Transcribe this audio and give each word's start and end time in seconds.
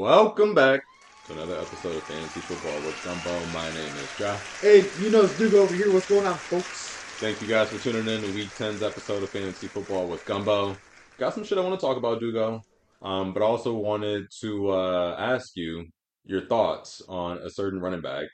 Welcome 0.00 0.54
back 0.54 0.80
to 1.26 1.34
another 1.34 1.58
episode 1.58 1.94
of 1.94 2.02
Fantasy 2.04 2.40
Football 2.40 2.80
with 2.86 3.04
Gumbo. 3.04 3.44
My 3.52 3.68
name 3.70 3.94
is 3.98 4.08
Josh. 4.18 4.40
Hey, 4.62 4.88
you 4.98 5.10
know 5.10 5.24
it's 5.24 5.36
Duke 5.36 5.52
over 5.52 5.74
here. 5.74 5.92
What's 5.92 6.06
going 6.06 6.26
on, 6.26 6.38
folks? 6.38 7.04
Thank 7.20 7.42
you 7.42 7.48
guys 7.48 7.68
for 7.68 7.76
tuning 7.80 8.08
in 8.08 8.22
to 8.22 8.32
Week 8.32 8.48
10's 8.58 8.82
episode 8.82 9.22
of 9.22 9.28
Fantasy 9.28 9.66
Football 9.66 10.08
with 10.08 10.24
Gumbo. 10.24 10.74
Got 11.18 11.34
some 11.34 11.44
shit 11.44 11.58
I 11.58 11.60
want 11.60 11.78
to 11.78 11.86
talk 11.86 11.98
about, 11.98 12.18
Dugo. 12.18 12.62
Um, 13.02 13.34
but 13.34 13.42
also 13.42 13.74
wanted 13.74 14.24
to 14.40 14.70
uh, 14.70 15.16
ask 15.18 15.54
you 15.54 15.84
your 16.24 16.46
thoughts 16.46 17.02
on 17.06 17.36
a 17.36 17.50
certain 17.50 17.78
running 17.78 18.00
back 18.00 18.28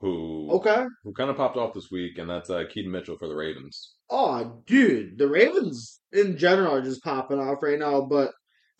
who 0.00 0.48
Okay. 0.52 0.84
who 1.02 1.12
kind 1.14 1.30
of 1.30 1.36
popped 1.36 1.56
off 1.56 1.74
this 1.74 1.90
week, 1.90 2.18
and 2.18 2.30
that's 2.30 2.48
uh, 2.48 2.62
Keaton 2.72 2.92
Mitchell 2.92 3.18
for 3.18 3.26
the 3.26 3.34
Ravens. 3.34 3.96
Oh, 4.08 4.62
dude, 4.66 5.18
the 5.18 5.26
Ravens 5.26 5.98
in 6.12 6.36
general 6.38 6.76
are 6.76 6.80
just 6.80 7.02
popping 7.02 7.40
off 7.40 7.60
right 7.60 7.76
now. 7.80 8.02
But 8.02 8.30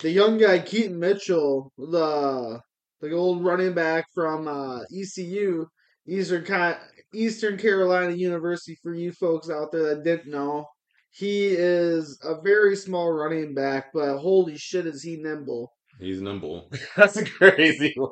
the 0.00 0.10
young 0.10 0.38
guy 0.38 0.60
Keaton 0.60 0.98
Mitchell, 0.98 1.72
the 1.76 2.60
the 3.00 3.12
old 3.12 3.44
running 3.44 3.74
back 3.74 4.06
from 4.14 4.48
uh, 4.48 4.80
ECU, 4.96 5.66
Eastern 6.06 6.44
Ca- 6.44 6.80
Eastern 7.14 7.56
Carolina 7.56 8.12
University, 8.12 8.76
for 8.82 8.94
you 8.94 9.12
folks 9.12 9.50
out 9.50 9.72
there 9.72 9.94
that 9.94 10.04
didn't 10.04 10.30
know, 10.30 10.66
he 11.10 11.48
is 11.48 12.18
a 12.22 12.40
very 12.42 12.76
small 12.76 13.12
running 13.12 13.54
back, 13.54 13.86
but 13.94 14.18
holy 14.18 14.56
shit, 14.56 14.86
is 14.86 15.02
he 15.02 15.16
nimble? 15.16 15.72
He's 15.98 16.20
nimble. 16.20 16.70
that's 16.96 17.16
a 17.16 17.24
crazy 17.24 17.92
one. 17.96 18.10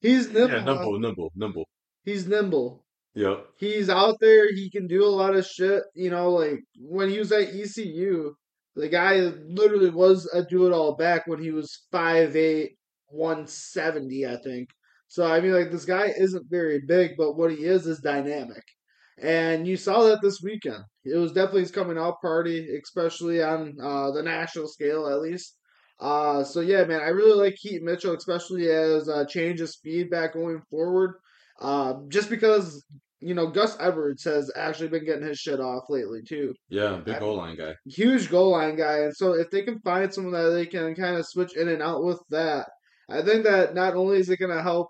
He's 0.00 0.30
nimble. 0.30 0.56
Yeah, 0.56 0.64
nimble, 0.64 0.98
nimble, 0.98 1.32
nimble. 1.34 1.68
He's 2.04 2.26
nimble. 2.26 2.84
Yep. 3.14 3.46
he's 3.58 3.88
out 3.88 4.16
there. 4.20 4.52
He 4.52 4.68
can 4.68 4.86
do 4.86 5.02
a 5.02 5.08
lot 5.08 5.34
of 5.34 5.46
shit. 5.46 5.82
You 5.94 6.10
know, 6.10 6.32
like 6.32 6.60
when 6.78 7.08
he 7.08 7.18
was 7.18 7.32
at 7.32 7.48
ECU, 7.48 8.34
the 8.76 8.88
guy 8.88 9.16
literally 9.48 9.90
was 9.90 10.28
a 10.32 10.42
do 10.44 10.66
it 10.66 10.72
all 10.72 10.94
back 10.96 11.26
when 11.26 11.42
he 11.42 11.50
was 11.50 11.86
5'8, 11.92 12.68
170, 13.08 14.26
I 14.26 14.36
think. 14.36 14.68
So, 15.08 15.26
I 15.26 15.40
mean, 15.40 15.52
like, 15.52 15.70
this 15.70 15.84
guy 15.84 16.12
isn't 16.18 16.50
very 16.50 16.80
big, 16.86 17.12
but 17.16 17.36
what 17.36 17.50
he 17.50 17.64
is 17.64 17.86
is 17.86 18.00
dynamic. 18.00 18.62
And 19.18 19.66
you 19.66 19.76
saw 19.76 20.02
that 20.04 20.20
this 20.20 20.42
weekend. 20.42 20.84
It 21.04 21.16
was 21.16 21.32
definitely 21.32 21.62
his 21.62 21.70
coming 21.70 21.96
out 21.96 22.20
party, 22.20 22.68
especially 22.82 23.42
on 23.42 23.74
uh, 23.82 24.10
the 24.10 24.22
national 24.22 24.68
scale, 24.68 25.08
at 25.08 25.20
least. 25.20 25.56
Uh, 25.98 26.44
so 26.44 26.60
yeah, 26.60 26.84
man, 26.84 27.00
I 27.00 27.08
really 27.08 27.38
like 27.38 27.54
Keaton 27.54 27.86
Mitchell, 27.86 28.14
especially 28.14 28.68
as 28.68 29.08
a 29.08 29.24
change 29.24 29.62
of 29.62 29.70
speed 29.70 30.10
back 30.10 30.34
going 30.34 30.60
forward. 30.68 31.14
Uh, 31.58 31.94
just 32.08 32.28
because 32.28 32.84
you 33.20 33.34
know, 33.34 33.46
Gus 33.46 33.76
Edwards 33.80 34.24
has 34.24 34.50
actually 34.56 34.88
been 34.88 35.04
getting 35.06 35.26
his 35.26 35.38
shit 35.38 35.60
off 35.60 35.84
lately 35.88 36.20
too. 36.22 36.54
Yeah, 36.68 36.96
big 36.96 37.18
goal 37.20 37.36
line 37.36 37.56
guy. 37.56 37.74
Huge 37.86 38.30
goal 38.30 38.50
line 38.52 38.76
guy, 38.76 38.98
and 39.00 39.16
so 39.16 39.32
if 39.32 39.50
they 39.50 39.62
can 39.62 39.78
find 39.80 40.12
someone 40.12 40.34
that 40.34 40.50
they 40.50 40.66
can 40.66 40.94
kind 40.94 41.16
of 41.16 41.26
switch 41.26 41.56
in 41.56 41.68
and 41.68 41.82
out 41.82 42.04
with 42.04 42.20
that, 42.30 42.68
I 43.08 43.22
think 43.22 43.44
that 43.44 43.74
not 43.74 43.94
only 43.94 44.18
is 44.18 44.28
it 44.28 44.38
going 44.38 44.54
to 44.56 44.62
help 44.62 44.88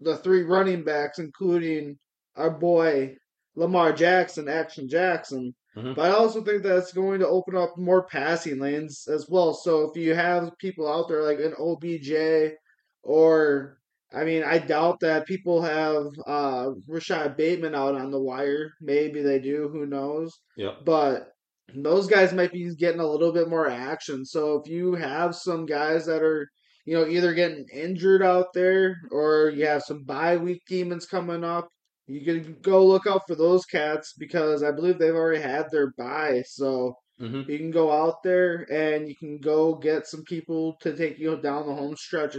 the 0.00 0.16
three 0.16 0.42
running 0.44 0.84
backs, 0.84 1.18
including 1.18 1.98
our 2.36 2.50
boy 2.50 3.16
Lamar 3.56 3.92
Jackson, 3.92 4.48
Action 4.48 4.88
Jackson, 4.88 5.52
Mhm. 5.76 5.96
but 5.96 6.10
I 6.10 6.14
also 6.14 6.42
think 6.42 6.62
that 6.62 6.76
it's 6.78 6.92
going 6.92 7.18
to 7.20 7.28
open 7.28 7.56
up 7.56 7.76
more 7.76 8.04
passing 8.06 8.58
lanes 8.60 9.06
as 9.08 9.26
well. 9.28 9.52
So 9.54 9.90
if 9.90 9.96
you 9.96 10.14
have 10.14 10.56
people 10.58 10.86
out 10.90 11.08
there 11.08 11.22
like 11.22 11.40
an 11.40 11.54
OBJ 11.58 12.56
or 13.02 13.77
I 14.12 14.24
mean, 14.24 14.42
I 14.42 14.58
doubt 14.58 15.00
that 15.00 15.26
people 15.26 15.62
have 15.62 16.06
uh 16.26 16.70
Rashod 16.86 17.36
Bateman 17.36 17.74
out 17.74 17.94
on 17.94 18.10
the 18.10 18.20
wire. 18.20 18.72
Maybe 18.80 19.22
they 19.22 19.38
do, 19.38 19.68
who 19.68 19.86
knows? 19.86 20.32
Yep. 20.56 20.84
But 20.84 21.32
those 21.74 22.06
guys 22.06 22.32
might 22.32 22.52
be 22.52 22.74
getting 22.76 23.00
a 23.00 23.06
little 23.06 23.32
bit 23.32 23.48
more 23.48 23.68
action. 23.68 24.24
So 24.24 24.56
if 24.60 24.68
you 24.70 24.94
have 24.94 25.34
some 25.34 25.66
guys 25.66 26.06
that 26.06 26.22
are, 26.22 26.48
you 26.86 26.94
know, 26.96 27.06
either 27.06 27.34
getting 27.34 27.66
injured 27.72 28.22
out 28.22 28.46
there 28.54 28.96
or 29.10 29.50
you 29.50 29.66
have 29.66 29.82
some 29.82 30.04
bye 30.04 30.36
week 30.38 30.62
demons 30.66 31.04
coming 31.06 31.44
up, 31.44 31.68
you 32.06 32.24
can 32.24 32.56
go 32.62 32.86
look 32.86 33.06
out 33.06 33.22
for 33.26 33.34
those 33.34 33.66
cats 33.66 34.14
because 34.18 34.62
I 34.62 34.72
believe 34.72 34.98
they've 34.98 35.14
already 35.14 35.42
had 35.42 35.66
their 35.70 35.92
bye. 35.98 36.42
So 36.46 36.94
hmm 37.18 37.42
you 37.46 37.58
can 37.58 37.70
go 37.70 37.90
out 37.92 38.22
there 38.22 38.66
and 38.72 39.08
you 39.08 39.16
can 39.16 39.38
go 39.40 39.74
get 39.74 40.06
some 40.06 40.22
people 40.24 40.76
to 40.82 40.96
take 40.96 41.18
you 41.18 41.36
down 41.40 41.66
the 41.66 41.74
home 41.74 41.96
stretch, 41.96 42.36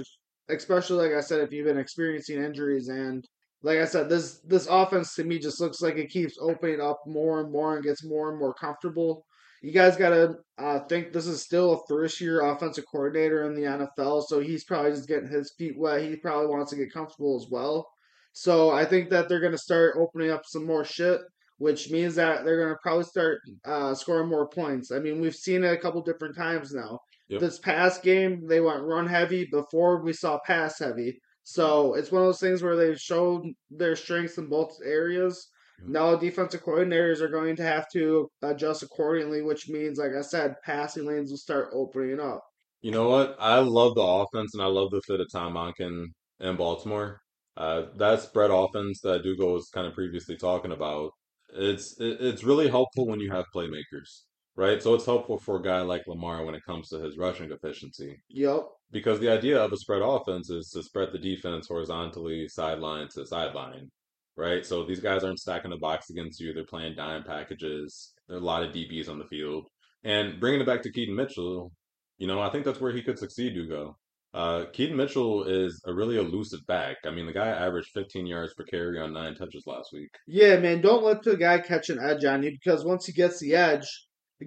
especially 0.50 1.08
like 1.08 1.18
I 1.18 1.22
said, 1.22 1.42
if 1.42 1.52
you've 1.52 1.68
been 1.68 1.78
experiencing 1.78 2.44
injuries 2.44 2.90
and 2.90 3.26
like 3.62 3.80
I 3.80 3.86
said, 3.86 4.10
this 4.10 4.40
this 4.46 4.68
offense 4.68 5.16
to 5.16 5.24
me 5.24 5.40
just 5.40 5.60
looks 5.60 5.82
like 5.82 5.98
it 5.98 6.10
keeps 6.10 6.38
opening 6.40 6.82
up 6.82 7.02
more 7.06 7.42
and 7.42 7.52
more 7.52 7.76
and 7.76 7.84
gets 7.84 8.06
more 8.06 8.30
and 8.30 8.40
more 8.40 8.54
comfortable. 8.54 9.26
You 9.62 9.74
guys 9.74 9.98
gotta 9.98 10.36
uh, 10.58 10.80
think 10.88 11.12
this 11.12 11.28
is 11.28 11.42
still 11.42 11.74
a 11.74 11.88
first 11.90 12.22
year 12.22 12.42
offensive 12.42 12.86
coordinator 12.90 13.44
in 13.44 13.56
the 13.56 13.64
NFL, 13.64 14.24
so 14.28 14.40
he's 14.40 14.64
probably 14.64 14.92
just 14.92 15.08
getting 15.08 15.30
his 15.30 15.54
feet 15.58 15.78
wet. 15.78 16.02
He 16.02 16.16
probably 16.16 16.48
wants 16.48 16.72
to 16.72 16.78
get 16.78 16.94
comfortable 16.94 17.36
as 17.36 17.50
well. 17.52 17.86
So 18.31 18.72
I 18.72 18.86
think 18.86 19.10
that 19.10 19.28
they're 19.28 19.42
gonna 19.42 19.58
start 19.58 19.96
opening 19.98 20.31
up 20.31 20.44
some 20.46 20.66
more 20.66 20.86
shit 20.86 21.22
which 21.60 21.92
means 21.92 22.16
that 22.16 22.44
they're 22.44 22.70
to 22.70 22.76
probably 22.81 23.04
start 23.04 23.42
uh, 23.66 23.94
scoring 23.94 24.30
more 24.30 24.48
points. 24.48 24.92
I 24.92 25.00
mean, 25.00 25.22
we've 25.22 25.36
seen 25.36 25.64
it 25.64 25.74
a 25.74 25.78
couple 25.78 26.02
different 26.02 26.36
times 26.36 26.74
now. 26.74 27.00
Yep. 27.29 27.41
This 27.41 27.59
past 27.59 28.03
game, 28.03 28.47
they 28.47 28.59
went 28.59 28.84
run 28.84 29.07
heavy 29.07 29.45
before 29.45 30.01
we 30.03 30.13
saw 30.13 30.40
pass 30.45 30.79
heavy. 30.79 31.19
So 31.44 31.94
it's 31.95 32.12
one 32.12 32.22
of 32.22 32.28
those 32.28 32.40
things 32.40 32.62
where 32.62 32.75
they've 32.75 33.00
showed 33.00 33.44
their 33.69 33.95
strengths 33.95 34.38
in 34.38 34.47
both 34.50 34.75
areas. 34.84 35.47
Mhm. 35.81 35.89
Now 35.89 36.16
defensive 36.16 36.63
coordinators 36.63 37.22
are 37.22 37.29
going 37.29 37.56
to 37.57 37.63
have 37.63 37.88
to 37.94 38.29
adjust 38.41 38.84
accordingly, 38.84 39.41
which 39.41 39.69
means, 39.69 39.97
like 39.97 40.13
I 40.13 40.22
said, 40.22 40.56
passing 40.63 41.06
lanes 41.06 41.31
will 41.31 41.38
start 41.38 41.69
opening 41.73 42.19
up. 42.19 42.44
You 42.81 42.91
know 42.91 43.09
what? 43.09 43.35
I 43.39 43.59
love 43.59 43.95
the 43.95 44.01
offense 44.01 44.53
and 44.53 44.63
I 44.63 44.68
love 44.68 44.91
the 44.91 45.01
fit 45.01 45.19
of 45.19 45.28
Tom 45.31 45.53
Monken 45.53 46.07
in 46.39 46.56
Baltimore. 46.56 47.22
Uh, 47.57 47.88
that 47.97 48.22
spread 48.22 48.51
offense 48.51 49.01
that 49.01 49.23
Dugo 49.23 49.53
was 49.53 49.69
kind 49.73 49.85
of 49.88 49.94
previously 49.94 50.38
talking 50.38 50.72
about, 50.72 51.12
it's 51.50 52.00
it, 52.00 52.18
it's 52.22 52.44
really 52.44 52.69
helpful 52.69 53.07
when 53.07 53.19
you 53.19 53.31
have 53.31 53.45
playmakers, 53.53 54.23
right? 54.59 54.84
So 54.84 54.94
it's 54.94 55.06
helpful 55.06 55.40
for 55.40 55.56
a 55.56 55.62
guy 55.62 55.80
like 55.81 56.06
Lamar 56.06 56.44
when 56.44 56.53
it 56.53 56.66
comes 56.66 56.90
to 56.90 57.00
his 57.00 57.18
rushing 57.18 57.50
efficiency. 57.50 58.22
Yep. 58.28 58.68
Because 58.92 59.18
the 59.22 59.31
idea 59.31 59.58
of 59.58 59.72
a 59.72 59.78
spread 59.78 60.02
offense 60.02 60.50
is 60.50 60.70
to 60.72 60.84
spread 60.84 61.14
the 61.14 61.18
defense 61.18 61.70
horizontally, 61.70 62.46
sideline 62.50 63.08
to 63.14 63.25
sideline, 63.25 63.90
right? 64.36 64.66
So 64.66 64.84
these 64.84 65.00
guys 65.00 65.24
aren't 65.24 65.40
stacking 65.40 65.72
the 65.72 65.78
box 65.78 66.09
against 66.09 66.42
you. 66.42 66.53
They're 66.53 66.66
playing 66.66 66.96
dime 66.96 67.24
packages. 67.24 68.12
There 68.28 68.36
are 68.36 68.42
a 68.42 68.44
lot 68.44 68.64
of 68.64 68.74
DBs 68.74 69.08
on 69.08 69.18
the 69.18 69.25
field. 69.25 69.69
And 70.03 70.42
bringing 70.42 70.59
it 70.59 70.68
back 70.68 70.81
to 70.81 70.92
Keaton 70.92 71.16
Mitchell, 71.16 71.72
you 72.18 72.28
know, 72.28 72.42
I 72.42 72.50
think 72.50 72.66
that's 72.66 72.81
where 72.81 72.92
he 72.92 73.02
could 73.02 73.18
succeed, 73.18 73.53
Dugo. 73.53 73.96
Uh, 74.34 74.66
Keaton 74.74 74.98
Mitchell 74.98 75.46
is 75.46 75.81
a 75.88 75.94
really 75.94 76.18
elusive 76.18 76.68
back. 76.68 76.98
I 77.06 77.12
mean, 77.12 77.25
the 77.25 77.34
guy 77.34 77.48
averaged 77.48 77.92
15 77.94 78.28
yards 78.28 78.53
per 78.56 78.66
carry 78.66 79.00
on 79.00 79.14
nine 79.14 79.36
touches 79.36 79.64
last 79.66 79.94
week. 79.94 80.12
Yeah, 80.28 80.59
man, 80.59 80.81
don't 80.81 81.03
let 81.03 81.24
the 81.24 81.38
guy 81.38 81.59
catch 81.59 81.90
an 81.90 82.00
edge 82.02 82.25
on 82.25 82.44
you 82.44 82.52
because 82.52 82.84
once 82.84 83.06
he 83.06 83.14
gets 83.14 83.40
the 83.40 83.56
edge, 83.56 83.88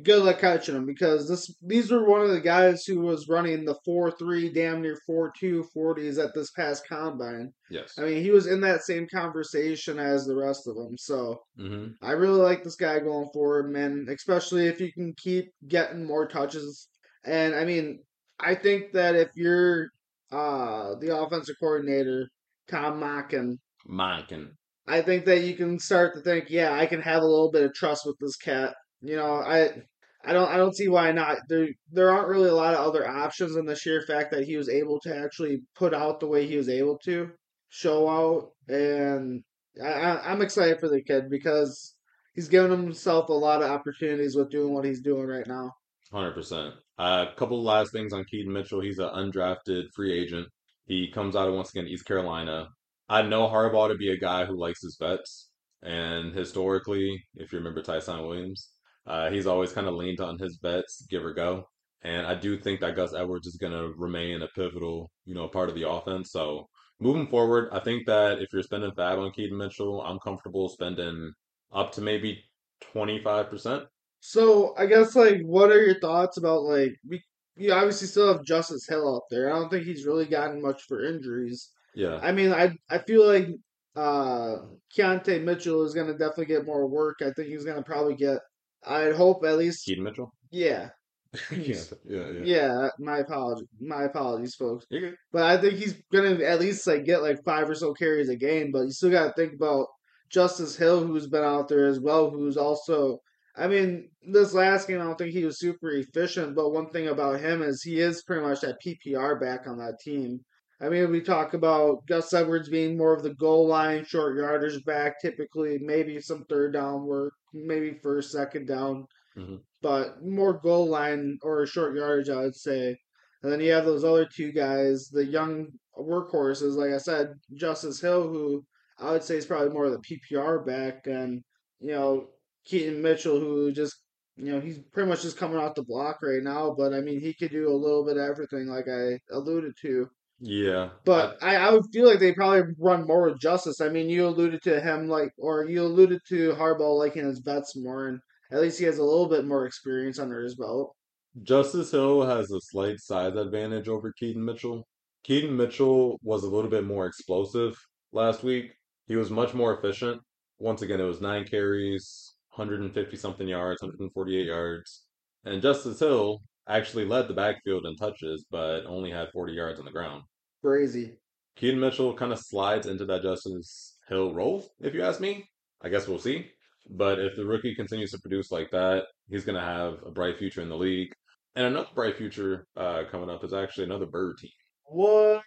good 0.02 0.22
luck 0.22 0.38
catching 0.38 0.74
him 0.74 0.86
because 0.86 1.28
this 1.28 1.54
these 1.60 1.90
were 1.90 2.08
one 2.08 2.22
of 2.22 2.30
the 2.30 2.40
guys 2.40 2.84
who 2.84 3.00
was 3.00 3.28
running 3.28 3.64
the 3.64 3.78
4-3 3.86 4.54
damn 4.54 4.80
near 4.80 4.96
4-2 5.08 5.64
40s 5.76 6.22
at 6.22 6.34
this 6.34 6.50
past 6.52 6.88
combine. 6.88 7.52
Yes. 7.70 7.94
I 7.98 8.02
mean, 8.02 8.22
he 8.22 8.30
was 8.30 8.46
in 8.46 8.60
that 8.62 8.82
same 8.82 9.06
conversation 9.12 9.98
as 9.98 10.24
the 10.24 10.36
rest 10.36 10.66
of 10.66 10.76
them. 10.76 10.96
So, 10.96 11.42
hmm 11.56 11.88
I 12.02 12.12
really 12.12 12.40
like 12.40 12.64
this 12.64 12.76
guy 12.76 12.98
going 13.00 13.28
forward, 13.32 13.70
man, 13.70 14.06
especially 14.08 14.66
if 14.66 14.80
you 14.80 14.92
can 14.92 15.14
keep 15.16 15.52
getting 15.68 16.04
more 16.04 16.26
touches. 16.26 16.88
And 17.24 17.54
I 17.54 17.64
mean, 17.64 18.00
I 18.40 18.54
think 18.54 18.92
that 18.92 19.14
if 19.14 19.28
you're 19.34 19.88
uh 20.30 20.94
the 21.00 21.16
offensive 21.16 21.56
coordinator, 21.60 22.28
Tom 22.68 22.98
Mackin, 22.98 23.58
Monken. 23.88 24.52
I 24.88 25.02
think 25.02 25.24
that 25.26 25.42
you 25.42 25.54
can 25.54 25.78
start 25.78 26.14
to 26.14 26.20
think, 26.20 26.50
yeah, 26.50 26.72
I 26.72 26.86
can 26.86 27.00
have 27.02 27.22
a 27.22 27.26
little 27.26 27.52
bit 27.52 27.64
of 27.64 27.74
trust 27.74 28.04
with 28.04 28.16
this 28.18 28.36
cat. 28.36 28.74
You 29.02 29.16
know, 29.16 29.34
I 29.34 29.82
I 30.24 30.32
don't 30.32 30.48
I 30.48 30.56
don't 30.56 30.76
see 30.76 30.88
why 30.88 31.12
not. 31.12 31.38
There 31.48 31.68
there 31.90 32.10
aren't 32.10 32.28
really 32.28 32.48
a 32.48 32.54
lot 32.54 32.74
of 32.74 32.80
other 32.80 33.06
options 33.06 33.56
in 33.56 33.66
the 33.66 33.74
sheer 33.74 34.02
fact 34.02 34.30
that 34.30 34.44
he 34.44 34.56
was 34.56 34.68
able 34.68 35.00
to 35.00 35.16
actually 35.16 35.62
put 35.74 35.92
out 35.92 36.20
the 36.20 36.28
way 36.28 36.46
he 36.46 36.56
was 36.56 36.68
able 36.68 36.98
to, 37.04 37.30
show 37.68 38.08
out, 38.08 38.50
and 38.68 39.42
I, 39.82 39.88
I 39.88 40.30
I'm 40.30 40.42
excited 40.42 40.78
for 40.78 40.88
the 40.88 41.02
kid 41.02 41.28
because 41.28 41.94
he's 42.34 42.48
given 42.48 42.70
himself 42.70 43.28
a 43.28 43.32
lot 43.32 43.62
of 43.62 43.70
opportunities 43.70 44.36
with 44.36 44.50
doing 44.50 44.72
what 44.72 44.84
he's 44.84 45.02
doing 45.02 45.26
right 45.26 45.46
now. 45.46 45.72
Hundred 46.12 46.34
percent. 46.34 46.74
A 46.98 47.26
couple 47.36 47.58
of 47.58 47.64
last 47.64 47.90
things 47.90 48.12
on 48.12 48.24
Keaton 48.30 48.52
Mitchell. 48.52 48.80
He's 48.80 48.98
an 48.98 49.08
undrafted 49.08 49.86
free 49.94 50.12
agent. 50.12 50.46
He 50.86 51.10
comes 51.10 51.34
out 51.34 51.48
of 51.48 51.54
once 51.54 51.70
again 51.70 51.88
East 51.88 52.04
Carolina. 52.04 52.68
I 53.08 53.22
know 53.22 53.48
Harbaugh 53.48 53.88
to 53.88 53.96
be 53.96 54.12
a 54.12 54.18
guy 54.18 54.44
who 54.44 54.56
likes 54.58 54.82
his 54.82 54.96
vets, 55.00 55.48
and 55.82 56.32
historically, 56.32 57.20
if 57.34 57.52
you 57.52 57.58
remember 57.58 57.82
Ty'Son 57.82 58.22
Williams, 58.22 58.68
uh, 59.06 59.30
he's 59.30 59.46
always 59.46 59.72
kind 59.72 59.86
of 59.86 59.94
leaned 59.94 60.20
on 60.20 60.38
his 60.38 60.58
vets, 60.62 61.04
give 61.08 61.24
or 61.24 61.34
go. 61.34 61.68
And 62.02 62.26
I 62.26 62.34
do 62.34 62.58
think 62.58 62.80
that 62.80 62.96
Gus 62.96 63.14
Edwards 63.14 63.46
is 63.46 63.56
going 63.56 63.72
to 63.72 63.94
remain 63.96 64.42
a 64.42 64.48
pivotal, 64.48 65.10
you 65.24 65.34
know, 65.34 65.48
part 65.48 65.68
of 65.68 65.74
the 65.74 65.88
offense. 65.88 66.32
So 66.32 66.66
moving 67.00 67.26
forward, 67.26 67.68
I 67.72 67.80
think 67.80 68.06
that 68.06 68.40
if 68.40 68.48
you're 68.52 68.62
spending 68.62 68.90
FAAB 68.90 69.18
on 69.18 69.32
Keaton 69.32 69.56
Mitchell, 69.56 70.02
I'm 70.02 70.18
comfortable 70.18 70.68
spending 70.68 71.32
up 71.72 71.92
to 71.92 72.00
maybe 72.00 72.42
twenty 72.80 73.22
five 73.22 73.50
percent. 73.50 73.84
So 74.20 74.74
I 74.76 74.86
guess 74.86 75.14
like, 75.16 75.42
what 75.42 75.70
are 75.70 75.82
your 75.82 75.98
thoughts 76.00 76.36
about 76.36 76.62
like 76.62 76.96
we 77.08 77.22
you 77.56 77.72
obviously 77.72 78.06
still 78.06 78.32
have 78.32 78.44
Justice 78.44 78.86
Hill 78.88 79.14
out 79.14 79.22
there. 79.30 79.52
I 79.52 79.58
don't 79.58 79.68
think 79.68 79.84
he's 79.84 80.06
really 80.06 80.26
gotten 80.26 80.62
much 80.62 80.82
for 80.88 81.04
injuries. 81.04 81.70
Yeah, 81.94 82.18
I 82.22 82.32
mean, 82.32 82.52
I 82.52 82.72
I 82.90 82.98
feel 82.98 83.26
like 83.26 83.48
uh 83.94 84.56
Keontae 84.96 85.42
Mitchell 85.42 85.84
is 85.84 85.94
gonna 85.94 86.12
definitely 86.12 86.46
get 86.46 86.66
more 86.66 86.86
work. 86.88 87.18
I 87.20 87.30
think 87.32 87.48
he's 87.48 87.64
gonna 87.64 87.82
probably 87.82 88.14
get. 88.14 88.38
I'd 88.86 89.14
hope 89.14 89.44
at 89.44 89.58
least. 89.58 89.84
Keaton 89.84 90.04
Mitchell. 90.04 90.32
Yeah, 90.50 90.90
yeah, 91.50 91.76
yeah, 92.04 92.30
yeah. 92.30 92.42
yeah. 92.44 92.88
My 92.98 93.18
apologies, 93.18 93.68
my 93.80 94.04
apologies, 94.04 94.54
folks. 94.54 94.86
But 95.32 95.44
I 95.44 95.56
think 95.56 95.74
he's 95.74 95.94
gonna 96.12 96.34
at 96.44 96.60
least 96.60 96.86
like 96.86 97.04
get 97.04 97.22
like 97.22 97.42
five 97.44 97.68
or 97.68 97.74
so 97.74 97.94
carries 97.94 98.28
a 98.28 98.36
game. 98.36 98.70
But 98.70 98.82
you 98.82 98.92
still 98.92 99.10
got 99.10 99.28
to 99.28 99.32
think 99.32 99.54
about 99.54 99.86
Justice 100.30 100.76
Hill, 100.76 101.06
who's 101.06 101.26
been 101.26 101.44
out 101.44 101.68
there 101.68 101.86
as 101.86 102.00
well, 102.00 102.30
who's 102.30 102.56
also. 102.56 103.18
I 103.54 103.66
mean, 103.66 104.08
this 104.26 104.54
last 104.54 104.88
game, 104.88 104.98
I 104.98 105.04
don't 105.04 105.18
think 105.18 105.32
he 105.32 105.44
was 105.44 105.60
super 105.60 105.90
efficient. 105.90 106.54
But 106.54 106.70
one 106.70 106.90
thing 106.90 107.08
about 107.08 107.40
him 107.40 107.62
is 107.62 107.82
he 107.82 108.00
is 108.00 108.22
pretty 108.22 108.42
much 108.42 108.60
that 108.60 108.80
PPR 108.84 109.38
back 109.38 109.66
on 109.66 109.78
that 109.78 110.00
team. 110.00 110.40
I 110.82 110.88
mean, 110.88 111.10
we 111.10 111.20
talk 111.20 111.54
about 111.54 112.06
Gus 112.08 112.32
Edwards 112.32 112.68
being 112.68 112.96
more 112.96 113.14
of 113.14 113.22
the 113.22 113.34
goal 113.34 113.68
line, 113.68 114.04
short 114.04 114.36
yarders 114.36 114.84
back, 114.84 115.20
typically 115.20 115.78
maybe 115.78 116.20
some 116.20 116.44
third 116.48 116.72
down 116.72 117.06
work, 117.06 117.34
maybe 117.52 117.98
first, 118.02 118.32
second 118.32 118.66
down, 118.66 119.06
hmm 119.34 119.56
but 119.82 120.24
more 120.24 120.60
goal 120.60 120.86
line 120.88 121.38
or 121.42 121.66
short 121.66 121.96
yardage, 121.96 122.28
I 122.30 122.42
would 122.42 122.54
say. 122.54 122.96
And 123.42 123.50
then 123.50 123.60
you 123.60 123.72
have 123.72 123.84
those 123.84 124.04
other 124.04 124.24
two 124.24 124.52
guys, 124.52 125.08
the 125.08 125.24
young 125.24 125.66
workhorses, 125.98 126.76
like 126.76 126.92
I 126.92 126.98
said, 126.98 127.32
Justice 127.54 128.00
Hill, 128.00 128.28
who 128.28 128.64
I 128.98 129.10
would 129.10 129.24
say 129.24 129.36
is 129.36 129.46
probably 129.46 129.70
more 129.70 129.86
of 129.86 129.92
the 129.92 129.98
PPR 130.32 130.64
back, 130.64 131.06
and 131.06 131.42
you 131.80 131.92
know 131.92 132.28
Keaton 132.64 133.02
Mitchell, 133.02 133.40
who 133.40 133.72
just 133.72 133.96
you 134.36 134.52
know 134.52 134.60
he's 134.60 134.78
pretty 134.92 135.08
much 135.08 135.22
just 135.22 135.36
coming 135.36 135.58
off 135.58 135.74
the 135.74 135.82
block 135.82 136.18
right 136.22 136.42
now. 136.42 136.74
But 136.76 136.94
I 136.94 137.00
mean, 137.00 137.20
he 137.20 137.34
could 137.34 137.50
do 137.50 137.68
a 137.68 137.74
little 137.74 138.04
bit 138.04 138.16
of 138.16 138.28
everything, 138.28 138.66
like 138.68 138.86
I 138.88 139.18
alluded 139.32 139.74
to. 139.82 140.08
Yeah, 140.44 140.88
But 141.04 141.40
I, 141.40 141.54
I 141.54 141.70
would 141.72 141.84
feel 141.92 142.04
like 142.04 142.18
they 142.18 142.32
probably 142.32 142.74
run 142.76 143.06
more 143.06 143.30
with 143.30 143.40
Justice. 143.40 143.80
I 143.80 143.88
mean, 143.88 144.08
you 144.08 144.26
alluded 144.26 144.60
to 144.62 144.80
him 144.80 145.06
like, 145.08 145.30
or 145.38 145.66
you 145.66 145.82
alluded 145.82 146.18
to 146.30 146.54
Harbaugh 146.54 146.98
liking 146.98 147.24
his 147.24 147.38
vets 147.38 147.76
more, 147.76 148.08
and 148.08 148.18
at 148.50 148.60
least 148.60 148.80
he 148.80 148.84
has 148.86 148.98
a 148.98 149.04
little 149.04 149.28
bit 149.28 149.44
more 149.44 149.66
experience 149.66 150.18
under 150.18 150.42
his 150.42 150.56
belt. 150.56 150.96
Justice 151.44 151.92
Hill 151.92 152.26
has 152.26 152.50
a 152.50 152.60
slight 152.60 152.98
size 152.98 153.36
advantage 153.36 153.86
over 153.88 154.12
Keaton 154.18 154.44
Mitchell. 154.44 154.84
Keaton 155.22 155.56
Mitchell 155.56 156.18
was 156.24 156.42
a 156.42 156.50
little 156.50 156.70
bit 156.70 156.84
more 156.84 157.06
explosive 157.06 157.76
last 158.10 158.42
week. 158.42 158.72
He 159.06 159.14
was 159.14 159.30
much 159.30 159.54
more 159.54 159.78
efficient. 159.78 160.20
Once 160.58 160.82
again, 160.82 161.00
it 161.00 161.04
was 161.04 161.20
nine 161.20 161.44
carries, 161.44 162.34
150 162.56 163.16
something 163.16 163.46
yards, 163.46 163.80
148 163.80 164.44
yards. 164.44 165.04
And 165.44 165.62
Justice 165.62 166.00
Hill 166.00 166.42
actually 166.68 167.04
led 167.04 167.28
the 167.28 167.34
backfield 167.34 167.86
in 167.86 167.94
touches, 167.94 168.44
but 168.50 168.84
only 168.86 169.12
had 169.12 169.30
40 169.30 169.52
yards 169.52 169.78
on 169.78 169.84
the 169.84 169.92
ground. 169.92 170.24
Crazy. 170.62 171.18
Keaton 171.56 171.80
Mitchell 171.80 172.14
kind 172.14 172.32
of 172.32 172.38
slides 172.38 172.86
into 172.86 173.04
that 173.06 173.22
Justice 173.22 173.98
Hill 174.08 174.32
role, 174.32 174.70
if 174.80 174.94
you 174.94 175.02
ask 175.02 175.20
me. 175.20 175.44
I 175.82 175.88
guess 175.88 176.06
we'll 176.06 176.18
see. 176.18 176.46
But 176.88 177.18
if 177.18 177.36
the 177.36 177.44
rookie 177.44 177.74
continues 177.74 178.10
to 178.12 178.18
produce 178.18 178.50
like 178.50 178.70
that, 178.70 179.04
he's 179.28 179.44
going 179.44 179.58
to 179.58 179.66
have 179.66 179.98
a 180.06 180.10
bright 180.10 180.38
future 180.38 180.62
in 180.62 180.68
the 180.68 180.76
league. 180.76 181.12
And 181.54 181.66
another 181.66 181.88
bright 181.94 182.16
future 182.16 182.66
uh, 182.76 183.02
coming 183.10 183.28
up 183.28 183.44
is 183.44 183.52
actually 183.52 183.84
another 183.84 184.06
bird 184.06 184.38
team. 184.38 184.50
What? 184.84 185.42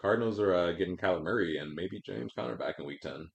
Cardinals 0.00 0.38
are 0.38 0.54
uh, 0.54 0.72
getting 0.72 0.96
Kyler 0.96 1.22
Murray 1.22 1.58
and 1.58 1.74
maybe 1.74 2.00
James 2.04 2.32
Conner 2.36 2.56
back 2.56 2.76
in 2.78 2.86
Week 2.86 3.00
10. 3.00 3.26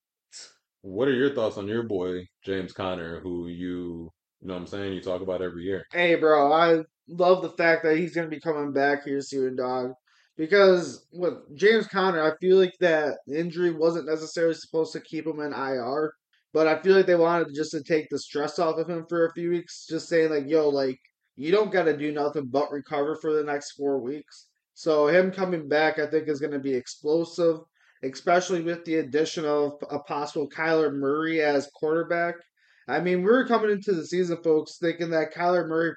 What 0.82 1.08
are 1.08 1.14
your 1.14 1.34
thoughts 1.34 1.58
on 1.58 1.68
your 1.68 1.84
boy, 1.84 2.26
James 2.46 2.72
Conner, 2.72 3.20
who 3.22 3.48
you, 3.48 4.10
you 4.40 4.48
know 4.48 4.54
what 4.54 4.62
I'm 4.62 4.68
saying, 4.68 4.94
you 4.94 5.02
talk 5.02 5.22
about 5.22 5.42
every 5.42 5.64
year? 5.64 5.84
Hey, 5.92 6.16
bro, 6.16 6.52
I 6.54 6.84
love 7.08 7.42
the 7.42 7.50
fact 7.50 7.84
that 7.84 7.98
he's 7.98 8.14
going 8.14 8.30
to 8.30 8.36
be 8.36 8.40
coming 8.40 8.74
back 8.74 9.04
here 9.04 9.22
soon, 9.22 9.56
dog. 9.56 9.94
Because 10.38 11.08
with 11.12 11.34
James 11.56 11.88
Conner, 11.88 12.22
I 12.22 12.38
feel 12.38 12.58
like 12.58 12.76
that 12.80 13.18
injury 13.28 13.72
wasn't 13.72 14.08
necessarily 14.08 14.54
supposed 14.54 14.94
to 14.94 15.00
keep 15.02 15.26
him 15.26 15.40
in 15.40 15.52
IR, 15.52 16.14
but 16.54 16.68
I 16.68 16.80
feel 16.80 16.96
like 16.96 17.08
they 17.08 17.16
wanted 17.16 17.56
just 17.56 17.72
to 17.72 17.82
take 17.82 18.08
the 18.10 18.20
stress 18.20 18.60
off 18.60 18.78
of 18.78 18.90
him 18.90 19.06
for 19.10 19.26
a 19.26 19.34
few 19.34 19.50
weeks, 19.50 19.88
just 19.90 20.08
saying 20.08 20.30
like, 20.30 20.48
yo, 20.48 20.70
like 20.70 21.00
you 21.36 21.52
don't 21.52 21.72
got 21.72 21.84
to 21.84 21.98
do 21.98 22.12
nothing 22.12 22.46
but 22.46 22.72
recover 22.72 23.16
for 23.16 23.34
the 23.34 23.44
next 23.44 23.72
four 23.72 24.00
weeks. 24.00 24.48
So 24.76 25.08
him 25.08 25.32
coming 25.32 25.68
back, 25.68 25.98
I 25.98 26.06
think, 26.06 26.28
is 26.28 26.40
going 26.40 26.54
to 26.54 26.60
be 26.60 26.74
explosive, 26.74 27.58
especially 28.04 28.62
with 28.62 28.86
the 28.86 28.98
addition 28.98 29.44
of 29.44 29.74
a 29.90 29.98
possible 30.00 30.48
Kyler 30.48 30.94
Murray 30.94 31.42
as 31.42 31.72
quarterback. 31.74 32.36
I 32.88 33.00
mean, 33.00 33.20
we 33.20 33.26
were 33.32 33.48
coming 33.48 33.72
into 33.72 33.94
the 33.94 34.06
season, 34.06 34.38
folks, 34.44 34.78
thinking 34.78 35.10
that 35.10 35.34
Kyler 35.34 35.68
Murray 35.68 35.94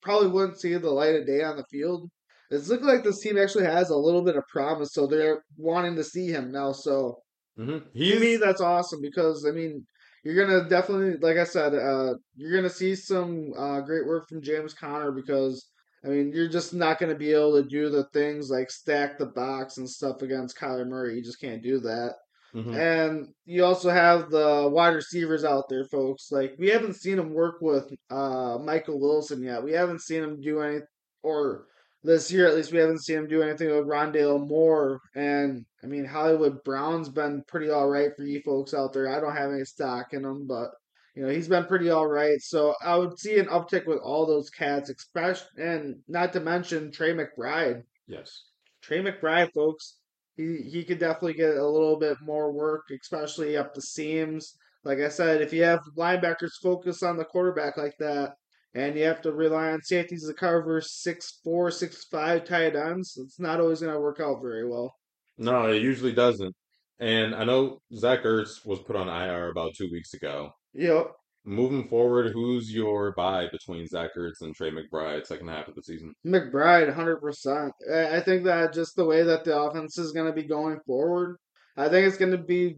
probably 0.00 0.28
wouldn't 0.28 0.60
see 0.60 0.74
the 0.74 0.90
light 0.90 1.14
of 1.14 1.26
day 1.26 1.42
on 1.42 1.56
the 1.56 1.64
field. 1.70 2.10
It's 2.52 2.68
looking 2.68 2.86
like 2.86 3.04
this 3.04 3.20
team 3.20 3.38
actually 3.38 3.64
has 3.64 3.90
a 3.90 3.96
little 3.96 4.22
bit 4.22 4.36
of 4.36 4.46
promise, 4.48 4.92
so 4.92 5.06
they're 5.06 5.42
wanting 5.56 5.96
to 5.96 6.04
see 6.04 6.28
him 6.28 6.52
now. 6.52 6.72
So 6.72 7.16
hmm 7.56 7.78
to 8.06 8.16
me, 8.16 8.36
that's 8.36 8.60
awesome 8.60 9.00
because 9.00 9.46
I 9.46 9.52
mean, 9.52 9.86
you're 10.24 10.36
gonna 10.46 10.68
definitely, 10.68 11.16
like 11.18 11.36
I 11.38 11.44
said, 11.44 11.74
uh, 11.74 12.14
you're 12.36 12.54
gonna 12.56 12.70
see 12.70 12.94
some 12.94 13.52
uh, 13.56 13.80
great 13.80 14.06
work 14.06 14.28
from 14.28 14.42
James 14.42 14.74
Conner 14.74 15.12
because 15.12 15.70
I 16.04 16.08
mean, 16.08 16.32
you're 16.34 16.48
just 16.48 16.74
not 16.74 16.98
gonna 16.98 17.14
be 17.16 17.32
able 17.32 17.62
to 17.62 17.68
do 17.68 17.90
the 17.90 18.04
things 18.12 18.50
like 18.50 18.70
stack 18.70 19.18
the 19.18 19.26
box 19.26 19.78
and 19.78 19.88
stuff 19.88 20.22
against 20.22 20.58
Kyler 20.58 20.86
Murray. 20.86 21.16
You 21.16 21.22
just 21.22 21.40
can't 21.40 21.62
do 21.62 21.80
that. 21.80 22.16
hmm 22.52 22.80
And 22.80 23.28
you 23.44 23.64
also 23.64 23.90
have 23.90 24.30
the 24.30 24.68
wide 24.72 24.94
receivers 24.94 25.44
out 25.44 25.68
there, 25.68 25.84
folks. 25.84 26.28
Like 26.32 26.54
we 26.58 26.68
haven't 26.68 26.94
seen 26.96 27.18
him 27.18 27.34
work 27.34 27.56
with 27.60 27.92
uh, 28.10 28.58
Michael 28.58 29.00
Wilson 29.00 29.42
yet. 29.42 29.62
We 29.62 29.72
haven't 29.72 30.00
seen 30.00 30.22
him 30.22 30.40
do 30.40 30.60
any, 30.60 30.80
or 31.22 31.66
this 32.04 32.32
year 32.32 32.48
at 32.48 32.54
least, 32.56 32.72
we 32.72 32.78
haven't 32.78 33.04
seen 33.04 33.18
him 33.18 33.28
do 33.28 33.42
anything 33.42 33.68
with 33.68 33.86
Rondale 33.86 34.46
Moore. 34.46 35.00
And 35.14 35.64
I 35.82 35.86
mean, 35.86 36.04
Hollywood 36.04 36.62
Brown's 36.64 37.08
been 37.08 37.42
pretty 37.46 37.70
all 37.70 37.88
right 37.88 38.10
for 38.16 38.24
you 38.24 38.40
folks 38.44 38.74
out 38.74 38.92
there. 38.92 39.08
I 39.08 39.20
don't 39.20 39.36
have 39.36 39.52
any 39.52 39.64
stock 39.64 40.12
in 40.12 40.24
him, 40.24 40.46
but 40.46 40.70
you 41.14 41.22
know 41.22 41.28
he's 41.28 41.48
been 41.48 41.66
pretty 41.66 41.90
all 41.90 42.06
right. 42.06 42.40
So 42.40 42.74
I 42.84 42.96
would 42.96 43.18
see 43.18 43.38
an 43.38 43.46
uptick 43.46 43.86
with 43.86 43.98
all 43.98 44.26
those 44.26 44.50
cats, 44.50 44.90
especially, 44.90 45.46
and 45.58 45.96
not 46.08 46.32
to 46.32 46.40
mention 46.40 46.90
Trey 46.90 47.14
McBride. 47.14 47.82
yes. 48.06 48.44
Trey 48.82 49.00
McBride, 49.00 49.52
folks, 49.54 49.98
he 50.36 50.56
he 50.56 50.84
could 50.84 50.98
definitely 50.98 51.34
get 51.34 51.56
a 51.56 51.66
little 51.66 51.98
bit 51.98 52.16
more 52.20 52.52
work, 52.52 52.82
especially 53.00 53.56
up 53.56 53.74
the 53.74 53.82
seams. 53.82 54.56
Like 54.84 54.98
I 54.98 55.08
said, 55.08 55.40
if 55.40 55.52
you 55.52 55.62
have 55.62 55.80
linebackers 55.96 56.54
focus 56.60 57.04
on 57.04 57.16
the 57.16 57.24
quarterback 57.24 57.76
like 57.76 57.94
that, 58.00 58.34
and 58.74 58.96
you 58.96 59.04
have 59.04 59.20
to 59.22 59.32
rely 59.32 59.70
on 59.70 59.82
safeties 59.82 60.26
to 60.26 60.34
cover 60.34 60.80
six 60.80 61.40
four, 61.44 61.70
six 61.70 62.04
five 62.10 62.44
tight 62.44 62.76
ends, 62.76 63.16
it's 63.16 63.38
not 63.38 63.60
always 63.60 63.80
going 63.80 63.92
to 63.92 64.00
work 64.00 64.20
out 64.20 64.40
very 64.42 64.68
well. 64.68 64.94
No, 65.38 65.66
it 65.66 65.82
usually 65.82 66.12
doesn't. 66.12 66.54
And 66.98 67.34
I 67.34 67.44
know 67.44 67.80
Zach 67.96 68.22
Ertz 68.22 68.64
was 68.64 68.78
put 68.80 68.96
on 68.96 69.08
IR 69.08 69.50
about 69.50 69.74
two 69.74 69.88
weeks 69.90 70.14
ago. 70.14 70.50
Yep. 70.74 71.12
Moving 71.44 71.88
forward, 71.88 72.32
who's 72.32 72.72
your 72.72 73.12
buy 73.16 73.48
between 73.50 73.88
Zach 73.88 74.10
Ertz 74.16 74.42
and 74.42 74.54
Trey 74.54 74.70
McBride 74.70 75.26
second 75.26 75.48
half 75.48 75.66
of 75.66 75.74
the 75.74 75.82
season? 75.82 76.14
McBride, 76.24 76.94
100%. 76.94 77.70
I 77.92 78.16
I 78.16 78.20
think 78.20 78.44
that 78.44 78.72
just 78.72 78.94
the 78.94 79.04
way 79.04 79.24
that 79.24 79.44
the 79.44 79.58
offense 79.58 79.98
is 79.98 80.12
going 80.12 80.26
to 80.26 80.32
be 80.32 80.46
going 80.46 80.78
forward, 80.86 81.36
I 81.76 81.88
think 81.88 82.06
it's 82.06 82.16
going 82.16 82.30
to 82.30 82.38
be 82.38 82.76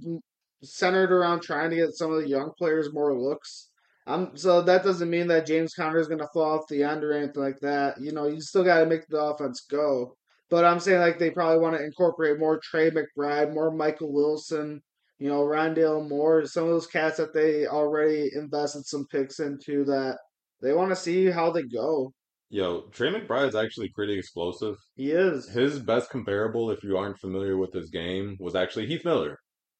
centered 0.62 1.12
around 1.12 1.42
trying 1.42 1.70
to 1.70 1.76
get 1.76 1.94
some 1.94 2.10
of 2.10 2.22
the 2.22 2.28
young 2.28 2.52
players 2.56 2.92
more 2.94 3.14
looks. 3.14 3.68
Um, 4.06 4.32
so 4.34 4.60
that 4.62 4.84
doesn't 4.84 5.08
mean 5.08 5.28
that 5.28 5.46
James 5.46 5.74
Conner 5.74 5.98
is 5.98 6.08
going 6.08 6.20
to 6.20 6.28
fall 6.34 6.58
off 6.58 6.68
the 6.68 6.82
end 6.82 7.02
or 7.02 7.12
anything 7.12 7.42
like 7.42 7.58
that. 7.60 8.00
You 8.00 8.12
know, 8.12 8.26
you 8.26 8.40
still 8.40 8.64
got 8.64 8.80
to 8.80 8.86
make 8.86 9.06
the 9.08 9.20
offense 9.20 9.62
go. 9.70 10.16
But 10.50 10.64
I'm 10.64 10.78
saying 10.80 11.00
like 11.00 11.18
they 11.18 11.30
probably 11.30 11.58
want 11.58 11.76
to 11.76 11.84
incorporate 11.84 12.38
more 12.38 12.60
Trey 12.62 12.90
McBride, 12.90 13.54
more 13.54 13.70
Michael 13.70 14.12
Wilson, 14.12 14.82
you 15.18 15.28
know, 15.28 15.42
Rondale 15.42 16.06
Moore, 16.06 16.44
some 16.44 16.64
of 16.64 16.70
those 16.70 16.86
cats 16.86 17.16
that 17.16 17.32
they 17.32 17.66
already 17.66 18.30
invested 18.34 18.84
some 18.84 19.06
picks 19.10 19.40
into 19.40 19.84
that 19.86 20.18
they 20.60 20.72
want 20.74 20.90
to 20.90 20.96
see 20.96 21.30
how 21.30 21.50
they 21.50 21.62
go. 21.62 22.12
Yo, 22.50 22.82
Trey 22.92 23.12
McBride's 23.12 23.56
actually 23.56 23.88
pretty 23.94 24.18
explosive. 24.18 24.76
He 24.96 25.10
is. 25.10 25.48
His 25.48 25.78
best 25.78 26.10
comparable, 26.10 26.70
if 26.70 26.84
you 26.84 26.96
aren't 26.96 27.18
familiar 27.18 27.56
with 27.56 27.72
his 27.72 27.90
game, 27.90 28.36
was 28.38 28.54
actually 28.54 28.86
Heath 28.86 29.04
Miller, 29.04 29.38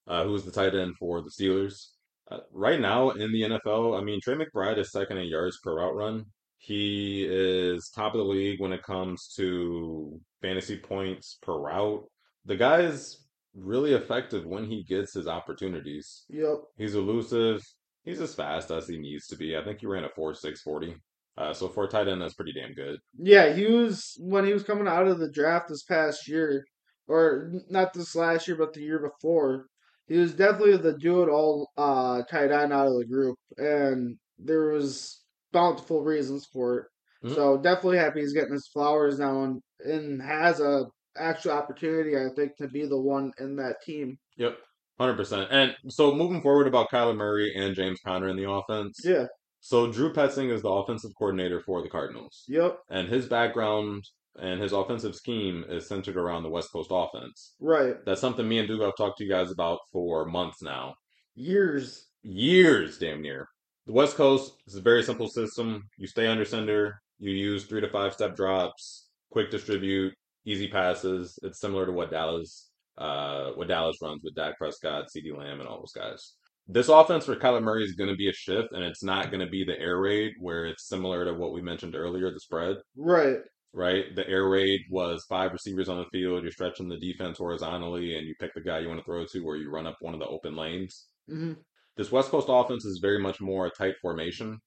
uh, 0.08 0.24
who 0.24 0.32
was 0.32 0.44
the 0.44 0.50
tight 0.50 0.74
end 0.74 0.96
for 0.98 1.20
the 1.20 1.30
Steelers. 1.30 1.90
Uh, 2.30 2.38
right 2.52 2.80
now 2.80 3.10
in 3.10 3.32
the 3.32 3.42
NFL, 3.42 3.98
I 4.00 4.02
mean, 4.02 4.20
Trey 4.22 4.34
McBride 4.34 4.78
is 4.78 4.90
second 4.90 5.18
in 5.18 5.26
yards 5.26 5.58
per 5.62 5.76
route 5.76 5.94
run. 5.94 6.24
He 6.58 7.26
is 7.28 7.90
top 7.90 8.14
of 8.14 8.18
the 8.18 8.24
league 8.24 8.60
when 8.60 8.72
it 8.72 8.82
comes 8.82 9.32
to 9.36 10.18
fantasy 10.40 10.78
points 10.78 11.38
per 11.42 11.58
route. 11.58 12.04
The 12.46 12.56
guy 12.56 12.80
is 12.80 13.24
really 13.54 13.92
effective 13.92 14.46
when 14.46 14.64
he 14.64 14.82
gets 14.84 15.12
his 15.12 15.28
opportunities. 15.28 16.24
Yep. 16.30 16.62
He's 16.76 16.94
elusive. 16.94 17.60
He's 18.04 18.20
as 18.20 18.34
fast 18.34 18.70
as 18.70 18.88
he 18.88 18.98
needs 18.98 19.26
to 19.28 19.36
be. 19.36 19.56
I 19.56 19.64
think 19.64 19.80
he 19.80 19.86
ran 19.86 20.04
a 20.04 20.08
4.640. 20.08 20.94
Uh, 21.36 21.52
so 21.52 21.68
for 21.68 21.84
a 21.84 21.88
tight 21.88 22.08
end, 22.08 22.22
that's 22.22 22.34
pretty 22.34 22.52
damn 22.52 22.74
good. 22.74 22.98
Yeah, 23.18 23.52
he 23.52 23.66
was 23.66 24.16
when 24.20 24.46
he 24.46 24.52
was 24.52 24.62
coming 24.62 24.86
out 24.86 25.08
of 25.08 25.18
the 25.18 25.30
draft 25.30 25.68
this 25.68 25.82
past 25.82 26.28
year, 26.28 26.64
or 27.08 27.52
not 27.68 27.92
this 27.92 28.14
last 28.14 28.46
year, 28.46 28.56
but 28.56 28.72
the 28.72 28.82
year 28.82 29.00
before. 29.00 29.66
He 30.06 30.18
was 30.18 30.34
definitely 30.34 30.76
the 30.76 30.98
do 30.98 31.22
it 31.22 31.28
all 31.28 31.70
uh 31.76 32.22
tight 32.24 32.50
end 32.50 32.72
out 32.72 32.86
of 32.86 32.98
the 32.98 33.06
group, 33.06 33.38
and 33.56 34.16
there 34.38 34.68
was 34.70 35.22
bountiful 35.52 36.02
reasons 36.02 36.46
for 36.52 36.78
it. 36.78 36.86
Mhm. 37.28 37.34
So 37.34 37.56
definitely 37.58 37.98
happy 37.98 38.20
he's 38.20 38.32
getting 38.34 38.52
his 38.52 38.68
flowers 38.68 39.18
now 39.18 39.44
and, 39.44 39.62
and 39.80 40.20
has 40.20 40.60
a 40.60 40.84
actual 41.16 41.52
opportunity, 41.52 42.16
I 42.16 42.28
think, 42.36 42.56
to 42.56 42.68
be 42.68 42.86
the 42.86 43.00
one 43.00 43.32
in 43.38 43.56
that 43.56 43.76
team. 43.86 44.18
Yep, 44.36 44.58
hundred 44.98 45.16
percent. 45.16 45.48
And 45.50 45.74
so 45.88 46.14
moving 46.14 46.42
forward 46.42 46.66
about 46.66 46.90
Kyler 46.90 47.16
Murray 47.16 47.54
and 47.56 47.74
James 47.74 48.00
Conner 48.04 48.28
in 48.28 48.36
the 48.36 48.50
offense. 48.50 49.00
Yeah. 49.04 49.26
So 49.60 49.90
Drew 49.90 50.12
Petzing 50.12 50.50
is 50.52 50.60
the 50.60 50.68
offensive 50.68 51.12
coordinator 51.18 51.60
for 51.62 51.80
the 51.82 51.88
Cardinals, 51.88 52.44
Yep. 52.48 52.80
and 52.90 53.08
his 53.08 53.26
background 53.26 54.04
and 54.40 54.60
his 54.60 54.72
offensive 54.72 55.14
scheme 55.14 55.64
is 55.68 55.86
centered 55.88 56.16
around 56.16 56.42
the 56.42 56.50
West 56.50 56.72
Coast 56.72 56.90
offense. 56.92 57.54
Right. 57.60 57.96
That's 58.04 58.20
something 58.20 58.48
me 58.48 58.58
and 58.58 58.68
Dugo 58.68 58.86
have 58.86 58.96
talked 58.96 59.18
to 59.18 59.24
you 59.24 59.30
guys 59.30 59.50
about 59.50 59.78
for 59.92 60.24
months 60.26 60.62
now, 60.62 60.94
Years. 61.34 62.06
years, 62.22 62.98
damn 62.98 63.22
near. 63.22 63.46
The 63.86 63.92
West 63.92 64.16
Coast 64.16 64.52
is 64.66 64.76
a 64.76 64.80
very 64.80 65.02
simple 65.02 65.28
system. 65.28 65.82
You 65.98 66.06
stay 66.06 66.26
under 66.26 66.44
center. 66.44 67.00
You 67.18 67.32
use 67.32 67.64
three 67.64 67.80
to 67.80 67.88
five 67.88 68.12
step 68.14 68.34
drops, 68.34 69.08
quick 69.30 69.50
distribute, 69.50 70.14
easy 70.46 70.68
passes. 70.68 71.38
It's 71.42 71.60
similar 71.60 71.86
to 71.86 71.92
what 71.92 72.10
Dallas, 72.10 72.70
uh, 72.98 73.50
what 73.52 73.68
Dallas 73.68 73.96
runs 74.02 74.22
with 74.24 74.34
Dak 74.34 74.56
Prescott, 74.58 75.06
CeeDee 75.14 75.36
Lamb, 75.36 75.60
and 75.60 75.68
all 75.68 75.78
those 75.78 75.92
guys. 75.92 76.34
This 76.66 76.88
offense 76.88 77.26
for 77.26 77.36
Kyler 77.36 77.62
Murray 77.62 77.84
is 77.84 77.92
going 77.94 78.08
to 78.08 78.16
be 78.16 78.30
a 78.30 78.32
shift, 78.32 78.68
and 78.72 78.82
it's 78.82 79.02
not 79.02 79.30
going 79.30 79.44
to 79.44 79.50
be 79.50 79.64
the 79.64 79.78
air 79.78 79.98
raid 80.00 80.32
where 80.40 80.64
it's 80.64 80.88
similar 80.88 81.24
to 81.26 81.34
what 81.34 81.52
we 81.52 81.60
mentioned 81.60 81.94
earlier, 81.94 82.30
the 82.32 82.40
spread, 82.40 82.76
Right. 82.96 83.36
Right? 83.74 84.04
The 84.14 84.26
air 84.28 84.48
raid 84.48 84.80
was 84.90 85.26
five 85.28 85.52
receivers 85.52 85.88
on 85.88 85.98
the 85.98 86.06
field. 86.10 86.42
You're 86.42 86.52
stretching 86.52 86.88
the 86.88 86.96
defense 86.98 87.38
horizontally, 87.38 88.16
and 88.16 88.26
you 88.26 88.34
pick 88.40 88.54
the 88.54 88.62
guy 88.62 88.78
you 88.78 88.88
want 88.88 89.00
to 89.00 89.04
throw 89.04 89.26
to, 89.26 89.46
or 89.46 89.56
you 89.56 89.70
run 89.70 89.86
up 89.86 89.98
one 90.00 90.14
of 90.14 90.20
the 90.20 90.26
open 90.26 90.56
lanes 90.56 91.06
hmm 91.28 91.52
this 91.96 92.10
West 92.10 92.30
Coast 92.30 92.48
offense 92.50 92.84
is 92.84 92.98
very 92.98 93.20
much 93.20 93.40
more 93.40 93.66
a 93.66 93.70
tight 93.70 93.94
formation. 94.02 94.58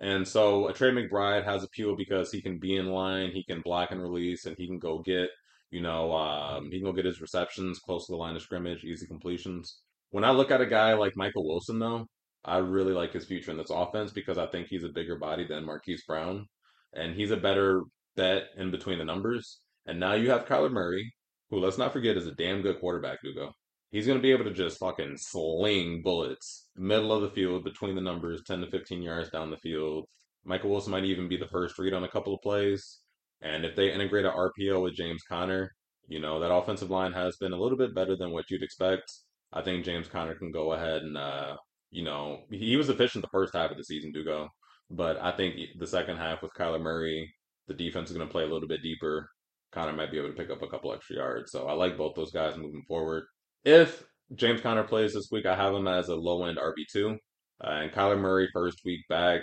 And 0.00 0.26
so 0.26 0.68
a 0.68 0.72
Trey 0.72 0.90
McBride 0.90 1.44
has 1.44 1.64
appeal 1.64 1.96
because 1.96 2.30
he 2.30 2.42
can 2.42 2.58
be 2.58 2.76
in 2.76 2.86
line, 2.86 3.30
he 3.32 3.42
can 3.44 3.60
block 3.60 3.90
and 3.90 4.00
release, 4.00 4.46
and 4.46 4.56
he 4.56 4.66
can 4.66 4.78
go 4.78 4.98
get, 4.98 5.30
you 5.70 5.80
know, 5.80 6.12
um, 6.12 6.66
he 6.70 6.78
can 6.78 6.84
go 6.84 6.92
get 6.92 7.06
his 7.06 7.20
receptions 7.20 7.78
close 7.78 8.06
to 8.06 8.12
the 8.12 8.18
line 8.18 8.36
of 8.36 8.42
scrimmage, 8.42 8.84
easy 8.84 9.06
completions. 9.06 9.80
When 10.10 10.24
I 10.24 10.30
look 10.30 10.50
at 10.50 10.60
a 10.60 10.66
guy 10.66 10.94
like 10.94 11.16
Michael 11.16 11.46
Wilson, 11.46 11.78
though, 11.78 12.06
I 12.44 12.58
really 12.58 12.92
like 12.92 13.12
his 13.12 13.24
future 13.24 13.50
in 13.50 13.56
this 13.56 13.70
offense 13.70 14.12
because 14.12 14.38
I 14.38 14.46
think 14.46 14.68
he's 14.68 14.84
a 14.84 14.88
bigger 14.88 15.18
body 15.18 15.46
than 15.46 15.64
Marquise 15.64 16.04
Brown, 16.06 16.46
and 16.94 17.14
he's 17.16 17.30
a 17.30 17.36
better 17.36 17.82
bet 18.16 18.48
in 18.56 18.70
between 18.70 18.98
the 18.98 19.04
numbers. 19.04 19.60
And 19.86 20.00
now 20.00 20.14
you 20.14 20.30
have 20.30 20.46
Kyler 20.46 20.70
Murray, 20.70 21.12
who 21.50 21.58
let's 21.58 21.78
not 21.78 21.92
forget 21.92 22.16
is 22.16 22.26
a 22.26 22.34
damn 22.34 22.62
good 22.62 22.80
quarterback, 22.80 23.18
Dugo. 23.22 23.52
He's 23.90 24.06
going 24.06 24.18
to 24.18 24.22
be 24.22 24.32
able 24.32 24.44
to 24.44 24.52
just 24.52 24.78
fucking 24.78 25.16
sling 25.16 26.02
bullets 26.02 26.68
middle 26.76 27.12
of 27.12 27.22
the 27.22 27.30
field 27.30 27.64
between 27.64 27.94
the 27.94 28.00
numbers, 28.00 28.42
10 28.46 28.60
to 28.60 28.70
15 28.70 29.02
yards 29.02 29.30
down 29.30 29.50
the 29.50 29.56
field. 29.58 30.06
Michael 30.44 30.70
Wilson 30.70 30.92
might 30.92 31.04
even 31.04 31.28
be 31.28 31.36
the 31.36 31.48
first 31.48 31.78
read 31.78 31.94
on 31.94 32.04
a 32.04 32.08
couple 32.08 32.34
of 32.34 32.42
plays. 32.42 33.00
And 33.42 33.64
if 33.64 33.76
they 33.76 33.92
integrate 33.92 34.24
a 34.24 34.30
RPO 34.30 34.82
with 34.82 34.94
James 34.94 35.22
Conner, 35.28 35.72
you 36.08 36.20
know, 36.20 36.40
that 36.40 36.52
offensive 36.52 36.90
line 36.90 37.12
has 37.12 37.36
been 37.36 37.52
a 37.52 37.56
little 37.60 37.78
bit 37.78 37.94
better 37.94 38.16
than 38.16 38.30
what 38.30 38.50
you'd 38.50 38.62
expect. 38.62 39.12
I 39.52 39.62
think 39.62 39.84
James 39.84 40.08
Conner 40.08 40.34
can 40.34 40.50
go 40.50 40.72
ahead 40.72 41.02
and, 41.02 41.16
uh, 41.16 41.56
you 41.90 42.04
know, 42.04 42.40
he 42.50 42.76
was 42.76 42.88
efficient 42.88 43.22
the 43.22 43.30
first 43.30 43.54
half 43.54 43.70
of 43.70 43.76
the 43.76 43.84
season, 43.84 44.12
Dugo. 44.12 44.48
But 44.90 45.20
I 45.20 45.32
think 45.32 45.56
the 45.78 45.86
second 45.86 46.16
half 46.16 46.42
with 46.42 46.52
Kyler 46.58 46.80
Murray, 46.80 47.32
the 47.68 47.74
defense 47.74 48.10
is 48.10 48.16
going 48.16 48.28
to 48.28 48.32
play 48.32 48.44
a 48.44 48.48
little 48.48 48.68
bit 48.68 48.82
deeper. 48.82 49.30
Conner 49.72 49.92
might 49.92 50.10
be 50.10 50.18
able 50.18 50.28
to 50.28 50.34
pick 50.34 50.50
up 50.50 50.62
a 50.62 50.68
couple 50.68 50.92
extra 50.92 51.16
yards. 51.16 51.52
So 51.52 51.66
I 51.66 51.72
like 51.72 51.96
both 51.96 52.14
those 52.14 52.32
guys 52.32 52.56
moving 52.56 52.84
forward. 52.86 53.24
If 53.64 54.04
James 54.34 54.60
Conner 54.60 54.84
plays 54.84 55.14
this 55.14 55.28
week, 55.30 55.46
I 55.46 55.54
have 55.54 55.74
him 55.74 55.88
as 55.88 56.08
a 56.08 56.14
low 56.14 56.44
end 56.44 56.58
RB2. 56.58 57.16
Uh, 57.64 57.70
and 57.70 57.92
Kyler 57.92 58.18
Murray, 58.18 58.48
first 58.52 58.80
week 58.84 59.00
back, 59.08 59.42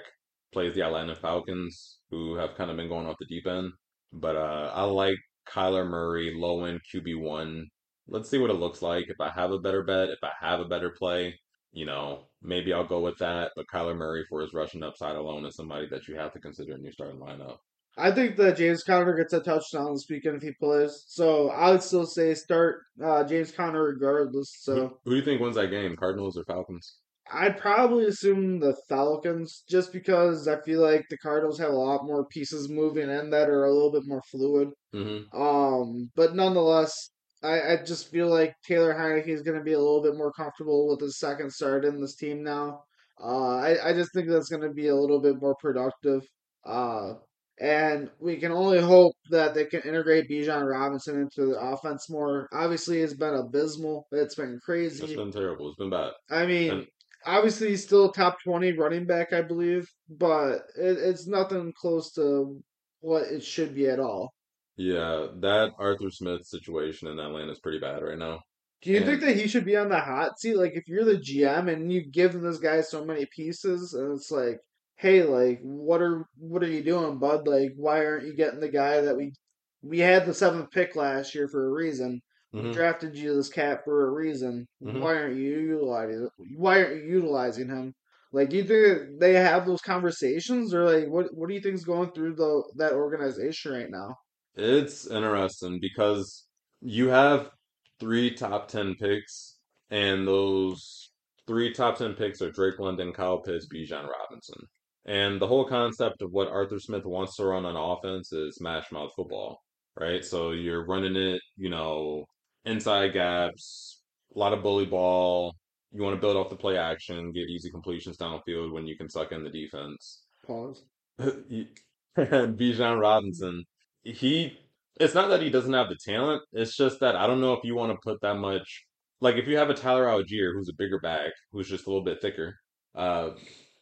plays 0.51 0.75
the 0.75 0.84
Atlanta 0.84 1.15
Falcons, 1.15 2.00
who 2.10 2.36
have 2.36 2.56
kind 2.56 2.70
of 2.70 2.77
been 2.77 2.89
going 2.89 3.08
off 3.08 3.18
the 3.20 3.25
deep 3.25 3.48
end. 3.48 3.72
But 4.12 4.36
uh, 4.36 4.72
I 4.74 4.84
like 4.84 5.18
Kyler 5.50 5.88
Murray, 5.88 6.34
low 6.36 6.65
end 6.65 6.82
QB1. 6.94 7.63
Let's 8.08 8.30
see 8.30 8.38
what 8.38 8.51
it 8.51 8.56
looks 8.56 8.82
like. 8.82 9.06
If 9.10 9.20
I 9.20 9.30
have 9.30 9.51
a 9.51 9.60
better 9.60 9.84
bet, 9.84 10.10
if 10.10 10.20
I 10.24 10.32
have 10.42 10.60
a 10.60 10.65
better 10.65 10.92
play, 10.92 11.39
you 11.72 11.86
know, 11.86 12.27
maybe 12.42 12.74
I'll 12.74 12.88
go 12.88 13.00
with 13.00 13.18
that. 13.18 13.51
But 13.56 13.65
Kyler 13.74 13.96
Murray, 13.96 14.25
for 14.30 14.42
his 14.42 14.53
rushing 14.53 14.84
upside 14.84 15.15
alone, 15.15 15.46
is 15.46 15.56
somebody 15.56 15.88
that 15.89 16.08
you 16.08 16.15
have 16.15 16.34
to 16.34 16.39
consider 16.39 16.75
in 16.75 16.84
your 16.84 16.92
starting 16.92 17.20
lineup. 17.20 17.58
I 17.98 18.12
think 18.12 18.38
that 18.38 18.58
James 18.58 18.84
Conner 18.84 19.16
gets 19.16 19.34
a 19.34 19.40
touchdown 19.40 19.94
this 19.94 20.08
weekend 20.10 20.38
if 20.38 20.42
he 20.42 20.52
plays. 20.60 21.04
So 21.08 21.50
I 21.50 21.72
would 21.72 21.84
still 21.84 22.06
say 22.06 22.34
start 22.34 22.82
uh, 23.04 23.24
James 23.24 23.52
Conner 23.52 23.84
regardless. 23.84 24.52
Who, 24.66 24.74
So 24.74 25.00
who 25.06 25.12
do 25.12 25.18
you 25.18 25.24
think 25.24 25.42
wins 25.42 25.56
that 25.56 25.68
game, 25.68 25.96
Cardinals 25.96 26.38
or 26.38 26.44
Falcons? 26.46 26.98
I'd 27.32 27.58
probably 27.58 28.06
assume 28.06 28.60
the 28.60 28.76
Falcons 28.90 29.64
just 29.70 29.94
because 29.94 30.48
I 30.48 30.60
feel 30.62 30.82
like 30.82 31.06
the 31.10 31.18
Cardinals 31.18 31.60
have 31.60 31.70
a 31.70 31.76
lot 31.76 32.06
more 32.06 32.26
pieces 32.26 32.70
moving 32.70 33.10
in 33.10 33.30
that 33.30 33.50
are 33.50 33.66
a 33.66 33.74
little 33.74 33.92
bit 33.92 34.04
more 34.06 34.22
fluid. 34.30 34.70
Mm-hmm. 34.94 35.42
Um, 35.42 36.12
but 36.16 36.36
nonetheless, 36.36 37.12
I, 37.42 37.74
I 37.74 37.78
just 37.86 38.12
feel 38.12 38.28
like 38.30 38.56
Taylor 38.68 38.94
Heinicke 38.94 39.30
is 39.30 39.42
going 39.42 39.58
to 39.58 39.64
be 39.64 39.74
a 39.74 39.80
little 39.80 40.02
bit 40.02 40.16
more 40.16 40.32
comfortable 40.32 40.90
with 40.90 41.00
his 41.00 41.20
second 41.20 41.52
start 41.52 41.86
in 41.86 42.02
this 42.02 42.16
team 42.16 42.44
now. 42.44 42.84
Uh, 43.24 43.56
I, 43.56 43.90
I 43.90 43.94
just 43.94 44.12
think 44.14 44.28
that's 44.28 44.50
going 44.50 44.64
to 44.64 44.74
be 44.74 44.88
a 44.88 44.96
little 44.96 45.22
bit 45.22 45.42
more 45.42 45.56
productive. 45.56 46.24
Uh, 46.66 47.14
and 47.60 48.10
we 48.19 48.38
can 48.38 48.51
only 48.51 48.81
hope 48.81 49.15
that 49.29 49.53
they 49.53 49.65
can 49.65 49.81
integrate 49.81 50.29
Bijan 50.29 50.69
Robinson 50.69 51.22
into 51.22 51.45
the 51.45 51.60
offense 51.60 52.10
more. 52.10 52.50
Obviously, 52.51 53.00
it's 53.00 53.13
been 53.13 53.36
abysmal. 53.36 54.07
It's 54.12 54.36
been 54.36 54.60
crazy. 54.63 55.03
It's 55.03 55.13
been 55.13 55.31
terrible. 55.31 55.69
It's 55.69 55.77
been 55.77 55.89
bad. 55.89 56.12
I 56.31 56.45
mean, 56.45 56.72
And 56.72 56.88
obviously 57.25 57.69
he's 57.69 57.83
still 57.83 58.10
a 58.10 58.13
top 58.13 58.38
20 58.43 58.74
running 58.74 59.05
back, 59.05 59.33
I 59.33 59.41
believe, 59.41 59.88
but 60.10 60.62
it, 60.75 60.98
it's 60.98 61.27
nothing 61.27 61.74
close 61.79 62.12
to 62.13 62.60
what 63.01 63.24
it 63.24 63.43
should 63.43 63.75
be 63.75 63.88
at 63.88 64.00
all. 64.00 64.33
Yeah, 64.75 65.27
that 65.41 65.74
Arthur 65.77 66.10
Smith 66.10 66.45
situation 66.45 67.07
in 67.07 67.19
Atlanta 67.19 67.51
is 67.51 67.60
pretty 67.60 67.79
bad 67.79 68.01
right 68.01 68.17
now. 68.17 68.39
Do 68.81 68.91
you 68.91 69.05
think 69.05 69.22
that 69.22 69.38
he 69.38 69.48
should 69.48 69.63
be 69.63 69.77
on 69.77 69.88
the 69.88 70.00
hot 70.00 70.39
seat? 70.39 70.57
Like, 70.57 70.74
if 70.74 70.88
you're 70.88 71.05
the 71.05 71.17
GM 71.17 71.72
and 71.72 71.91
you 71.91 72.03
give 72.12 72.33
this 72.33 72.57
guy 72.57 72.81
so 72.81 73.05
many 73.05 73.25
pieces, 73.33 73.93
and 73.93 74.13
it's 74.13 74.29
like, 74.29 74.60
hey, 75.03 75.24
like, 75.24 75.60
what 75.62 76.01
are 76.01 76.25
what 76.38 76.63
are 76.63 76.69
you 76.69 76.83
doing, 76.83 77.19
bud? 77.19 77.48
Like, 77.48 77.74
why 77.77 78.05
aren't 78.05 78.25
you 78.27 78.36
getting 78.36 78.60
the 78.62 78.69
guy 78.69 79.01
that 79.01 79.15
we 79.17 79.33
we 79.81 80.00
had 80.00 80.25
the 80.25 80.33
seventh 80.33 80.72
pick 80.72 80.95
last 80.95 81.36
year 81.36 81.48
for 81.48 81.65
a 81.67 81.72
reason? 81.74 82.22
We 82.57 82.69
hmm 82.69 82.77
drafted 82.77 83.15
you 83.17 83.36
this 83.36 83.50
cat 83.50 83.81
for 83.86 84.07
a 84.07 84.12
reason. 84.12 84.67
hmm 84.83 85.05
Why 85.05 85.15
aren't 85.17 85.38
you 85.38 85.60
utilizing? 85.60 86.29
Why 86.57 86.83
aren't 86.83 87.03
you 87.05 87.10
utilizing 87.15 87.69
him? 87.69 87.93
Like, 88.31 88.50
do 88.50 88.57
you 88.57 88.63
think 88.65 89.19
they 89.19 89.33
have 89.33 89.65
those 89.67 89.81
conversations, 89.81 90.74
or 90.74 90.86
like, 90.86 91.07
what 91.10 91.27
what 91.36 91.50
do 91.50 91.55
you 91.55 91.62
think 91.62 91.75
is 91.75 91.86
going 91.86 92.12
through 92.13 92.36
the 92.36 92.63
that 92.77 92.93
organization 92.93 93.74
right 93.74 93.89
now? 93.91 94.15
It's 94.55 95.07
interesting 95.07 95.79
because 95.79 96.48
you 96.81 97.07
have 97.10 97.51
three 98.00 98.33
top 98.33 98.67
10 98.67 98.95
picks, 98.95 99.60
and 99.91 100.27
those 100.27 101.12
three 101.48 101.72
top 101.74 101.98
10 101.98 102.15
picks 102.15 102.41
are 102.41 102.51
Drake 102.51 102.79
London, 102.79 103.13
Kyle 103.13 103.41
Pitts, 103.41 103.67
Bijan 103.67 104.07
Robinson. 104.07 104.67
And 105.05 105.41
the 105.41 105.48
whole 105.48 105.65
concept 105.65 106.22
of 106.22 106.31
what 106.31 106.48
Arthur 106.48 106.79
Smith 106.79 107.05
wants 107.05 107.36
to 107.36 107.45
run 107.45 107.65
on 107.65 107.75
offense 107.75 108.31
is 108.31 108.55
smash 108.55 108.91
mouth 108.91 109.12
football, 109.15 109.62
right? 110.00 110.24
So 110.24 110.51
you're 110.51 110.86
running 110.86 111.15
it, 111.15 111.41
you 111.57 111.69
know, 111.69 112.25
inside 112.65 113.13
gaps, 113.13 114.01
a 114.33 114.39
lot 114.39 114.53
of 114.53 114.63
bully 114.63 114.86
ball. 114.86 115.55
You 115.91 116.01
want 116.01 116.15
to 116.15 116.22
build 116.22 116.38
off 116.38 116.50
the 116.50 116.55
play 116.55 116.77
action, 116.77 117.33
get 117.33 117.50
easy 117.50 117.69
completions 117.69 118.17
downfield 118.17 118.72
when 118.72 118.88
you 118.88 118.98
can 118.98 119.10
suck 119.10 119.31
in 119.31 119.43
the 119.43 119.50
defense. 119.50 120.24
Pause. 120.45 120.83
And 121.19 121.77
Bijan 122.17 123.00
Robinson, 123.00 123.65
he 124.03 124.57
it's 125.00 125.15
not 125.15 125.29
that 125.29 125.41
he 125.41 125.50
doesn't 125.50 125.74
have 125.74 125.89
the 125.89 125.95
talent, 125.95 126.43
it's 126.53 126.75
just 126.75 127.00
that 127.01 127.15
I 127.15 127.27
don't 127.27 127.41
know 127.41 127.53
if 127.53 127.63
you 127.63 127.75
want 127.75 127.91
to 127.91 127.98
put 128.03 128.22
that 128.22 128.36
much 128.36 128.86
like 129.22 129.36
if 129.36 129.48
you 129.48 129.57
have 129.57 129.69
a 129.69 129.74
Tyler 129.74 130.05
Allgeier 130.05 130.53
who's 130.53 130.69
a 130.69 130.74
bigger 130.77 131.00
back, 131.00 131.31
who's 131.51 131.69
just 131.69 131.88
a 131.88 131.89
little 131.89 132.03
bit 132.03 132.22
thicker, 132.22 132.55
uh 132.95 133.31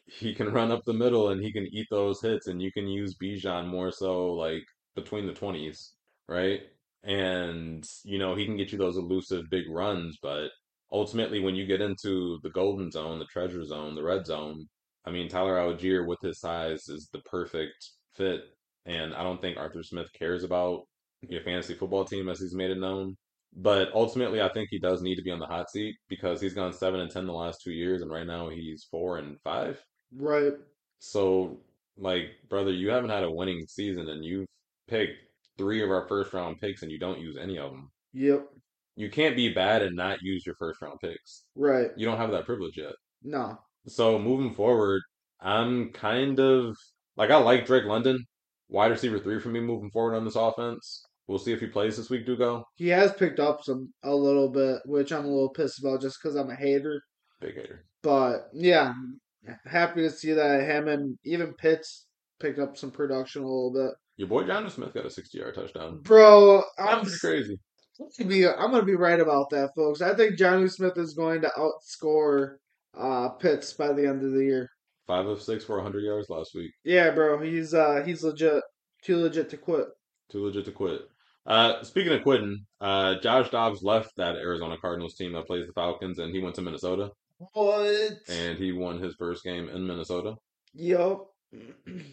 he 0.06 0.34
can 0.34 0.52
run 0.52 0.72
up 0.72 0.84
the 0.86 0.94
middle 0.94 1.30
and 1.30 1.42
he 1.42 1.52
can 1.52 1.68
eat 1.72 1.88
those 1.90 2.22
hits 2.22 2.48
and 2.48 2.62
you 2.62 2.72
can 2.72 2.88
use 2.88 3.18
Bijan 3.18 3.68
more 3.68 3.92
so 3.92 4.34
like 4.34 4.64
between 4.96 5.28
the 5.28 5.34
20s, 5.34 5.92
right? 6.28 6.62
And 7.04 7.84
you 8.04 8.20
know, 8.20 8.36
he 8.36 8.46
can 8.46 8.58
get 8.58 8.72
you 8.72 8.78
those 8.78 8.98
elusive 8.98 9.50
big 9.50 9.70
runs, 9.70 10.18
but 10.22 10.50
ultimately 10.92 11.40
when 11.40 11.56
you 11.56 11.66
get 11.66 11.82
into 11.82 12.40
the 12.44 12.50
golden 12.50 12.92
zone, 12.92 13.20
the 13.20 13.26
treasure 13.26 13.64
zone, 13.64 13.96
the 13.96 14.04
red 14.04 14.26
zone, 14.26 14.68
I 15.06 15.12
mean, 15.12 15.30
Tyler 15.30 15.58
Allgeier 15.58 16.06
with 16.06 16.20
his 16.22 16.40
size 16.40 16.88
is 16.88 17.10
the 17.12 17.20
perfect 17.22 17.92
fit, 18.14 18.42
and 18.86 19.14
I 19.14 19.24
don't 19.24 19.42
think 19.42 19.58
Arthur 19.58 19.84
Smith 19.84 20.08
cares 20.14 20.44
about 20.44 20.84
your 21.22 21.42
fantasy 21.42 21.74
football 21.74 22.06
team 22.06 22.30
as 22.30 22.40
he's 22.40 22.56
made 22.56 22.72
it 22.72 22.78
known. 22.80 23.18
But 23.54 23.90
ultimately, 23.94 24.42
I 24.42 24.50
think 24.50 24.70
he 24.70 24.80
does 24.80 25.02
need 25.02 25.16
to 25.16 25.24
be 25.24 25.32
on 25.32 25.40
the 25.40 25.46
hot 25.46 25.70
seat 25.70 25.96
because 26.08 26.40
he's 26.40 26.54
gone 26.54 26.72
seven 26.72 27.02
and 27.02 27.12
ten 27.12 27.26
the 27.26 27.34
last 27.34 27.62
two 27.64 27.72
years, 27.72 28.02
and 28.02 28.12
right 28.12 28.26
now 28.26 28.50
he's 28.50 28.88
four 28.90 29.18
and 29.18 29.38
five. 29.42 29.84
Right. 30.16 30.54
So, 31.00 31.60
like, 31.98 32.26
brother, 32.50 32.72
you 32.72 32.90
haven't 32.90 33.10
had 33.10 33.24
a 33.24 33.32
winning 33.32 33.66
season, 33.68 34.10
and 34.10 34.24
you've 34.24 34.48
picked 34.88 35.14
three 35.58 35.84
of 35.84 35.90
our 35.90 36.08
first 36.08 36.34
round 36.34 36.60
picks, 36.60 36.82
and 36.82 36.92
you 36.92 37.00
don't 37.00 37.20
use 37.20 37.38
any 37.38 37.58
of 37.58 37.72
them. 37.72 37.90
Yep. 38.14 38.48
You 38.96 39.10
can't 39.10 39.36
be 39.36 39.54
bad 39.54 39.82
and 39.82 39.96
not 39.96 40.22
use 40.22 40.46
your 40.46 40.56
first 40.56 40.82
round 40.82 41.00
picks. 41.02 41.44
Right. 41.56 41.90
You 41.96 42.06
don't 42.06 42.18
have 42.18 42.32
that 42.32 42.46
privilege 42.46 42.78
yet. 42.78 42.94
No. 43.24 43.58
So 43.88 44.20
moving 44.20 44.54
forward, 44.54 45.02
I'm 45.40 45.92
kind 45.92 46.40
of 46.40 46.76
like 47.16 47.32
I 47.32 47.38
like 47.38 47.66
Drake 47.66 47.86
London. 47.86 48.20
wide 48.70 48.92
receiver 48.92 49.20
three 49.20 49.40
for 49.40 49.50
me 49.50 49.60
moving 49.60 49.90
forward 49.92 50.16
on 50.16 50.26
this 50.26 50.36
offense. 50.36 51.04
We'll 51.28 51.40
see 51.40 51.54
if 51.54 51.62
he 51.62 51.68
plays 51.68 51.96
this 51.98 52.10
week, 52.10 52.26
Dugo. 52.26 52.66
He 52.76 52.90
has 52.90 53.14
picked 53.14 53.40
up 53.40 53.64
some 53.64 53.94
a 54.04 54.14
little 54.14 54.50
bit, 54.50 54.80
which 54.86 55.12
I'm 55.14 55.26
a 55.26 55.30
little 55.30 55.50
pissed 55.50 55.80
about 55.80 56.02
just 56.02 56.18
because 56.22 56.36
I'm 56.36 56.50
a 56.50 56.56
hater. 56.56 57.02
Big 57.40 57.56
hater. 57.56 57.86
But 58.04 58.50
yeah, 58.54 58.94
happy 59.66 60.02
to 60.02 60.10
see 60.10 60.34
that 60.34 60.62
him 60.62 60.88
and 60.88 61.18
even 61.26 61.54
Pitts 61.54 62.06
picked 62.40 62.60
up 62.60 62.78
some 62.78 62.92
production 62.92 63.44
a 63.44 63.46
little 63.46 63.74
bit. 63.74 63.96
Your 64.18 64.28
boy 64.28 64.46
John 64.46 64.70
Smith 64.70 64.94
got 64.94 65.06
a 65.06 65.10
60 65.10 65.38
yard 65.38 65.56
touchdown. 65.56 66.00
Bro, 66.02 66.64
I'm 66.78 67.04
That's 67.04 67.20
crazy. 67.20 67.60
be 68.28 68.48
I'm 68.48 68.72
gonna 68.72 68.84
be 68.84 68.96
right 68.96 69.20
about 69.20 69.50
that, 69.52 69.72
folks. 69.76 70.02
I 70.02 70.16
think 70.16 70.38
Jonnu 70.38 70.72
Smith 70.72 70.98
is 70.98 71.14
going 71.14 71.42
to 71.42 71.52
outscore 71.58 72.56
uh 72.98 73.30
Pitts 73.30 73.74
by 73.74 73.94
the 73.94 74.08
end 74.08 74.24
of 74.24 74.32
the 74.32 74.44
year. 74.44 74.70
Five 75.08 75.26
of 75.26 75.42
six 75.42 75.66
for 75.66 75.76
100 75.78 76.04
yards 76.04 76.30
last 76.30 76.52
week. 76.56 76.72
Yeah, 76.84 77.12
bro, 77.12 77.42
he's 77.42 77.74
uh 77.74 78.04
he's 78.06 78.24
legit, 78.24 78.64
too 79.04 79.18
legit 79.18 79.50
to 79.50 79.58
quit. 79.58 79.88
Too 80.32 80.46
legit 80.46 80.66
to 80.66 80.72
quit. 80.72 81.02
Uh, 81.46 81.82
speaking 81.84 82.14
of 82.14 82.22
quitting, 82.22 82.66
uh, 82.80 83.16
Josh 83.20 83.50
Dobbs 83.50 83.82
left 83.82 84.16
that 84.18 84.36
Arizona 84.36 84.78
Cardinals 84.80 85.16
team 85.16 85.34
that 85.34 85.48
plays 85.48 85.66
the 85.66 85.74
Falcons, 85.74 86.20
and 86.20 86.34
he 86.34 86.42
went 86.42 86.56
to 86.56 86.62
Minnesota, 86.62 87.10
What? 87.54 88.14
and 88.30 88.58
he 88.58 88.72
won 88.72 89.02
his 89.02 89.16
first 89.16 89.44
game 89.44 89.70
in 89.70 89.86
Minnesota. 89.88 90.36
Yup. 90.74 91.28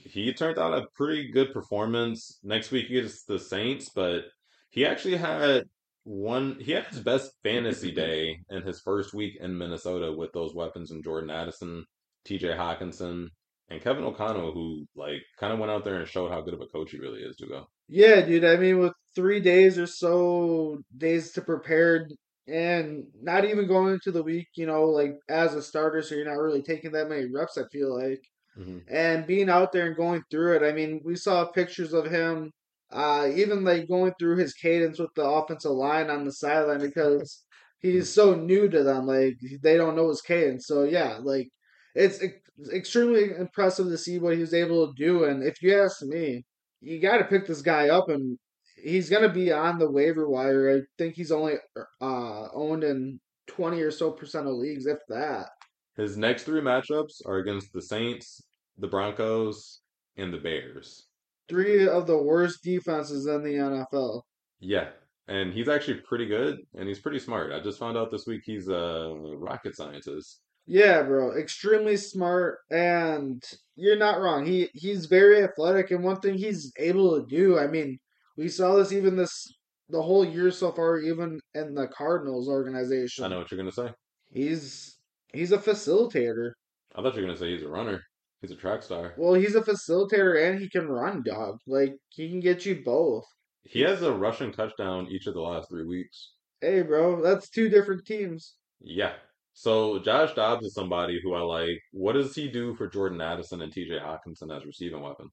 He 0.04 0.32
turned 0.32 0.58
out 0.58 0.76
a 0.76 0.86
pretty 0.96 1.30
good 1.30 1.52
performance. 1.52 2.40
Next 2.42 2.70
week 2.72 2.86
he 2.86 3.00
gets 3.00 3.24
the 3.24 3.38
Saints, 3.38 3.88
but 3.94 4.22
he 4.70 4.84
actually 4.84 5.16
had 5.16 5.64
one. 6.04 6.56
He 6.60 6.72
had 6.72 6.86
his 6.86 7.00
best 7.00 7.30
fantasy 7.44 7.92
day 7.92 8.38
in 8.50 8.62
his 8.62 8.80
first 8.80 9.14
week 9.14 9.34
in 9.40 9.56
Minnesota 9.56 10.12
with 10.12 10.32
those 10.32 10.54
weapons 10.54 10.90
in 10.90 11.02
Jordan 11.02 11.30
Addison, 11.30 11.84
T.J. 12.24 12.48
Hockenson, 12.48 13.28
and 13.68 13.80
Kevin 13.80 14.04
O'Connell, 14.04 14.52
who 14.52 14.86
like 14.96 15.22
kind 15.38 15.52
of 15.52 15.58
went 15.58 15.70
out 15.70 15.84
there 15.84 15.96
and 15.96 16.08
showed 16.08 16.32
how 16.32 16.40
good 16.40 16.54
of 16.54 16.60
a 16.60 16.66
coach 16.66 16.90
he 16.90 16.98
really 16.98 17.20
is. 17.20 17.36
To 17.36 17.46
go. 17.46 17.66
Yeah, 17.86 18.22
dude. 18.22 18.44
I 18.44 18.56
mean, 18.56 18.78
with 18.78 18.94
three 19.14 19.40
days 19.40 19.78
or 19.78 19.86
so 19.86 20.78
days 20.96 21.32
to 21.32 21.42
prepare, 21.42 22.08
and 22.48 23.04
not 23.20 23.44
even 23.44 23.66
going 23.68 23.94
into 23.94 24.12
the 24.12 24.22
week, 24.22 24.48
you 24.56 24.66
know, 24.66 24.84
like 24.84 25.12
as 25.28 25.54
a 25.54 25.62
starter, 25.62 26.02
so 26.02 26.14
you're 26.14 26.24
not 26.24 26.40
really 26.40 26.62
taking 26.62 26.92
that 26.92 27.08
many 27.08 27.26
reps. 27.32 27.58
I 27.58 27.64
feel 27.72 27.94
like, 27.96 28.20
hmm 28.56 28.78
and 28.86 29.26
being 29.26 29.48
out 29.50 29.72
there 29.72 29.86
and 29.86 29.96
going 29.96 30.22
through 30.30 30.56
it. 30.56 30.62
I 30.62 30.72
mean, 30.72 31.00
we 31.04 31.16
saw 31.16 31.50
pictures 31.52 31.92
of 31.92 32.06
him, 32.06 32.52
uh, 32.90 33.28
even 33.34 33.64
like 33.64 33.88
going 33.88 34.12
through 34.18 34.36
his 34.38 34.54
cadence 34.54 34.98
with 34.98 35.10
the 35.14 35.24
offensive 35.24 35.72
line 35.72 36.10
on 36.10 36.24
the 36.24 36.32
sideline 36.32 36.80
because 36.80 37.44
he's 37.80 38.12
so 38.12 38.34
new 38.34 38.68
to 38.68 38.82
them. 38.82 39.06
Like 39.06 39.34
they 39.62 39.76
don't 39.76 39.96
know 39.96 40.08
his 40.08 40.22
cadence. 40.22 40.66
So 40.66 40.84
yeah, 40.84 41.18
like 41.22 41.48
it's 41.94 42.22
ex- 42.22 42.50
extremely 42.72 43.30
impressive 43.36 43.88
to 43.88 43.98
see 43.98 44.18
what 44.18 44.34
he 44.34 44.40
was 44.40 44.54
able 44.54 44.86
to 44.86 44.92
do. 44.96 45.24
And 45.24 45.42
if 45.42 45.60
you 45.62 45.78
ask 45.80 46.02
me, 46.02 46.44
you 46.80 47.00
got 47.00 47.18
to 47.18 47.24
pick 47.24 47.46
this 47.46 47.62
guy 47.62 47.88
up, 47.88 48.08
and 48.08 48.38
he's 48.82 49.10
gonna 49.10 49.28
be 49.28 49.52
on 49.52 49.78
the 49.78 49.90
waiver 49.90 50.28
wire. 50.28 50.76
I 50.76 50.80
think 50.96 51.14
he's 51.14 51.32
only 51.32 51.54
uh 52.00 52.48
owned 52.52 52.84
in 52.84 53.20
twenty 53.46 53.80
or 53.82 53.90
so 53.90 54.10
percent 54.10 54.46
of 54.46 54.54
leagues, 54.54 54.86
if 54.86 54.98
that. 55.08 55.48
His 55.96 56.16
next 56.16 56.44
three 56.44 56.60
matchups 56.60 57.26
are 57.26 57.38
against 57.38 57.72
the 57.72 57.82
Saints, 57.82 58.42
the 58.78 58.86
Broncos, 58.86 59.80
and 60.16 60.32
the 60.32 60.38
Bears. 60.38 61.06
Three 61.48 61.88
of 61.88 62.06
the 62.06 62.18
worst 62.18 62.62
defenses 62.62 63.26
in 63.26 63.42
the 63.42 63.54
NFL. 63.54 64.22
Yeah, 64.60 64.90
and 65.28 65.52
he's 65.52 65.68
actually 65.68 66.00
pretty 66.06 66.26
good, 66.26 66.58
and 66.74 66.88
he's 66.88 67.00
pretty 67.00 67.18
smart. 67.18 67.52
I 67.52 67.60
just 67.60 67.78
found 67.78 67.96
out 67.96 68.10
this 68.10 68.26
week 68.26 68.42
he's 68.44 68.68
a 68.68 69.14
rocket 69.38 69.76
scientist. 69.76 70.40
Yeah, 70.66 71.02
bro, 71.02 71.34
extremely 71.36 71.96
smart, 71.96 72.58
and 72.70 73.42
you're 73.74 73.96
not 73.96 74.20
wrong. 74.20 74.44
He 74.44 74.68
he's 74.74 75.06
very 75.06 75.42
athletic, 75.42 75.90
and 75.90 76.04
one 76.04 76.20
thing 76.20 76.36
he's 76.36 76.72
able 76.78 77.18
to 77.18 77.26
do. 77.26 77.58
I 77.58 77.66
mean, 77.66 77.98
we 78.38 78.48
saw 78.48 78.76
this 78.76 78.92
even 78.92 79.16
this 79.16 79.52
the 79.90 80.00
whole 80.00 80.24
year 80.24 80.50
so 80.50 80.70
far, 80.72 80.98
even 80.98 81.40
in 81.54 81.74
the 81.74 81.88
Cardinals 81.88 82.48
organization. 82.48 83.24
I 83.24 83.28
know 83.28 83.38
what 83.38 83.50
you're 83.50 83.58
gonna 83.58 83.72
say. 83.72 83.90
He's 84.30 84.96
he's 85.34 85.52
a 85.52 85.58
facilitator. 85.58 86.52
I 86.94 87.02
thought 87.02 87.16
you 87.16 87.22
were 87.22 87.26
gonna 87.26 87.38
say 87.38 87.52
he's 87.52 87.64
a 87.64 87.68
runner. 87.68 88.00
He's 88.40 88.52
a 88.52 88.56
track 88.56 88.84
star. 88.84 89.14
Well, 89.18 89.34
he's 89.34 89.56
a 89.56 89.60
facilitator, 89.60 90.48
and 90.48 90.60
he 90.60 90.70
can 90.70 90.86
run, 90.86 91.22
dog. 91.26 91.58
Like 91.66 91.96
he 92.10 92.30
can 92.30 92.40
get 92.40 92.64
you 92.64 92.82
both. 92.84 93.24
He 93.64 93.80
has 93.80 94.02
a 94.02 94.12
rushing 94.12 94.52
touchdown 94.52 95.08
each 95.10 95.26
of 95.26 95.34
the 95.34 95.40
last 95.40 95.68
three 95.68 95.84
weeks. 95.84 96.34
Hey, 96.60 96.82
bro, 96.82 97.20
that's 97.20 97.50
two 97.50 97.68
different 97.68 98.06
teams. 98.06 98.54
Yeah. 98.80 99.14
So 99.52 99.98
Josh 99.98 100.34
Dobbs 100.34 100.64
is 100.64 100.74
somebody 100.74 101.20
who 101.20 101.34
I 101.34 101.40
like. 101.40 101.80
What 101.90 102.12
does 102.12 102.34
he 102.34 102.48
do 102.48 102.76
for 102.76 102.86
Jordan 102.86 103.20
Addison 103.20 103.60
and 103.60 103.72
T.J. 103.72 103.98
Hockenson 103.98 104.56
as 104.56 104.64
receiving 104.64 105.02
weapons? 105.02 105.32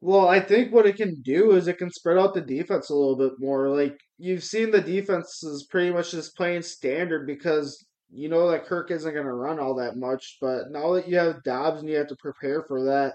Well, 0.00 0.28
I 0.28 0.40
think 0.40 0.72
what 0.72 0.86
it 0.86 0.96
can 0.96 1.20
do 1.22 1.52
is 1.52 1.66
it 1.68 1.78
can 1.78 1.90
spread 1.90 2.18
out 2.18 2.34
the 2.34 2.40
defense 2.40 2.90
a 2.90 2.94
little 2.94 3.16
bit 3.16 3.32
more. 3.38 3.68
Like 3.70 3.98
you've 4.18 4.44
seen 4.44 4.70
the 4.70 4.80
defense 4.80 5.42
is 5.42 5.66
pretty 5.70 5.90
much 5.90 6.10
just 6.12 6.36
playing 6.36 6.62
standard 6.62 7.26
because 7.26 7.84
you 8.10 8.28
know 8.28 8.50
that 8.50 8.66
Kirk 8.66 8.90
isn't 8.90 9.12
going 9.12 9.26
to 9.26 9.32
run 9.32 9.58
all 9.58 9.74
that 9.76 9.96
much. 9.96 10.38
But 10.40 10.70
now 10.70 10.92
that 10.94 11.08
you 11.08 11.16
have 11.18 11.42
Dobbs 11.42 11.80
and 11.80 11.88
you 11.90 11.96
have 11.96 12.08
to 12.08 12.16
prepare 12.16 12.62
for 12.68 12.84
that, 12.84 13.14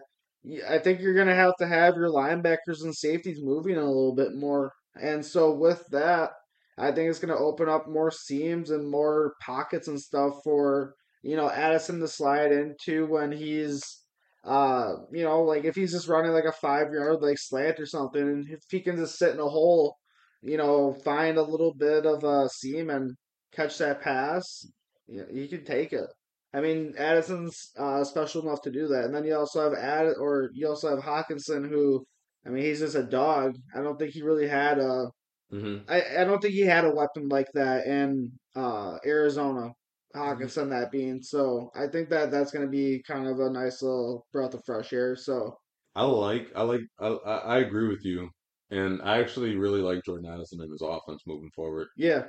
I 0.67 0.79
think 0.79 0.99
you're 1.01 1.13
going 1.13 1.27
to 1.27 1.35
have 1.35 1.55
to 1.59 1.67
have 1.67 1.95
your 1.95 2.09
linebackers 2.09 2.83
and 2.83 2.95
safeties 2.95 3.39
moving 3.41 3.77
a 3.77 3.85
little 3.85 4.15
bit 4.15 4.33
more. 4.35 4.73
And 4.99 5.25
so 5.25 5.51
with 5.53 5.85
that, 5.91 6.31
I 6.77 6.91
think 6.91 7.09
it's 7.09 7.19
going 7.19 7.33
to 7.33 7.39
open 7.43 7.69
up 7.69 7.87
more 7.87 8.11
seams 8.11 8.71
and 8.71 8.89
more 8.89 9.35
pockets 9.41 9.87
and 9.87 9.99
stuff 9.99 10.35
for 10.43 10.95
you 11.23 11.35
know 11.35 11.49
Addison 11.49 11.99
to 11.99 12.07
slide 12.07 12.51
into 12.51 13.05
when 13.05 13.31
he's 13.31 14.00
uh, 14.43 14.93
you 15.11 15.23
know, 15.23 15.43
like 15.43 15.65
if 15.65 15.75
he's 15.75 15.91
just 15.91 16.07
running 16.07 16.31
like 16.31 16.45
a 16.45 16.51
five 16.51 16.87
yard 16.93 17.21
like 17.21 17.37
slant 17.37 17.79
or 17.79 17.85
something, 17.85 18.21
and 18.21 18.49
if 18.49 18.61
he 18.69 18.81
can 18.81 18.97
just 18.97 19.17
sit 19.17 19.33
in 19.33 19.39
a 19.39 19.49
hole, 19.49 19.97
you 20.41 20.57
know, 20.57 20.93
find 20.93 21.37
a 21.37 21.43
little 21.43 21.73
bit 21.75 22.05
of 22.05 22.23
a 22.23 22.49
seam 22.49 22.89
and 22.89 23.15
catch 23.53 23.77
that 23.79 24.01
pass, 24.01 24.65
yeah, 25.07 25.23
he 25.31 25.47
can 25.47 25.63
take 25.65 25.93
it. 25.93 26.07
I 26.53 26.61
mean, 26.61 26.93
Addison's 26.97 27.71
uh, 27.77 28.03
special 28.03 28.41
enough 28.43 28.61
to 28.63 28.71
do 28.71 28.87
that, 28.87 29.05
and 29.05 29.15
then 29.15 29.25
you 29.25 29.35
also 29.35 29.63
have 29.69 29.77
Add 29.77 30.15
or 30.19 30.49
you 30.53 30.67
also 30.67 30.89
have 30.89 31.03
Hockenson, 31.03 31.67
who, 31.69 32.05
I 32.45 32.49
mean, 32.49 32.63
he's 32.63 32.79
just 32.79 32.95
a 32.95 33.03
dog. 33.03 33.55
I 33.75 33.81
don't 33.81 33.97
think 33.97 34.11
he 34.13 34.21
really 34.23 34.47
had 34.47 34.79
a, 34.79 35.07
hmm 35.49 35.79
I, 35.87 36.21
I 36.21 36.23
don't 36.25 36.41
think 36.41 36.53
he 36.53 36.61
had 36.61 36.85
a 36.85 36.93
weapon 36.95 37.27
like 37.29 37.47
that 37.53 37.85
in 37.87 38.31
uh 38.55 38.97
Arizona. 39.05 39.71
Mm-hmm. 40.15 40.43
Hockenson 40.43 40.69
that 40.69 40.91
being 40.91 41.21
so 41.21 41.71
I 41.75 41.87
think 41.87 42.09
that 42.09 42.31
that's 42.31 42.51
going 42.51 42.65
to 42.65 42.71
be 42.71 43.03
kind 43.07 43.27
of 43.27 43.39
a 43.39 43.49
nice 43.49 43.81
little 43.81 44.25
breath 44.33 44.53
of 44.53 44.63
fresh 44.65 44.93
air. 44.93 45.15
So 45.15 45.57
I 45.95 46.03
like. 46.03 46.51
I 46.55 46.63
like. 46.63 46.81
I, 46.99 47.07
I 47.07 47.57
agree 47.59 47.87
with 47.89 48.03
you, 48.05 48.29
and 48.69 49.01
I 49.01 49.19
actually 49.19 49.55
really 49.57 49.81
like 49.81 50.03
Jordan 50.05 50.31
Addison 50.31 50.61
in 50.61 50.71
his 50.71 50.81
offense 50.81 51.21
moving 51.27 51.49
forward. 51.55 51.87
yeah, 51.97 52.23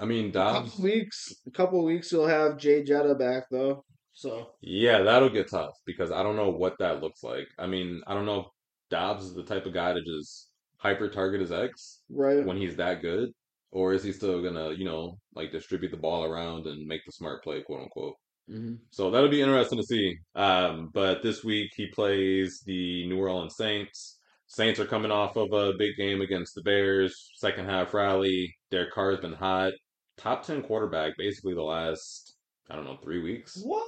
I 0.00 0.04
mean, 0.04 0.28
a 0.28 0.32
Dobbs. 0.32 0.70
couple 0.70 0.84
weeks, 0.84 1.32
a 1.46 1.50
couple 1.50 1.84
weeks 1.84 2.12
you'll 2.12 2.26
have 2.26 2.58
Jay 2.58 2.82
Jetta 2.84 3.14
back 3.14 3.44
though. 3.50 3.84
So 4.12 4.50
Yeah, 4.62 5.02
that'll 5.02 5.28
get 5.30 5.50
tough 5.50 5.74
because 5.84 6.10
I 6.10 6.22
don't 6.22 6.36
know 6.36 6.50
what 6.50 6.76
that 6.78 7.02
looks 7.02 7.22
like. 7.22 7.48
I 7.58 7.66
mean, 7.66 8.02
I 8.06 8.14
don't 8.14 8.26
know 8.26 8.40
if 8.40 8.46
Dobbs 8.90 9.24
is 9.24 9.34
the 9.34 9.42
type 9.44 9.66
of 9.66 9.74
guy 9.74 9.92
to 9.92 10.02
just 10.02 10.50
hyper 10.78 11.08
target 11.08 11.40
his 11.40 11.52
ex 11.52 12.00
right, 12.10 12.44
when 12.44 12.56
he's 12.56 12.76
that 12.76 13.02
good, 13.02 13.30
or 13.76 13.92
is 13.92 14.02
he 14.02 14.10
still 14.10 14.42
gonna, 14.42 14.72
you 14.72 14.86
know, 14.86 15.18
like 15.34 15.52
distribute 15.52 15.90
the 15.90 15.98
ball 15.98 16.24
around 16.24 16.66
and 16.66 16.86
make 16.86 17.02
the 17.04 17.12
smart 17.12 17.44
play, 17.44 17.60
quote 17.60 17.82
unquote. 17.82 18.14
hmm 18.48 18.76
So 18.90 19.10
that'll 19.10 19.28
be 19.28 19.42
interesting 19.42 19.78
to 19.78 19.84
see. 19.84 20.16
Um, 20.34 20.90
but 20.94 21.22
this 21.22 21.44
week 21.44 21.70
he 21.76 21.86
plays 21.88 22.62
the 22.64 23.06
New 23.06 23.18
Orleans 23.18 23.54
Saints. 23.56 24.18
Saints 24.46 24.80
are 24.80 24.86
coming 24.86 25.10
off 25.10 25.36
of 25.36 25.52
a 25.52 25.74
big 25.76 25.94
game 25.98 26.22
against 26.22 26.54
the 26.54 26.62
Bears, 26.62 27.30
second 27.34 27.66
half 27.66 27.92
rally. 27.92 28.54
Derek 28.70 28.94
Carr's 28.94 29.20
been 29.20 29.34
hot. 29.34 29.74
Top 30.16 30.46
10 30.46 30.62
quarterback 30.62 31.12
basically 31.18 31.52
the 31.52 31.62
last, 31.62 32.36
I 32.70 32.76
don't 32.76 32.86
know, 32.86 32.96
three 33.02 33.20
weeks. 33.20 33.60
what? 33.62 33.86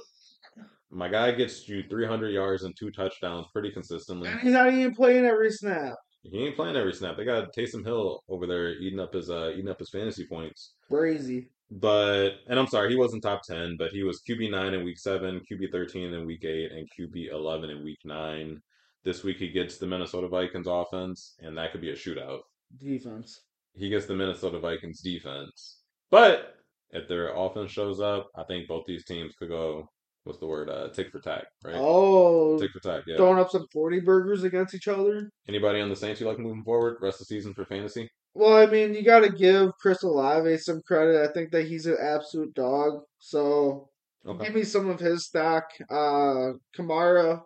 My 0.91 1.07
guy 1.07 1.31
gets 1.31 1.67
you 1.67 1.83
300 1.89 2.29
yards 2.29 2.63
and 2.63 2.75
two 2.77 2.91
touchdowns 2.91 3.47
pretty 3.53 3.71
consistently. 3.71 4.29
And 4.29 4.39
he's 4.39 4.53
not 4.53 4.71
even 4.71 4.93
playing 4.93 5.25
every 5.25 5.51
snap. 5.51 5.95
He 6.23 6.45
ain't 6.45 6.55
playing 6.55 6.75
every 6.75 6.93
snap. 6.93 7.17
They 7.17 7.25
got 7.25 7.53
Taysom 7.53 7.85
Hill 7.85 8.23
over 8.27 8.45
there 8.45 8.73
eating 8.73 8.99
up 8.99 9.13
his 9.13 9.29
uh 9.29 9.51
eating 9.53 9.69
up 9.69 9.79
his 9.79 9.89
fantasy 9.89 10.25
points. 10.25 10.73
Crazy. 10.87 11.47
But 11.71 12.39
and 12.47 12.59
I'm 12.59 12.67
sorry, 12.67 12.89
he 12.89 12.95
wasn't 12.95 13.23
top 13.23 13.43
10, 13.43 13.77
but 13.77 13.91
he 13.91 14.03
was 14.03 14.21
QB 14.27 14.51
9 14.51 14.73
in 14.73 14.83
week 14.83 14.97
7, 14.99 15.41
QB 15.49 15.71
13 15.71 16.13
in 16.13 16.25
week 16.25 16.43
8 16.43 16.71
and 16.71 16.87
QB 16.97 17.31
11 17.31 17.69
in 17.69 17.83
week 17.83 17.99
9. 18.03 18.61
This 19.03 19.23
week 19.23 19.37
he 19.37 19.49
gets 19.49 19.77
the 19.77 19.87
Minnesota 19.87 20.27
Vikings 20.27 20.67
offense 20.67 21.35
and 21.39 21.57
that 21.57 21.71
could 21.71 21.81
be 21.81 21.91
a 21.91 21.95
shootout. 21.95 22.39
Defense. 22.77 23.41
He 23.73 23.89
gets 23.89 24.07
the 24.07 24.15
Minnesota 24.15 24.59
Vikings 24.59 25.01
defense. 25.01 25.77
But 26.11 26.55
if 26.91 27.07
their 27.07 27.35
offense 27.35 27.71
shows 27.71 28.01
up, 28.01 28.29
I 28.35 28.43
think 28.43 28.67
both 28.67 28.85
these 28.85 29.05
teams 29.05 29.35
could 29.37 29.49
go 29.49 29.89
what's 30.23 30.39
the 30.39 30.47
word? 30.47 30.69
Uh 30.69 30.89
tick 30.89 31.11
for 31.11 31.19
tack, 31.19 31.45
right? 31.63 31.75
Oh, 31.77 32.57
Tick 32.59 32.71
for 32.71 32.79
tack, 32.79 33.03
yeah. 33.07 33.17
throwing 33.17 33.39
up 33.39 33.49
some 33.49 33.65
forty 33.71 33.99
burgers 33.99 34.43
against 34.43 34.75
each 34.75 34.87
other. 34.87 35.29
Anybody 35.47 35.81
on 35.81 35.89
the 35.89 35.95
Saints 35.95 36.19
you 36.21 36.27
like 36.27 36.39
moving 36.39 36.63
forward? 36.63 36.97
Rest 37.01 37.21
of 37.21 37.27
the 37.27 37.35
season 37.35 37.53
for 37.53 37.65
fantasy? 37.65 38.09
Well, 38.35 38.55
I 38.55 38.67
mean, 38.67 38.93
you 38.93 39.03
got 39.03 39.21
to 39.21 39.31
give 39.31 39.71
Chris 39.81 40.03
Olave 40.03 40.57
some 40.59 40.81
credit. 40.87 41.27
I 41.27 41.33
think 41.33 41.51
that 41.51 41.65
he's 41.67 41.87
an 41.87 41.97
absolute 41.99 42.53
dog. 42.53 43.01
So 43.19 43.89
Okay. 44.27 44.45
give 44.45 44.55
me 44.55 44.63
some 44.63 44.89
of 44.89 44.99
his 44.99 45.25
stock. 45.25 45.63
Uh, 45.89 46.51
Kamara, 46.77 47.41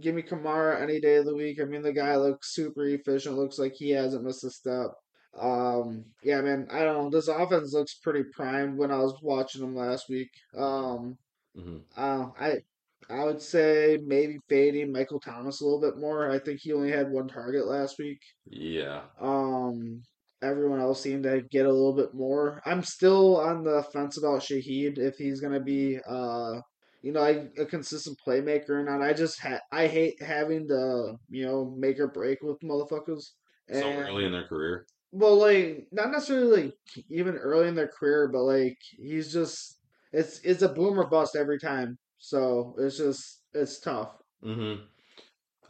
give 0.00 0.14
me 0.14 0.22
Kamara 0.22 0.80
any 0.80 1.00
day 1.00 1.16
of 1.16 1.24
the 1.24 1.34
week. 1.34 1.58
I 1.60 1.64
mean, 1.64 1.82
the 1.82 1.92
guy 1.92 2.16
looks 2.16 2.54
super 2.54 2.86
efficient. 2.86 3.36
Looks 3.36 3.58
like 3.58 3.72
he 3.74 3.90
hasn't 3.90 4.22
missed 4.24 4.44
a 4.44 4.50
step. 4.50 4.90
Um, 5.38 6.04
yeah, 6.22 6.40
man. 6.40 6.68
I 6.70 6.80
don't 6.84 7.04
know. 7.04 7.10
This 7.10 7.28
offense 7.28 7.72
looks 7.72 7.94
pretty 7.94 8.24
primed 8.34 8.78
when 8.78 8.90
I 8.90 8.98
was 8.98 9.14
watching 9.22 9.60
them 9.62 9.74
last 9.74 10.08
week. 10.08 10.30
Um, 10.56 11.16
hmm 11.58 11.78
uh, 11.96 12.30
I 12.38 12.58
I 13.10 13.24
would 13.24 13.40
say 13.42 13.98
maybe 14.04 14.38
fading 14.48 14.92
Michael 14.92 15.20
Thomas 15.20 15.60
a 15.60 15.64
little 15.64 15.80
bit 15.80 15.98
more. 15.98 16.30
I 16.30 16.38
think 16.38 16.60
he 16.62 16.72
only 16.72 16.90
had 16.90 17.10
one 17.10 17.28
target 17.28 17.66
last 17.66 17.98
week. 17.98 18.20
Yeah. 18.46 19.02
Um, 19.20 20.02
everyone 20.42 20.80
else 20.80 21.02
seemed 21.02 21.24
to 21.24 21.42
get 21.50 21.66
a 21.66 21.72
little 21.72 21.94
bit 21.94 22.14
more. 22.14 22.62
I'm 22.66 22.82
still 22.82 23.38
on 23.38 23.64
the 23.64 23.82
fence 23.92 24.18
about 24.18 24.40
Shaheed 24.42 24.98
if 24.98 25.16
he's 25.16 25.40
gonna 25.40 25.60
be 25.60 25.98
uh 26.08 26.60
you 27.02 27.12
know 27.12 27.22
a, 27.24 27.62
a 27.62 27.66
consistent 27.66 28.18
playmaker 28.26 28.70
or 28.70 28.84
not. 28.84 29.02
I 29.02 29.12
just 29.12 29.40
ha- 29.40 29.60
I 29.72 29.86
hate 29.88 30.22
having 30.22 30.68
to 30.68 31.16
you 31.30 31.46
know 31.46 31.74
make 31.78 31.98
or 31.98 32.08
break 32.08 32.42
with 32.42 32.60
motherfuckers. 32.60 33.24
So 33.70 33.90
early 33.90 34.24
in 34.24 34.32
their 34.32 34.46
career. 34.46 34.86
well, 35.12 35.36
like 35.36 35.86
not 35.92 36.10
necessarily 36.10 36.64
like 36.64 36.74
even 37.10 37.36
early 37.36 37.68
in 37.68 37.74
their 37.74 37.88
career, 37.88 38.28
but 38.28 38.42
like 38.42 38.78
he's 38.96 39.32
just 39.32 39.77
it's 40.12 40.40
it's 40.40 40.62
a 40.62 40.68
boomer 40.68 41.06
bust 41.06 41.36
every 41.36 41.58
time. 41.58 41.98
So 42.18 42.74
it's 42.78 42.98
just 42.98 43.42
it's 43.52 43.80
tough. 43.80 44.10
hmm 44.42 44.74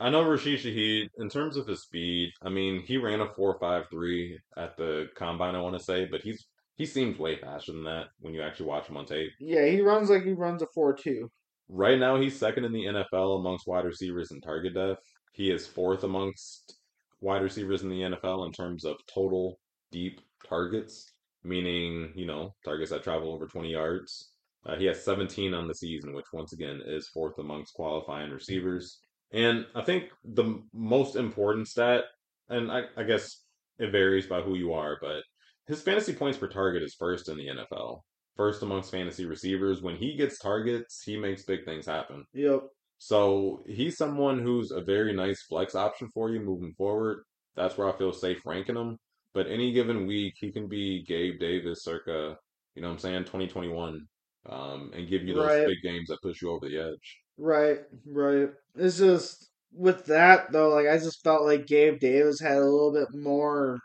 I 0.01 0.11
know 0.11 0.23
Rashid 0.23 0.61
Shaheed, 0.61 1.09
in 1.19 1.29
terms 1.29 1.57
of 1.57 1.67
his 1.67 1.83
speed, 1.83 2.31
I 2.41 2.49
mean, 2.51 2.83
he 2.83 2.99
ran 2.99 3.21
a 3.21 3.27
4.53 3.27 4.37
at 4.57 4.77
the 4.77 5.09
combine, 5.17 5.57
I 5.57 5.61
want 5.61 5.77
to 5.77 5.83
say, 5.83 6.07
but 6.09 6.23
he's 6.23 6.47
he 6.77 6.87
seems 6.87 7.19
way 7.19 7.37
faster 7.37 7.73
than 7.73 7.83
that 7.85 8.07
when 8.21 8.33
you 8.33 8.41
actually 8.41 8.67
watch 8.67 8.87
him 8.87 8.97
on 8.97 9.05
tape. 9.05 9.33
Yeah, 9.41 9.67
he 9.67 9.81
runs 9.81 10.11
like 10.11 10.23
he 10.23 10.33
runs 10.33 10.63
a 10.63 10.67
four 10.73 10.95
two. 10.95 11.29
Right 11.69 11.99
now, 11.99 12.21
he's 12.21 12.39
second 12.39 12.65
in 12.65 12.73
the 12.73 12.85
NFL 12.85 13.41
amongst 13.41 13.67
wide 13.67 13.85
receivers 13.85 14.31
in 14.31 14.41
target 14.41 14.75
depth. 14.75 15.03
He 15.33 15.51
is 15.51 15.67
fourth 15.67 16.05
amongst 16.05 16.77
wide 17.21 17.43
receivers 17.43 17.83
in 17.83 17.89
the 17.89 18.03
NFL 18.03 18.47
in 18.47 18.53
terms 18.53 18.85
of 18.85 18.97
total 19.13 19.59
deep 19.91 20.21
targets, 20.49 21.13
meaning, 21.45 22.13
you 22.15 22.27
know, 22.27 22.55
targets 22.65 22.91
that 22.91 23.03
travel 23.03 23.33
over 23.33 23.47
20 23.47 23.71
yards. 23.71 24.33
Uh, 24.67 24.77
he 24.77 24.87
has 24.87 25.05
17 25.05 25.55
on 25.55 25.69
the 25.69 25.75
season, 25.75 26.13
which 26.13 26.27
once 26.33 26.53
again 26.53 26.81
is 26.85 27.09
fourth 27.09 27.39
amongst 27.39 27.75
qualifying 27.75 28.31
receivers. 28.31 28.99
And 29.33 29.67
I 29.75 29.83
think 29.83 30.05
the 30.25 30.63
most 30.73 31.17
important 31.17 31.69
stat, 31.69 32.05
and 32.49 32.71
I, 32.71 32.83
I 32.97 33.05
guess 33.05 33.43
it 33.79 33.93
varies 33.93 34.27
by 34.27 34.41
who 34.41 34.57
you 34.57 34.73
are, 34.73 34.99
but 35.01 35.23
his 35.67 35.83
fantasy 35.83 36.13
points 36.13 36.39
per 36.39 36.49
target 36.49 36.83
is 36.83 36.97
first 36.99 37.29
in 37.29 37.37
the 37.37 37.47
NFL 37.47 38.01
first 38.39 38.63
amongst 38.63 38.91
fantasy 38.91 39.27
receivers. 39.27 39.83
When 39.83 39.97
he 39.97 40.17
gets 40.17 40.39
targets, 40.39 41.03
he 41.05 41.19
makes 41.19 41.43
big 41.43 41.67
things 41.67 41.85
happen. 41.85 42.25
Yep. 42.33 42.63
So 42.97 43.63
he's 43.67 43.99
someone 43.99 44.39
who's 44.39 44.71
a 44.71 44.81
very 44.81 45.13
nice 45.13 45.43
flex 45.43 45.75
option 45.75 46.09
for 46.15 46.31
you 46.31 46.41
moving 46.41 46.73
forward. 46.79 47.25
That's 47.57 47.77
where 47.77 47.93
I 47.93 47.99
feel 47.99 48.13
safe 48.13 48.41
ranking 48.47 48.77
him. 48.77 48.97
But 49.39 49.47
any 49.47 49.71
given 49.71 50.05
week, 50.09 50.35
he 50.41 50.51
can 50.51 50.67
be 50.67 51.05
Gabe 51.05 51.39
Davis 51.39 51.85
circa, 51.85 52.37
you 52.75 52.83
know 52.83 52.89
what 52.89 52.95
I'm 52.95 52.99
saying, 52.99 53.21
2021, 53.21 54.05
um, 54.47 54.91
and 54.93 55.07
give 55.09 55.23
you 55.23 55.33
those 55.33 55.45
Right. 55.45 55.65
big 55.65 55.81
games 55.81 56.09
that 56.09 56.21
push 56.23 56.43
you 56.43 56.51
over 56.51 56.69
the 56.69 56.77
edge. 56.77 57.19
Right, 57.37 57.79
right. 58.05 58.49
It's 58.75 58.99
just 58.99 59.49
with 59.73 60.07
that 60.07 60.51
though, 60.51 60.71
like 60.71 60.89
I 60.89 60.99
just 60.99 61.23
felt 61.23 61.45
like 61.45 61.69
Gabe 61.69 62.01
Davis 62.01 62.41
had 62.41 62.57
a 62.57 62.65
little 62.65 62.93
bit 62.93 63.15
more, 63.15 63.79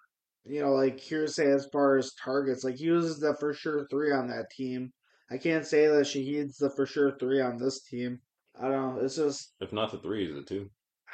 you 0.43 0.59
know, 0.59 0.73
like 0.73 0.99
hearsay 0.99 1.51
as 1.51 1.67
far 1.71 1.97
as 1.97 2.15
targets. 2.15 2.63
Like 2.63 2.77
he 2.77 2.89
was 2.89 3.19
the 3.19 3.35
for 3.39 3.53
sure 3.53 3.85
three 3.91 4.11
on 4.11 4.29
that 4.29 4.49
team. 4.49 4.91
I 5.29 5.37
can't 5.37 5.67
say 5.67 5.85
that 5.85 6.07
she 6.07 6.25
Shaheed's 6.25 6.57
the 6.57 6.71
for 6.71 6.87
sure 6.87 7.15
three 7.19 7.41
on 7.41 7.59
this 7.59 7.83
team. 7.83 8.21
I 8.59 8.69
don't 8.69 8.95
know. 8.95 9.03
It's 9.03 9.17
just 9.17 9.53
If 9.59 9.71
not 9.71 9.91
the 9.91 9.99
three, 9.99 10.27
is 10.27 10.33
the 10.33 10.41
two. 10.41 10.71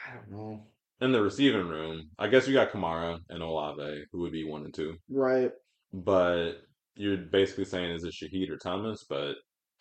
I 0.08 0.14
don't 0.14 0.32
know. 0.32 0.64
In 1.02 1.12
the 1.14 1.22
receiving 1.22 1.68
room, 1.68 2.10
I 2.20 2.28
guess 2.28 2.48
you 2.48 2.54
got 2.54 2.72
Kamara 2.72 3.20
and 3.30 3.42
Olave, 3.42 4.04
who 4.12 4.20
would 4.20 4.34
be 4.34 4.44
one 4.44 4.66
and 4.66 4.74
two. 4.74 4.96
Right. 5.10 5.52
But 5.94 6.54
you're 6.96 7.18
basically 7.18 7.66
saying 7.66 7.92
is 7.92 8.04
it 8.04 8.14
Shaheed 8.14 8.50
or 8.50 8.58
Thomas? 8.58 9.06
But 9.10 9.36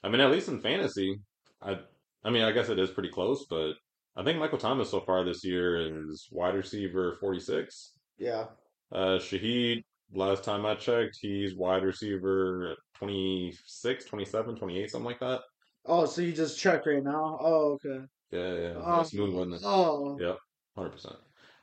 I 0.04 0.08
mean, 0.08 0.20
at 0.20 0.30
least 0.30 0.48
in 0.48 0.60
fantasy, 0.60 1.16
I 1.60 1.78
I 2.24 2.30
mean, 2.30 2.42
I 2.42 2.52
guess 2.52 2.68
it 2.68 2.78
is 2.78 2.90
pretty 2.90 3.08
close. 3.10 3.46
But 3.50 3.72
I 4.16 4.22
think 4.22 4.38
Michael 4.38 4.58
Thomas 4.58 4.90
so 4.90 5.00
far 5.00 5.24
this 5.24 5.44
year 5.44 6.04
is 6.08 6.28
wide 6.30 6.54
receiver 6.54 7.16
46. 7.20 7.94
Yeah. 8.18 8.46
Uh, 8.92 9.18
Shaheed, 9.18 9.82
last 10.12 10.44
time 10.44 10.64
I 10.66 10.74
checked, 10.76 11.18
he's 11.20 11.56
wide 11.56 11.82
receiver 11.84 12.76
26, 12.94 14.04
27, 14.04 14.56
28, 14.56 14.90
something 14.90 15.04
like 15.04 15.20
that. 15.20 15.40
Oh, 15.84 16.06
so 16.06 16.22
you 16.22 16.32
just 16.32 16.58
checked 16.58 16.86
right 16.86 17.02
now? 17.02 17.38
Oh, 17.40 17.72
okay. 17.84 18.04
Yeah, 18.30 18.52
yeah, 18.54 18.74
Oh, 18.76 18.98
wasn't 18.98 19.54
it? 19.54 19.60
oh, 19.64 20.18
Yep, 20.20 20.38
100%. 20.78 21.16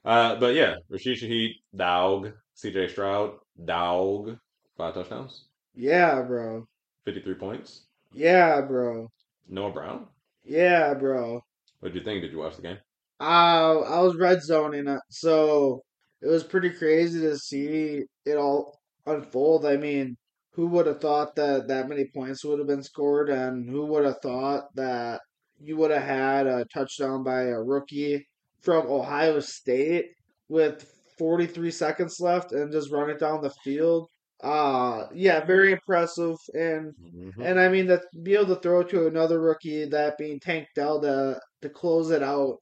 Uh, 0.03 0.35
but 0.35 0.53
yeah, 0.53 0.75
Rashid 0.89 1.17
Shaheed, 1.17 1.55
dog. 1.75 2.33
CJ 2.55 2.89
Stroud, 2.91 3.33
dog. 3.63 4.37
Five 4.77 4.93
touchdowns, 4.93 5.45
yeah, 5.73 6.21
bro. 6.21 6.65
53 7.05 7.33
points. 7.35 7.85
Yeah, 8.13 8.61
bro. 8.61 9.09
Noah 9.47 9.71
Brown. 9.71 10.07
Yeah, 10.43 10.93
bro. 10.93 11.41
What 11.79 11.93
did 11.93 11.99
you 11.99 12.03
think? 12.03 12.21
Did 12.21 12.31
you 12.31 12.39
watch 12.39 12.55
the 12.55 12.61
game? 12.61 12.77
Uh, 13.19 13.79
I 13.81 13.99
was 14.01 14.15
red 14.15 14.41
zoning 14.41 14.87
it, 14.87 15.01
so 15.09 15.81
it 16.21 16.27
was 16.27 16.43
pretty 16.43 16.69
crazy 16.71 17.21
to 17.21 17.37
see 17.37 18.03
it 18.25 18.35
all 18.37 18.79
unfold. 19.05 19.65
I 19.65 19.77
mean, 19.77 20.17
who 20.51 20.67
would 20.67 20.87
have 20.87 21.01
thought 21.01 21.35
that 21.35 21.67
that 21.67 21.89
many 21.89 22.05
points 22.13 22.43
would 22.43 22.59
have 22.59 22.67
been 22.67 22.83
scored, 22.83 23.29
and 23.29 23.69
who 23.69 23.85
would 23.87 24.05
have 24.05 24.19
thought 24.21 24.63
that 24.75 25.21
you 25.61 25.77
would 25.77 25.91
have 25.91 26.03
had 26.03 26.47
a 26.47 26.65
touchdown 26.73 27.23
by 27.23 27.43
a 27.43 27.61
rookie 27.61 28.25
from 28.65 28.87
Ohio 28.87 29.39
State 29.39 30.07
with 30.49 30.83
43 31.17 31.71
seconds 31.71 32.19
left 32.19 32.51
and 32.51 32.71
just 32.71 32.91
run 32.91 33.09
it 33.09 33.19
down 33.19 33.41
the 33.41 33.51
field? 33.63 34.09
Uh, 34.43 35.07
yeah, 35.13 35.45
very 35.45 35.71
impressive, 35.71 36.35
and 36.53 36.93
hmm 36.97 37.45
and 37.45 37.59
I 37.59 37.69
mean 37.69 37.87
that 37.87 38.03
be 38.23 38.33
able 38.35 38.47
to 38.55 38.61
throw 38.61 38.83
to 38.83 39.07
another 39.07 39.39
rookie, 39.41 39.85
that 39.85 40.17
being 40.17 40.39
Tank 40.39 40.67
Dell 40.75 41.01
to 41.01 41.39
to 41.61 41.69
close 41.69 42.11
it 42.11 42.23
out. 42.23 42.57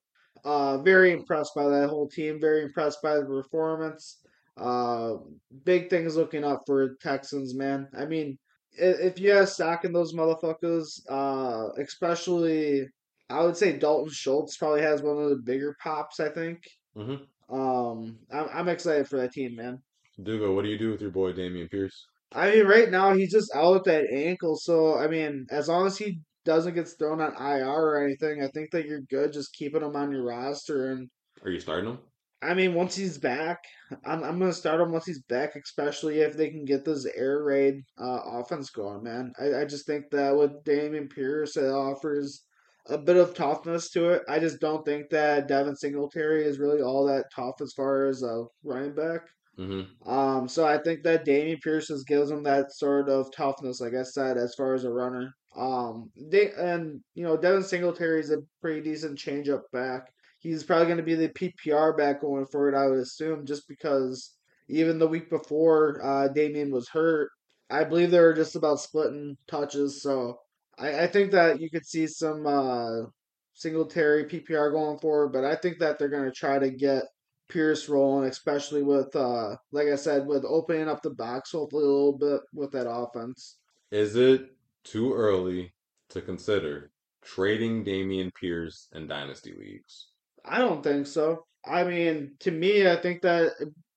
Uh, 0.45 0.77
very 0.79 1.11
impressed 1.11 1.53
by 1.55 1.67
that 1.69 1.89
whole 1.89 2.07
team. 2.09 2.39
Very 2.39 2.63
impressed 2.63 2.99
by 3.01 3.15
the 3.15 3.25
performance. 3.25 4.19
Uh, 4.57 5.15
big 5.63 5.89
things 5.89 6.15
looking 6.17 6.43
up 6.43 6.61
for 6.65 6.95
Texans, 7.01 7.55
man. 7.55 7.87
I 7.97 8.05
mean, 8.05 8.37
if 8.73 9.19
you 9.19 9.31
have 9.31 9.49
stock 9.49 9.85
in 9.85 9.93
those 9.93 10.13
motherfuckers, 10.13 10.85
uh, 11.09 11.69
especially 11.81 12.87
I 13.29 13.43
would 13.43 13.57
say 13.57 13.77
Dalton 13.77 14.11
Schultz 14.11 14.57
probably 14.57 14.81
has 14.81 15.01
one 15.01 15.17
of 15.17 15.29
the 15.29 15.41
bigger 15.43 15.75
pops. 15.81 16.19
I 16.19 16.29
think. 16.29 16.63
hmm 16.95 17.15
Um, 17.49 18.19
I'm 18.31 18.47
I'm 18.53 18.69
excited 18.69 19.07
for 19.07 19.17
that 19.17 19.31
team, 19.33 19.55
man. 19.55 19.81
Dugo, 20.21 20.53
what 20.53 20.63
do 20.63 20.69
you 20.69 20.77
do 20.77 20.91
with 20.91 21.01
your 21.01 21.11
boy 21.11 21.33
Dameon 21.33 21.69
Pierce? 21.69 22.05
I 22.31 22.51
mean, 22.51 22.65
right 22.65 22.89
now 22.89 23.13
he's 23.13 23.31
just 23.31 23.53
out 23.55 23.73
with 23.73 23.83
that 23.85 24.05
ankle, 24.11 24.55
so 24.57 24.97
I 24.97 25.07
mean, 25.07 25.45
as 25.51 25.67
long 25.67 25.85
as 25.87 25.97
he 25.97 26.19
doesn't 26.45 26.73
get 26.75 26.87
thrown 26.99 27.21
on 27.21 27.33
IR 27.35 27.67
or 27.67 28.03
anything, 28.03 28.43
I 28.43 28.47
think 28.47 28.71
that 28.71 28.85
you're 28.85 29.01
good 29.09 29.31
just 29.33 29.53
keeping 29.53 29.81
him 29.81 29.95
on 29.95 30.11
your 30.11 30.23
roster. 30.23 30.91
And 30.91 31.09
Are 31.43 31.49
you 31.51 31.59
starting 31.59 31.89
him? 31.89 31.99
I 32.41 32.53
mean, 32.53 32.73
once 32.73 32.95
he's 32.95 33.17
back, 33.17 33.59
I'm 34.05 34.23
I'm 34.23 34.39
gonna 34.39 34.53
start 34.53 34.81
him 34.81 34.91
once 34.91 35.05
he's 35.05 35.21
back, 35.23 35.55
especially 35.55 36.19
if 36.19 36.35
they 36.35 36.49
can 36.49 36.65
get 36.65 36.83
this 36.85 37.05
air 37.15 37.43
raid 37.43 37.75
uh, 37.97 38.19
offense 38.25 38.69
going, 38.69 39.03
man. 39.03 39.31
I, 39.39 39.61
I 39.61 39.65
just 39.65 39.85
think 39.87 40.09
that 40.11 40.35
with 40.35 40.63
Dameon 40.65 41.09
Pierce, 41.09 41.55
it 41.55 41.65
offers 41.69 42.43
a 42.87 42.97
bit 42.97 43.17
of 43.17 43.33
toughness 43.33 43.89
to 43.91 44.09
it. 44.11 44.23
I 44.27 44.39
just 44.39 44.59
don't 44.59 44.85
think 44.85 45.09
that 45.09 45.47
Devin 45.47 45.75
Singletary 45.75 46.43
is 46.45 46.59
really 46.59 46.81
all 46.81 47.05
that 47.07 47.25
tough 47.35 47.55
as 47.61 47.73
far 47.73 48.05
as 48.07 48.23
a 48.23 48.45
running 48.63 48.93
back. 48.95 49.21
hmm 49.57 49.81
Um, 50.05 50.47
so 50.47 50.65
I 50.65 50.77
think 50.79 51.03
that 51.03 51.25
Dameon 51.25 51.61
Pierce 51.61 51.87
just 51.87 52.07
gives 52.07 52.29
him 52.31 52.43
that 52.43 52.73
sort 52.73 53.09
of 53.09 53.31
toughness, 53.31 53.79
like 53.79 53.93
I 53.93 54.03
said, 54.03 54.37
as 54.37 54.55
far 54.55 54.73
as 54.73 54.83
a 54.83 54.91
runner. 54.91 55.33
Um, 55.55 56.11
they 56.15 56.51
and 56.53 57.01
you 57.13 57.23
know 57.23 57.37
Devin 57.37 57.63
Singletary 57.63 58.19
is 58.19 58.31
a 58.31 58.41
pretty 58.61 58.81
decent 58.81 59.17
changeup 59.19 59.61
back. 59.71 60.11
He's 60.39 60.63
probably 60.63 60.87
going 60.87 60.97
to 60.97 61.03
be 61.03 61.15
the 61.15 61.29
PPR 61.29 61.95
back 61.95 62.21
going 62.21 62.45
forward, 62.47 62.75
I 62.75 62.87
would 62.87 62.99
assume, 62.99 63.45
just 63.45 63.67
because 63.67 64.35
even 64.67 64.97
the 64.99 65.07
week 65.07 65.29
before 65.29 66.01
uh, 66.03 66.27
Dameon 66.33 66.71
was 66.71 66.89
hurt, 66.89 67.29
I 67.69 67.83
believe 67.83 68.11
they 68.11 68.19
were 68.19 68.33
just 68.33 68.55
about 68.55 68.79
splitting 68.79 69.37
touches. 69.47 70.01
So 70.01 70.39
I, 70.77 71.03
I 71.03 71.07
think 71.07 71.31
that 71.31 71.61
you 71.61 71.69
could 71.69 71.85
see 71.85 72.07
some 72.07 72.45
uh, 72.45 73.07
Singletary 73.53 74.25
PPR 74.25 74.71
going 74.71 74.97
forward, 74.99 75.29
but 75.29 75.45
I 75.45 75.55
think 75.55 75.79
that 75.79 75.99
they're 75.99 76.09
going 76.09 76.25
to 76.25 76.31
try 76.31 76.59
to 76.59 76.69
get 76.69 77.03
Pierce 77.49 77.87
rolling, 77.87 78.29
especially 78.29 78.83
with 78.83 79.15
uh 79.15 79.55
like 79.71 79.87
I 79.87 79.95
said, 79.95 80.25
with 80.25 80.43
opening 80.45 80.87
up 80.87 81.01
the 81.01 81.11
box 81.11 81.51
hopefully 81.51 81.83
a 81.83 81.87
little 81.87 82.17
bit 82.17 82.41
with 82.53 82.71
that 82.71 82.89
offense. 82.89 83.57
Is 83.91 84.15
it 84.15 84.55
too 84.83 85.13
early 85.13 85.73
to 86.09 86.21
consider 86.21 86.91
trading 87.21 87.85
Dameon 87.85 88.33
Pierce 88.33 88.87
in 88.93 89.07
dynasty 89.07 89.53
leagues? 89.53 90.07
I 90.45 90.57
don't 90.57 90.83
think 90.83 91.05
so. 91.05 91.45
I 91.65 91.83
mean, 91.83 92.35
to 92.39 92.51
me, 92.51 92.89
I 92.89 92.95
think 92.95 93.21
that 93.21 93.53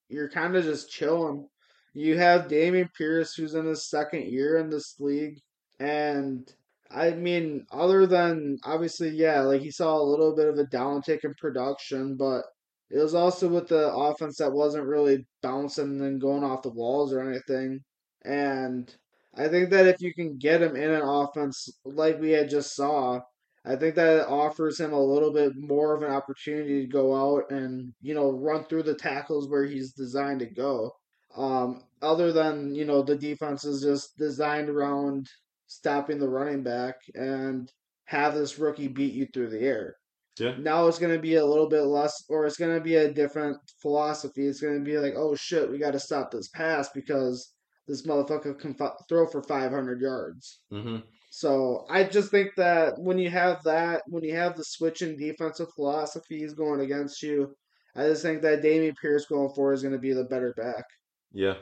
you're 0.08 0.30
kind 0.30 0.54
of 0.54 0.64
just 0.64 0.90
chilling. 0.90 1.48
You 1.94 2.18
have 2.18 2.48
Dameon 2.48 2.92
Pierce, 2.94 3.34
who's 3.34 3.54
in 3.54 3.64
his 3.64 3.88
second 3.88 4.26
year 4.26 4.58
in 4.58 4.68
this 4.68 5.00
league, 5.00 5.40
and 5.80 6.52
I 6.90 7.10
mean, 7.10 7.66
other 7.70 8.06
than 8.06 8.58
obviously, 8.64 9.10
yeah, 9.10 9.40
like 9.42 9.60
he 9.60 9.70
saw 9.70 9.96
a 9.96 10.02
little 10.02 10.34
bit 10.34 10.48
of 10.48 10.58
a 10.58 10.64
downtick 10.64 11.24
in 11.24 11.34
production, 11.34 12.16
but 12.16 12.42
it 12.90 12.98
was 12.98 13.14
also 13.14 13.48
with 13.48 13.68
the 13.68 13.92
offense 13.92 14.38
that 14.38 14.52
wasn't 14.52 14.86
really 14.86 15.26
bouncing 15.42 16.00
and 16.00 16.20
going 16.20 16.44
off 16.44 16.62
the 16.62 16.70
walls 16.70 17.12
or 17.12 17.20
anything. 17.28 17.80
And 18.24 18.94
I 19.34 19.48
think 19.48 19.70
that 19.70 19.86
if 19.86 20.00
you 20.00 20.14
can 20.14 20.38
get 20.38 20.62
him 20.62 20.76
in 20.76 20.90
an 20.90 21.02
offense 21.02 21.68
like 21.84 22.20
we 22.20 22.30
had 22.30 22.48
just 22.48 22.74
saw, 22.74 23.20
I 23.64 23.76
think 23.76 23.96
that 23.96 24.20
it 24.20 24.28
offers 24.28 24.78
him 24.78 24.92
a 24.92 25.04
little 25.04 25.32
bit 25.32 25.52
more 25.56 25.94
of 25.94 26.02
an 26.02 26.12
opportunity 26.12 26.82
to 26.82 26.86
go 26.86 27.14
out 27.14 27.50
and, 27.50 27.92
you 28.00 28.14
know, 28.14 28.30
run 28.30 28.64
through 28.64 28.84
the 28.84 28.94
tackles 28.94 29.48
where 29.48 29.64
he's 29.64 29.92
designed 29.92 30.40
to 30.40 30.46
go. 30.46 30.92
Um, 31.36 31.82
other 32.00 32.32
than, 32.32 32.74
you 32.74 32.84
know, 32.84 33.02
the 33.02 33.16
defense 33.16 33.64
is 33.64 33.82
just 33.82 34.16
designed 34.16 34.70
around 34.70 35.26
stopping 35.66 36.18
the 36.18 36.28
running 36.28 36.62
back 36.62 36.96
and 37.14 37.70
have 38.04 38.34
this 38.34 38.58
rookie 38.58 38.88
beat 38.88 39.14
you 39.14 39.26
through 39.32 39.50
the 39.50 39.60
air. 39.60 39.96
Yeah. 40.38 40.54
Now 40.58 40.86
it's 40.86 40.98
going 40.98 41.14
to 41.14 41.20
be 41.20 41.36
a 41.36 41.46
little 41.46 41.68
bit 41.68 41.82
less, 41.82 42.24
or 42.28 42.46
it's 42.46 42.58
going 42.58 42.74
to 42.74 42.80
be 42.80 42.96
a 42.96 43.12
different 43.12 43.56
philosophy. 43.80 44.46
It's 44.46 44.60
going 44.60 44.78
to 44.78 44.84
be 44.84 44.98
like, 44.98 45.14
oh 45.16 45.34
shit, 45.34 45.70
we 45.70 45.78
got 45.78 45.92
to 45.92 46.00
stop 46.00 46.30
this 46.30 46.48
pass 46.48 46.90
because 46.90 47.54
this 47.88 48.06
motherfucker 48.06 48.58
can 48.58 48.76
f- 48.78 49.04
throw 49.08 49.26
for 49.26 49.42
500 49.42 50.00
yards. 50.00 50.60
hmm 50.70 50.98
So 51.30 51.86
I 51.88 52.04
just 52.04 52.30
think 52.30 52.50
that 52.56 52.94
when 52.98 53.18
you 53.18 53.30
have 53.30 53.62
that, 53.64 54.02
when 54.08 54.24
you 54.24 54.34
have 54.34 54.56
the 54.56 54.64
switch 54.64 55.02
in 55.02 55.16
defensive 55.16 55.68
philosophies 55.74 56.52
going 56.52 56.80
against 56.80 57.22
you, 57.22 57.54
I 57.94 58.02
just 58.08 58.22
think 58.22 58.42
that 58.42 58.62
Dameon 58.62 58.94
Pierce 59.00 59.24
going 59.26 59.54
forward 59.54 59.74
is 59.74 59.82
going 59.82 59.94
to 59.94 59.98
be 59.98 60.12
the 60.12 60.24
better 60.24 60.52
back. 60.54 60.84
Yeah. 61.32 61.54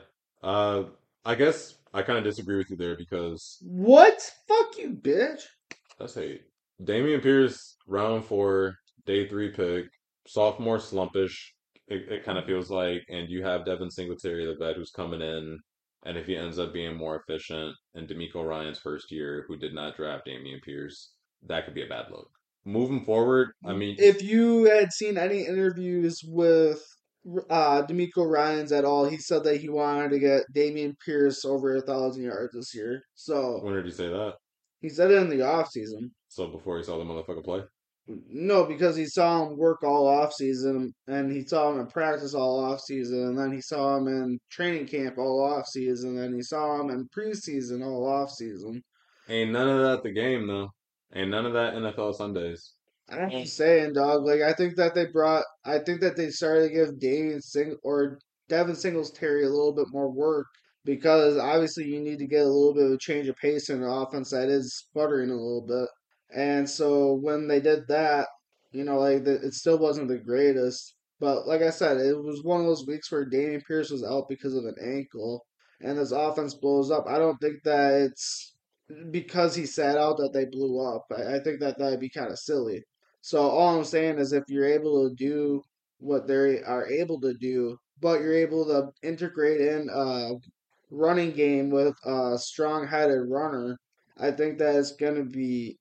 Uh, 0.43 0.83
I 1.23 1.35
guess 1.35 1.75
I 1.95 2.01
kind 2.01 2.17
of 2.17 2.25
disagree 2.25 2.57
with 2.57 2.69
you 2.69 2.75
there 2.75 2.97
because 2.97 3.57
What? 3.61 4.21
Fuck 4.47 4.77
you, 4.77 4.99
bitch. 5.01 5.43
That's 5.97 6.15
hate. 6.15 6.41
Dameon 6.83 7.23
Pierce, 7.23 7.77
round 7.87 8.25
four, 8.25 8.75
day 9.05 9.29
three 9.29 9.49
pick, 9.51 9.85
sophomore 10.27 10.77
slumpish. 10.77 11.33
It, 11.87 12.11
it 12.11 12.25
kind 12.25 12.37
of 12.37 12.45
feels 12.45 12.69
like, 12.69 13.03
and 13.09 13.29
you 13.29 13.43
have 13.43 13.65
Devin 13.65 13.89
Singletary, 13.89 14.45
the 14.45 14.55
vet, 14.59 14.75
who's 14.75 14.91
coming 14.91 15.21
in, 15.21 15.57
and 16.03 16.17
if 16.17 16.25
he 16.25 16.35
ends 16.35 16.59
up 16.59 16.73
being 16.73 16.97
more 16.97 17.23
efficient, 17.25 17.73
and 17.93 18.09
DeMeco 18.09 18.45
Ryans 18.45 18.79
first 18.79 19.09
year, 19.09 19.45
who 19.47 19.55
did 19.55 19.73
not 19.73 19.95
draft 19.95 20.27
Dameon 20.27 20.61
Pierce, 20.63 21.13
that 21.47 21.63
could 21.63 21.75
be 21.75 21.83
a 21.83 21.87
bad 21.87 22.07
look. 22.11 22.29
Moving 22.65 23.05
forward, 23.05 23.51
I 23.65 23.73
mean, 23.73 23.95
If 23.99 24.21
you 24.21 24.65
had 24.65 24.91
seen 24.91 25.17
any 25.17 25.45
interviews 25.45 26.23
with 26.25 26.83
uh 27.49 27.83
DeMeco 27.87 28.29
Ryans 28.29 28.71
at 28.71 28.85
all, 28.85 29.05
he 29.05 29.17
said 29.17 29.43
that 29.43 29.59
he 29.61 29.69
wanted 29.69 30.11
to 30.11 30.19
get 30.19 30.43
Dameon 30.55 30.95
Pierce 31.03 31.45
over 31.45 31.75
a 31.75 31.81
thousand 31.81 32.23
yards 32.23 32.53
this 32.53 32.73
year. 32.73 33.01
So 33.15 33.59
when 33.63 33.73
did 33.75 33.85
he 33.85 33.91
say 33.91 34.07
that? 34.07 34.35
he 34.81 34.89
said 34.89 35.09
it 35.09 35.21
in 35.21 35.29
the 35.29 35.41
off 35.41 35.69
season. 35.71 36.11
So 36.27 36.47
before 36.47 36.77
he 36.77 36.83
saw 36.83 36.97
the 36.97 37.03
motherfucker 37.03 37.43
play? 37.43 37.61
No, 38.07 38.65
because 38.65 38.95
he 38.95 39.07
saw 39.07 39.47
him 39.47 39.57
work 39.57 39.81
all 39.83 40.07
off 40.07 40.31
season, 40.31 40.93
and 41.07 41.31
he 41.31 41.43
saw 41.43 41.71
him 41.71 41.79
in 41.79 41.87
practice 41.87 42.35
all 42.35 42.63
off 42.63 42.81
season, 42.81 43.29
and 43.29 43.39
then 43.39 43.51
he 43.51 43.61
saw 43.61 43.97
him 43.97 44.07
in 44.07 44.37
training 44.51 44.85
camp 44.85 45.17
all 45.17 45.43
off 45.43 45.65
season, 45.65 46.19
and 46.19 46.35
he 46.35 46.43
saw 46.43 46.79
him 46.79 46.91
in 46.91 47.07
preseason 47.17 47.83
all 47.83 48.07
off 48.07 48.29
season. 48.29 48.83
Ain't 49.27 49.51
none 49.51 49.67
of 49.67 49.81
that 49.81 50.03
the 50.03 50.11
game 50.11 50.45
though. 50.45 50.69
Ain't 51.15 51.31
none 51.31 51.47
of 51.47 51.53
that 51.53 51.73
NFL 51.73 52.13
Sundays. 52.13 52.74
I'm 53.09 53.29
just 53.29 53.53
mm. 53.53 53.57
saying, 53.57 53.93
dog. 53.93 54.25
Like 54.25 54.41
I 54.41 54.53
think 54.53 54.75
that 54.77 54.95
they 54.95 55.05
brought, 55.05 55.43
I 55.63 55.79
think 55.79 56.01
that 56.01 56.15
they 56.15 56.29
started 56.29 56.69
to 56.69 56.73
give 56.73 56.99
Damian 56.99 57.41
Sing 57.41 57.77
or 57.83 58.19
Devin 58.49 58.75
Singletary 58.75 59.45
a 59.45 59.49
little 59.49 59.73
bit 59.73 59.87
more 59.91 60.11
work 60.11 60.47
because 60.85 61.37
obviously 61.37 61.85
you 61.85 61.99
need 61.99 62.19
to 62.19 62.27
get 62.27 62.45
a 62.45 62.49
little 62.49 62.73
bit 62.73 62.85
of 62.85 62.91
a 62.91 62.97
change 62.97 63.27
of 63.27 63.35
pace 63.37 63.69
in 63.69 63.81
an 63.81 63.89
offense 63.89 64.29
that 64.31 64.49
is 64.49 64.75
sputtering 64.75 65.29
a 65.29 65.33
little 65.33 65.65
bit. 65.67 65.89
And 66.35 66.69
so 66.69 67.13
when 67.13 67.47
they 67.47 67.59
did 67.59 67.87
that, 67.87 68.27
you 68.71 68.83
know, 68.83 68.99
like 68.99 69.23
the, 69.23 69.35
it 69.35 69.53
still 69.53 69.77
wasn't 69.77 70.09
the 70.09 70.17
greatest. 70.17 70.95
But 71.19 71.47
like 71.47 71.61
I 71.61 71.69
said, 71.69 71.97
it 71.97 72.17
was 72.17 72.43
one 72.43 72.59
of 72.59 72.67
those 72.67 72.85
weeks 72.85 73.11
where 73.11 73.29
Dameon 73.29 73.65
Pierce 73.65 73.89
was 73.89 74.03
out 74.03 74.27
because 74.29 74.53
of 74.53 74.65
an 74.65 74.75
ankle, 74.83 75.45
and 75.79 75.97
this 75.97 76.11
offense 76.11 76.55
blows 76.55 76.91
up. 76.91 77.05
I 77.07 77.17
don't 77.17 77.37
think 77.37 77.63
that 77.63 77.93
it's 77.93 78.53
because 79.11 79.55
he 79.55 79.65
sat 79.65 79.97
out 79.97 80.17
that 80.17 80.33
they 80.33 80.45
blew 80.45 80.79
up. 80.85 81.05
I, 81.15 81.35
I 81.35 81.39
think 81.39 81.61
that 81.61 81.79
that'd 81.79 82.01
be 82.01 82.09
kind 82.09 82.31
of 82.31 82.37
silly. 82.37 82.83
So 83.25 83.49
all 83.49 83.75
I'm 83.75 83.83
saying 83.83 84.19
is 84.19 84.33
if 84.33 84.43
you're 84.49 84.71
able 84.71 85.09
to 85.09 85.15
do 85.15 85.63
what 85.97 86.27
they 86.27 86.61
are 86.61 86.85
able 86.87 87.19
to 87.21 87.33
do, 87.33 87.75
but 87.99 88.21
you're 88.21 88.37
able 88.37 88.65
to 88.67 88.91
integrate 89.01 89.61
in 89.61 89.89
a 89.91 90.33
running 90.91 91.31
game 91.31 91.71
with 91.71 91.95
a 92.05 92.37
strong-headed 92.37 93.27
runner, 93.27 93.79
I 94.15 94.29
think 94.29 94.59
that 94.59 94.75
it's 94.75 94.91
going 94.91 95.15
to 95.15 95.23
be 95.23 95.79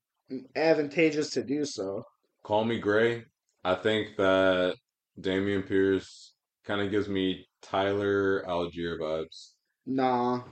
advantageous 0.57 1.29
to 1.33 1.45
do 1.45 1.67
so. 1.67 2.05
Call 2.45 2.65
me 2.65 2.79
Gray. 2.79 3.25
I 3.63 3.75
think 3.75 4.17
that 4.17 4.77
Dameon 5.21 5.69
Pierce 5.69 6.33
kind 6.65 6.81
of 6.81 6.91
gives 6.91 7.11
me 7.11 7.47
Tyler 7.61 8.43
Allgeier 8.49 8.99
vibes. 8.99 9.51
Nah. 9.85 10.45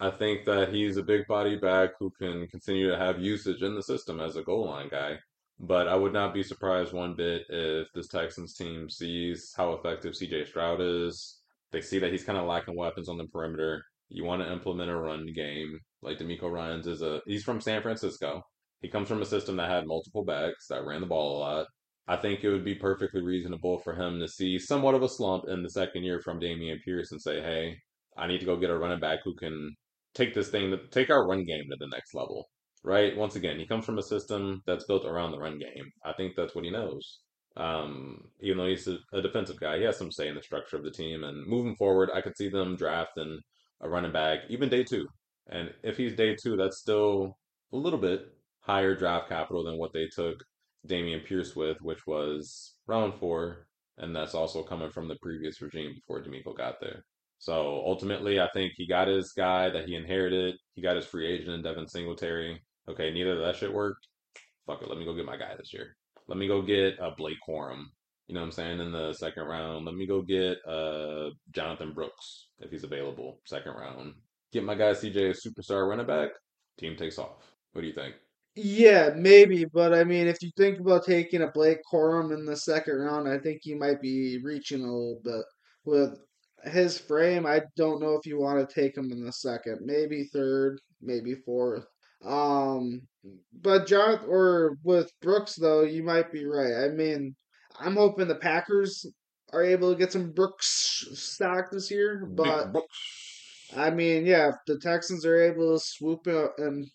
I 0.00 0.10
think 0.10 0.46
that 0.46 0.74
he's 0.74 0.96
a 0.96 1.04
big 1.04 1.28
body 1.28 1.54
back 1.54 1.90
who 2.00 2.10
can 2.10 2.48
continue 2.48 2.90
to 2.90 2.98
have 2.98 3.20
usage 3.20 3.62
in 3.62 3.76
the 3.76 3.84
system 3.84 4.18
as 4.18 4.34
a 4.34 4.42
goal 4.42 4.66
line 4.66 4.88
guy. 4.90 5.20
But 5.62 5.88
I 5.88 5.94
would 5.94 6.14
not 6.14 6.32
be 6.32 6.42
surprised 6.42 6.94
one 6.94 7.14
bit 7.14 7.42
if 7.50 7.92
this 7.92 8.08
Texans 8.08 8.54
team 8.54 8.88
sees 8.88 9.52
how 9.54 9.74
effective 9.74 10.14
CJ 10.14 10.46
Stroud 10.46 10.80
is. 10.80 11.38
They 11.70 11.82
see 11.82 11.98
that 11.98 12.10
he's 12.10 12.24
kind 12.24 12.38
of 12.38 12.46
lacking 12.46 12.76
weapons 12.76 13.10
on 13.10 13.18
the 13.18 13.26
perimeter. 13.26 13.84
You 14.08 14.24
want 14.24 14.42
to 14.42 14.50
implement 14.50 14.90
a 14.90 14.96
run 14.96 15.26
game. 15.34 15.78
Like 16.00 16.18
DeMeco 16.18 16.50
Ryans 16.50 16.86
is 16.86 17.02
a 17.02 17.20
he's 17.26 17.44
from 17.44 17.60
San 17.60 17.82
Francisco. 17.82 18.42
He 18.80 18.88
comes 18.88 19.06
from 19.06 19.20
a 19.20 19.26
system 19.26 19.56
that 19.56 19.68
had 19.68 19.86
multiple 19.86 20.24
backs 20.24 20.66
that 20.68 20.86
ran 20.86 21.02
the 21.02 21.06
ball 21.06 21.36
a 21.36 21.40
lot. 21.40 21.66
I 22.08 22.16
think 22.16 22.42
it 22.42 22.50
would 22.50 22.64
be 22.64 22.74
perfectly 22.74 23.20
reasonable 23.20 23.80
for 23.80 23.94
him 23.94 24.18
to 24.18 24.28
see 24.28 24.58
somewhat 24.58 24.94
of 24.94 25.02
a 25.02 25.08
slump 25.10 25.44
in 25.46 25.62
the 25.62 25.70
second 25.70 26.04
year 26.04 26.20
from 26.20 26.40
Dameon 26.40 26.82
Pierce 26.82 27.12
and 27.12 27.20
say, 27.20 27.42
"Hey, 27.42 27.76
I 28.16 28.26
need 28.26 28.40
to 28.40 28.46
go 28.46 28.56
get 28.56 28.70
a 28.70 28.78
running 28.78 28.98
back 28.98 29.20
who 29.24 29.34
can 29.34 29.76
take 30.14 30.32
this 30.32 30.48
thing, 30.48 30.74
take 30.90 31.10
our 31.10 31.28
run 31.28 31.44
game 31.44 31.64
to 31.70 31.76
the 31.78 31.88
next 31.88 32.14
level." 32.14 32.48
Right? 32.82 33.16
Once 33.16 33.36
again, 33.36 33.58
he 33.58 33.66
comes 33.66 33.84
from 33.84 33.98
a 33.98 34.02
system 34.02 34.62
that's 34.66 34.84
built 34.84 35.04
around 35.04 35.32
the 35.32 35.38
run 35.38 35.58
game. 35.58 35.92
I 36.04 36.14
think 36.14 36.34
that's 36.34 36.54
what 36.54 36.64
he 36.64 36.70
knows. 36.70 37.20
Um, 37.56 38.24
even 38.40 38.58
though 38.58 38.68
he's 38.68 38.88
a, 38.88 38.98
a 39.12 39.20
defensive 39.20 39.60
guy, 39.60 39.78
he 39.78 39.84
has 39.84 39.98
some 39.98 40.10
say 40.10 40.28
in 40.28 40.34
the 40.34 40.42
structure 40.42 40.76
of 40.76 40.84
the 40.84 40.90
team. 40.90 41.24
And 41.24 41.46
moving 41.46 41.76
forward, 41.76 42.10
I 42.14 42.22
could 42.22 42.36
see 42.36 42.48
them 42.48 42.76
drafting 42.76 43.38
a 43.82 43.88
running 43.88 44.12
back, 44.12 44.40
even 44.48 44.68
day 44.68 44.84
two. 44.84 45.06
And 45.50 45.70
if 45.82 45.96
he's 45.96 46.14
day 46.14 46.36
two, 46.40 46.56
that's 46.56 46.78
still 46.78 47.36
a 47.72 47.76
little 47.76 47.98
bit 47.98 48.22
higher 48.60 48.94
draft 48.94 49.28
capital 49.28 49.64
than 49.64 49.78
what 49.78 49.92
they 49.92 50.06
took 50.06 50.36
Dameon 50.88 51.26
Pierce 51.26 51.54
with, 51.54 51.76
which 51.82 52.06
was 52.06 52.76
round 52.86 53.14
four. 53.14 53.66
And 53.98 54.16
that's 54.16 54.34
also 54.34 54.62
coming 54.62 54.90
from 54.90 55.08
the 55.08 55.18
previous 55.20 55.60
regime 55.60 55.92
before 55.94 56.22
DeMeco 56.22 56.56
got 56.56 56.80
there. 56.80 57.04
So 57.38 57.82
ultimately, 57.84 58.40
I 58.40 58.48
think 58.54 58.72
he 58.76 58.86
got 58.86 59.08
his 59.08 59.32
guy 59.32 59.70
that 59.70 59.86
he 59.86 59.96
inherited. 59.96 60.56
He 60.74 60.82
got 60.82 60.96
his 60.96 61.06
free 61.06 61.26
agent 61.26 61.50
in 61.50 61.62
Devin 61.62 61.88
Singletary. 61.88 62.62
Okay, 62.90 63.12
neither 63.12 63.32
of 63.32 63.40
that 63.40 63.56
shit 63.56 63.72
worked. 63.72 64.06
Fuck 64.66 64.82
it, 64.82 64.88
let 64.88 64.98
me 64.98 65.04
go 65.04 65.14
get 65.14 65.24
my 65.24 65.36
guy 65.36 65.54
this 65.56 65.72
year. 65.72 65.96
Let 66.28 66.38
me 66.38 66.48
go 66.48 66.62
get 66.62 66.98
a 67.00 67.12
Blake 67.16 67.38
Corum. 67.46 67.84
You 68.26 68.34
know 68.34 68.40
what 68.40 68.46
I'm 68.46 68.52
saying? 68.52 68.80
In 68.80 68.92
the 68.92 69.12
second 69.12 69.44
round, 69.44 69.84
let 69.84 69.94
me 69.94 70.06
go 70.06 70.22
get 70.22 70.58
uh 70.66 71.30
Jonathan 71.52 71.92
Brooks 71.92 72.48
if 72.60 72.70
he's 72.70 72.84
available. 72.84 73.40
Second 73.44 73.72
round, 73.72 74.14
get 74.52 74.64
my 74.64 74.74
guy 74.74 74.92
CJ 74.92 75.30
a 75.30 75.34
superstar 75.34 75.88
running 75.88 76.06
back. 76.06 76.30
Team 76.78 76.96
takes 76.96 77.18
off. 77.18 77.44
What 77.72 77.82
do 77.82 77.88
you 77.88 77.94
think? 77.94 78.14
Yeah, 78.56 79.10
maybe, 79.16 79.64
but 79.64 79.94
I 79.94 80.04
mean, 80.04 80.26
if 80.26 80.42
you 80.42 80.50
think 80.56 80.80
about 80.80 81.06
taking 81.06 81.42
a 81.42 81.50
Blake 81.50 81.80
Corum 81.90 82.34
in 82.34 82.44
the 82.44 82.56
second 82.56 82.96
round, 82.96 83.28
I 83.28 83.38
think 83.38 83.60
you 83.64 83.78
might 83.78 84.00
be 84.00 84.38
reaching 84.42 84.80
a 84.80 84.92
little 84.92 85.20
bit 85.22 85.44
with 85.84 86.18
his 86.64 86.98
frame. 86.98 87.46
I 87.46 87.62
don't 87.76 88.00
know 88.00 88.14
if 88.14 88.26
you 88.26 88.40
want 88.40 88.68
to 88.68 88.74
take 88.74 88.96
him 88.96 89.12
in 89.12 89.24
the 89.24 89.32
second, 89.32 89.80
maybe 89.82 90.24
third, 90.32 90.80
maybe 91.00 91.34
fourth. 91.34 91.84
Um, 92.24 93.02
but 93.52 93.86
John 93.86 94.20
or 94.26 94.76
with 94.82 95.10
Brooks 95.20 95.56
though, 95.56 95.82
you 95.82 96.02
might 96.02 96.32
be 96.32 96.44
right. 96.46 96.84
I 96.84 96.88
mean, 96.88 97.34
I'm 97.78 97.96
hoping 97.96 98.28
the 98.28 98.34
Packers 98.34 99.06
are 99.52 99.64
able 99.64 99.92
to 99.92 99.98
get 99.98 100.12
some 100.12 100.32
Brooks 100.32 101.06
stock 101.14 101.70
this 101.70 101.90
year, 101.90 102.26
but 102.26 102.72
I 103.76 103.90
mean, 103.90 104.26
yeah, 104.26 104.48
if 104.48 104.54
the 104.66 104.78
Texans 104.78 105.24
are 105.24 105.40
able 105.40 105.74
to 105.74 105.84
swoop 105.84 106.26
in 106.26 106.86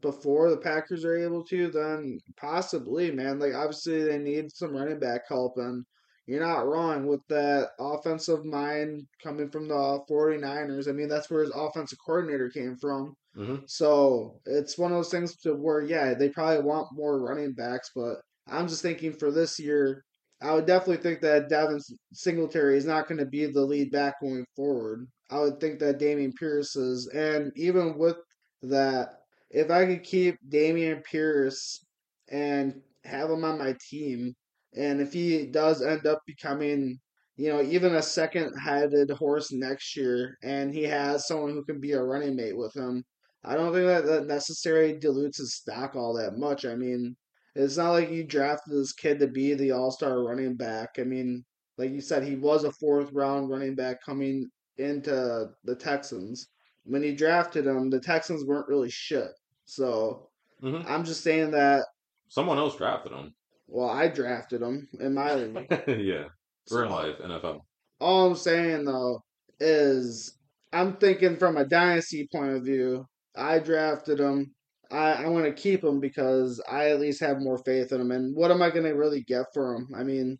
before 0.00 0.50
the 0.50 0.56
Packers 0.56 1.04
are 1.04 1.16
able 1.16 1.44
to, 1.44 1.68
then 1.70 2.18
possibly, 2.36 3.10
man. 3.10 3.38
Like 3.38 3.54
obviously 3.54 4.02
they 4.04 4.18
need 4.18 4.50
some 4.52 4.74
running 4.74 4.98
back 4.98 5.22
help 5.28 5.54
and 5.56 5.84
you're 6.26 6.44
not 6.44 6.66
wrong 6.66 7.06
with 7.06 7.20
that 7.28 7.70
offensive 7.78 8.44
mind 8.44 9.06
coming 9.22 9.50
from 9.50 9.68
the 9.68 10.00
49ers. 10.10 10.88
I 10.88 10.92
mean, 10.92 11.08
that's 11.08 11.30
where 11.30 11.42
his 11.42 11.52
offensive 11.54 11.98
coordinator 12.04 12.48
came 12.48 12.76
from. 12.76 13.14
Mm-hmm. 13.36 13.64
So 13.66 14.40
it's 14.46 14.78
one 14.78 14.92
of 14.92 14.98
those 14.98 15.10
things 15.10 15.36
to 15.38 15.54
where, 15.54 15.82
yeah, 15.82 16.14
they 16.14 16.28
probably 16.28 16.62
want 16.62 16.88
more 16.92 17.20
running 17.20 17.52
backs, 17.52 17.90
but 17.94 18.16
I'm 18.46 18.68
just 18.68 18.82
thinking 18.82 19.12
for 19.12 19.30
this 19.30 19.58
year, 19.58 20.04
I 20.42 20.52
would 20.52 20.66
definitely 20.66 21.02
think 21.02 21.20
that 21.22 21.48
Devin 21.48 21.80
Singletary 22.12 22.76
is 22.76 22.84
not 22.84 23.08
going 23.08 23.18
to 23.18 23.26
be 23.26 23.46
the 23.46 23.62
lead 23.62 23.90
back 23.90 24.20
going 24.20 24.44
forward. 24.54 25.06
I 25.30 25.40
would 25.40 25.58
think 25.58 25.78
that 25.78 25.98
Dameon 25.98 26.34
Pierce 26.34 26.76
is, 26.76 27.08
and 27.08 27.50
even 27.56 27.96
with 27.96 28.16
that, 28.62 29.20
if 29.50 29.70
I 29.70 29.86
could 29.86 30.02
keep 30.02 30.36
Dameon 30.48 31.02
Pierce 31.04 31.84
and 32.28 32.80
have 33.04 33.30
him 33.30 33.44
on 33.44 33.58
my 33.58 33.74
team, 33.88 34.34
and 34.76 35.00
if 35.00 35.12
he 35.12 35.46
does 35.46 35.82
end 35.82 36.06
up 36.06 36.20
becoming, 36.26 36.98
you 37.36 37.52
know, 37.52 37.62
even 37.62 37.94
a 37.94 38.02
second-headed 38.02 39.10
horse 39.10 39.50
next 39.52 39.96
year, 39.96 40.36
and 40.42 40.74
he 40.74 40.82
has 40.82 41.26
someone 41.26 41.52
who 41.52 41.64
can 41.64 41.80
be 41.80 41.92
a 41.92 42.02
running 42.02 42.36
mate 42.36 42.56
with 42.56 42.74
him, 42.76 43.02
I 43.44 43.54
don't 43.56 43.72
think 43.72 43.86
that 43.86 44.06
that 44.06 44.26
necessarily 44.26 44.98
dilutes 44.98 45.38
his 45.38 45.54
stock 45.54 45.94
all 45.96 46.14
that 46.14 46.38
much. 46.38 46.64
I 46.64 46.74
mean, 46.74 47.16
it's 47.54 47.76
not 47.76 47.90
like 47.92 48.10
you 48.10 48.24
drafted 48.24 48.74
this 48.74 48.92
kid 48.92 49.18
to 49.20 49.28
be 49.28 49.54
the 49.54 49.72
all-star 49.72 50.22
running 50.22 50.56
back. 50.56 50.90
I 50.98 51.04
mean, 51.04 51.44
like 51.78 51.90
you 51.90 52.00
said, 52.00 52.24
he 52.24 52.36
was 52.36 52.64
a 52.64 52.72
fourth 52.72 53.10
round 53.12 53.50
running 53.50 53.74
back 53.74 53.98
coming 54.04 54.48
into 54.78 55.48
the 55.64 55.76
Texans. 55.76 56.48
When 56.84 57.02
you 57.02 57.16
drafted 57.16 57.66
him, 57.66 57.90
the 57.90 58.00
Texans 58.00 58.44
weren't 58.44 58.68
really 58.68 58.90
shit. 58.90 59.30
So 59.64 60.28
hmm 60.60 60.82
I'm 60.86 61.04
just 61.04 61.22
saying 61.22 61.50
that. 61.52 61.84
Someone 62.28 62.58
else 62.58 62.76
drafted 62.76 63.12
him. 63.12 63.34
Well, 63.66 63.88
I 63.88 64.08
drafted 64.08 64.62
him 64.62 64.88
in 65.00 65.14
my 65.14 65.34
league. 65.34 65.66
yeah, 65.88 66.24
real 66.24 66.28
So 66.66 66.88
life 66.88 67.18
NFL. 67.18 67.60
all 68.00 68.26
I'm 68.28 68.36
saying 68.36 68.84
though 68.84 69.22
is 69.60 70.36
I'm 70.72 70.96
thinking 70.96 71.36
from 71.36 71.56
a 71.56 71.64
dynasty 71.64 72.28
point 72.32 72.56
of 72.56 72.64
view. 72.64 73.06
I 73.36 73.58
drafted 73.58 74.20
him. 74.20 74.54
I, 74.90 75.24
I 75.24 75.28
want 75.28 75.44
to 75.46 75.52
keep 75.52 75.82
him 75.82 76.00
because 76.00 76.62
I 76.70 76.90
at 76.90 77.00
least 77.00 77.20
have 77.20 77.40
more 77.40 77.58
faith 77.58 77.92
in 77.92 78.00
him. 78.00 78.10
And 78.10 78.36
what 78.36 78.50
am 78.50 78.62
I 78.62 78.70
going 78.70 78.84
to 78.84 78.92
really 78.92 79.22
get 79.22 79.46
for 79.52 79.74
him? 79.74 79.88
I 79.96 80.04
mean, 80.04 80.38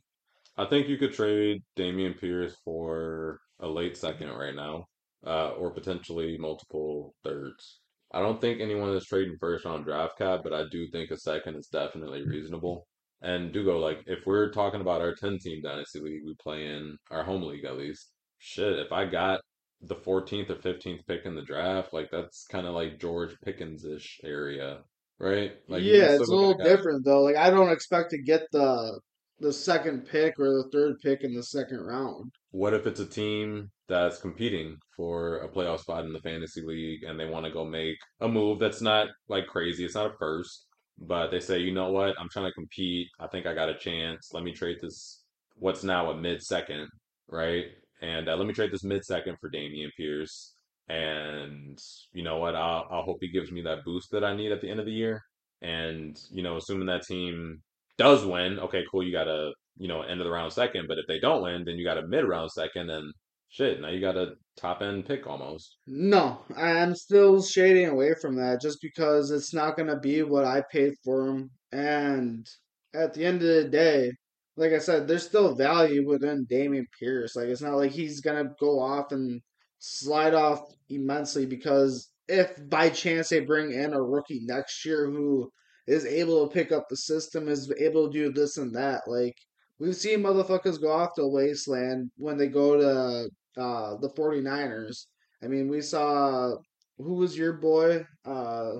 I 0.56 0.66
think 0.66 0.88
you 0.88 0.96
could 0.96 1.12
trade 1.12 1.62
Dameon 1.76 2.18
Pierce 2.20 2.54
for 2.64 3.40
a 3.60 3.66
late 3.66 3.96
second 3.96 4.28
right 4.28 4.54
now, 4.54 4.84
uh, 5.26 5.50
or 5.50 5.72
potentially 5.72 6.38
multiple 6.38 7.14
thirds. 7.24 7.80
I 8.12 8.20
don't 8.20 8.40
think 8.40 8.60
anyone 8.60 8.90
is 8.90 9.06
trading 9.06 9.36
first 9.40 9.66
on 9.66 9.82
draft 9.82 10.18
cap, 10.18 10.40
but 10.44 10.52
I 10.52 10.64
do 10.70 10.86
think 10.88 11.10
a 11.10 11.16
second 11.16 11.56
is 11.56 11.66
definitely 11.66 12.24
reasonable. 12.24 12.86
And 13.22 13.52
Dugo 13.52 13.78
like 13.78 14.02
if 14.06 14.20
we're 14.26 14.52
talking 14.52 14.80
about 14.80 15.00
our 15.00 15.14
10 15.14 15.38
team 15.38 15.62
dynasty 15.62 15.98
league, 15.98 16.22
we 16.24 16.34
play 16.40 16.66
in 16.66 16.96
our 17.10 17.24
home 17.24 17.42
league 17.42 17.64
at 17.64 17.76
least. 17.76 18.12
Shit, 18.38 18.78
if 18.78 18.92
I 18.92 19.06
got 19.06 19.40
the 19.86 19.94
14th 19.94 20.50
or 20.50 20.56
15th 20.56 21.06
pick 21.06 21.24
in 21.24 21.34
the 21.34 21.42
draft, 21.42 21.92
like 21.92 22.10
that's 22.10 22.46
kind 22.46 22.66
of 22.66 22.74
like 22.74 22.98
George 22.98 23.36
Pickens-ish 23.44 24.20
area, 24.24 24.80
right? 25.18 25.52
Like 25.68 25.82
yeah, 25.82 26.12
it's 26.12 26.28
a 26.28 26.34
little 26.34 26.54
different 26.54 27.04
though. 27.04 27.22
Like 27.22 27.36
I 27.36 27.50
don't 27.50 27.72
expect 27.72 28.10
to 28.10 28.22
get 28.22 28.42
the 28.52 29.00
the 29.40 29.52
second 29.52 30.06
pick 30.06 30.38
or 30.38 30.46
the 30.46 30.68
third 30.72 30.96
pick 31.02 31.22
in 31.22 31.34
the 31.34 31.42
second 31.42 31.80
round. 31.80 32.32
What 32.52 32.72
if 32.72 32.86
it's 32.86 33.00
a 33.00 33.06
team 33.06 33.70
that's 33.88 34.20
competing 34.20 34.76
for 34.96 35.38
a 35.38 35.48
playoff 35.48 35.80
spot 35.80 36.04
in 36.04 36.12
the 36.12 36.20
fantasy 36.20 36.62
league 36.64 37.02
and 37.02 37.18
they 37.18 37.26
want 37.26 37.44
to 37.44 37.52
go 37.52 37.64
make 37.64 37.96
a 38.20 38.28
move 38.28 38.58
that's 38.58 38.80
not 38.80 39.08
like 39.28 39.46
crazy, 39.46 39.84
it's 39.84 39.96
not 39.96 40.14
a 40.14 40.18
first, 40.18 40.66
but 40.98 41.30
they 41.30 41.40
say, 41.40 41.58
you 41.58 41.74
know 41.74 41.90
what, 41.90 42.14
I'm 42.18 42.28
trying 42.30 42.46
to 42.46 42.52
compete. 42.52 43.08
I 43.18 43.26
think 43.26 43.46
I 43.46 43.54
got 43.54 43.68
a 43.68 43.76
chance. 43.76 44.30
Let 44.32 44.44
me 44.44 44.52
trade 44.52 44.78
this, 44.80 45.24
what's 45.56 45.84
now 45.84 46.10
a 46.10 46.16
mid 46.16 46.42
second, 46.42 46.88
right? 47.28 47.66
And 48.02 48.28
uh, 48.28 48.36
let 48.36 48.46
me 48.46 48.52
trade 48.52 48.72
this 48.72 48.84
mid 48.84 49.04
second 49.04 49.36
for 49.40 49.50
Dameon 49.50 49.90
Pierce. 49.96 50.54
And 50.88 51.78
you 52.12 52.22
know 52.22 52.38
what, 52.38 52.54
I'll, 52.54 52.86
I'll 52.90 53.02
hope 53.02 53.18
he 53.20 53.32
gives 53.32 53.50
me 53.50 53.62
that 53.62 53.84
boost 53.84 54.10
that 54.10 54.24
I 54.24 54.36
need 54.36 54.52
at 54.52 54.60
the 54.60 54.68
end 54.68 54.80
of 54.80 54.86
the 54.86 54.92
year. 54.92 55.22
And, 55.62 56.18
you 56.30 56.42
know, 56.42 56.56
assuming 56.56 56.86
that 56.86 57.04
team 57.04 57.62
does 57.96 58.26
win, 58.26 58.58
okay, 58.58 58.82
cool, 58.90 59.02
you 59.02 59.12
got 59.12 59.28
a 59.28 59.52
you 59.76 59.88
know, 59.88 60.02
end 60.02 60.20
of 60.20 60.24
the 60.24 60.32
round 60.32 60.52
second. 60.52 60.86
But 60.88 60.98
if 60.98 61.06
they 61.06 61.18
don't 61.18 61.42
win, 61.42 61.64
then 61.64 61.76
you 61.76 61.84
got 61.84 61.98
a 61.98 62.06
mid 62.06 62.24
round 62.24 62.50
second, 62.50 62.90
and 62.90 63.12
shit, 63.48 63.80
now 63.80 63.88
you 63.88 64.00
got 64.00 64.16
a 64.16 64.34
top 64.56 64.82
end 64.82 65.06
pick 65.06 65.26
almost. 65.26 65.76
No, 65.86 66.40
I'm 66.56 66.94
still 66.94 67.42
shading 67.42 67.88
away 67.88 68.14
from 68.20 68.36
that 68.36 68.60
just 68.60 68.78
because 68.80 69.30
it's 69.30 69.54
not 69.54 69.76
going 69.76 69.88
to 69.88 69.98
be 69.98 70.22
what 70.22 70.44
I 70.44 70.62
paid 70.70 70.94
for 71.04 71.28
him. 71.28 71.50
And 71.72 72.46
at 72.94 73.14
the 73.14 73.24
end 73.24 73.42
of 73.42 73.48
the 73.48 73.68
day, 73.68 74.12
like 74.56 74.72
I 74.72 74.78
said, 74.78 75.08
there's 75.08 75.26
still 75.26 75.54
value 75.54 76.06
within 76.06 76.46
Dameon 76.46 76.86
Pierce. 76.98 77.34
Like 77.36 77.48
it's 77.48 77.62
not 77.62 77.76
like 77.76 77.90
he's 77.90 78.20
to 78.20 78.50
go 78.60 78.80
off 78.80 79.12
and 79.12 79.40
slide 79.78 80.34
off 80.34 80.60
immensely 80.88 81.46
because 81.46 82.10
if 82.28 82.56
by 82.68 82.88
chance 82.88 83.28
they 83.28 83.40
bring 83.40 83.72
in 83.72 83.92
a 83.92 84.02
rookie 84.02 84.40
next 84.44 84.84
year 84.84 85.10
who 85.10 85.50
is 85.86 86.06
able 86.06 86.46
to 86.46 86.54
pick 86.54 86.72
up 86.72 86.86
the 86.88 86.96
system, 86.96 87.48
is 87.48 87.72
able 87.78 88.10
to 88.10 88.18
do 88.18 88.32
this 88.32 88.56
and 88.56 88.74
that, 88.74 89.02
like 89.06 89.34
we've 89.78 89.96
seen 89.96 90.20
motherfuckers 90.20 90.80
go 90.80 90.90
off 90.90 91.10
the 91.16 91.28
wasteland 91.28 92.10
when 92.16 92.38
they 92.38 92.46
go 92.46 92.78
to 92.78 93.60
uh, 93.60 93.96
the 93.98 94.08
49ers. 94.16 95.06
I 95.42 95.48
mean, 95.48 95.68
we 95.68 95.80
saw 95.80 96.54
who 96.98 97.14
was 97.14 97.36
your 97.36 97.54
boy? 97.54 98.06
Uh, 98.24 98.72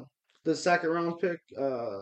the 0.45 0.55
second 0.55 0.91
round 0.91 1.19
pick, 1.21 1.41
uh. 1.59 1.99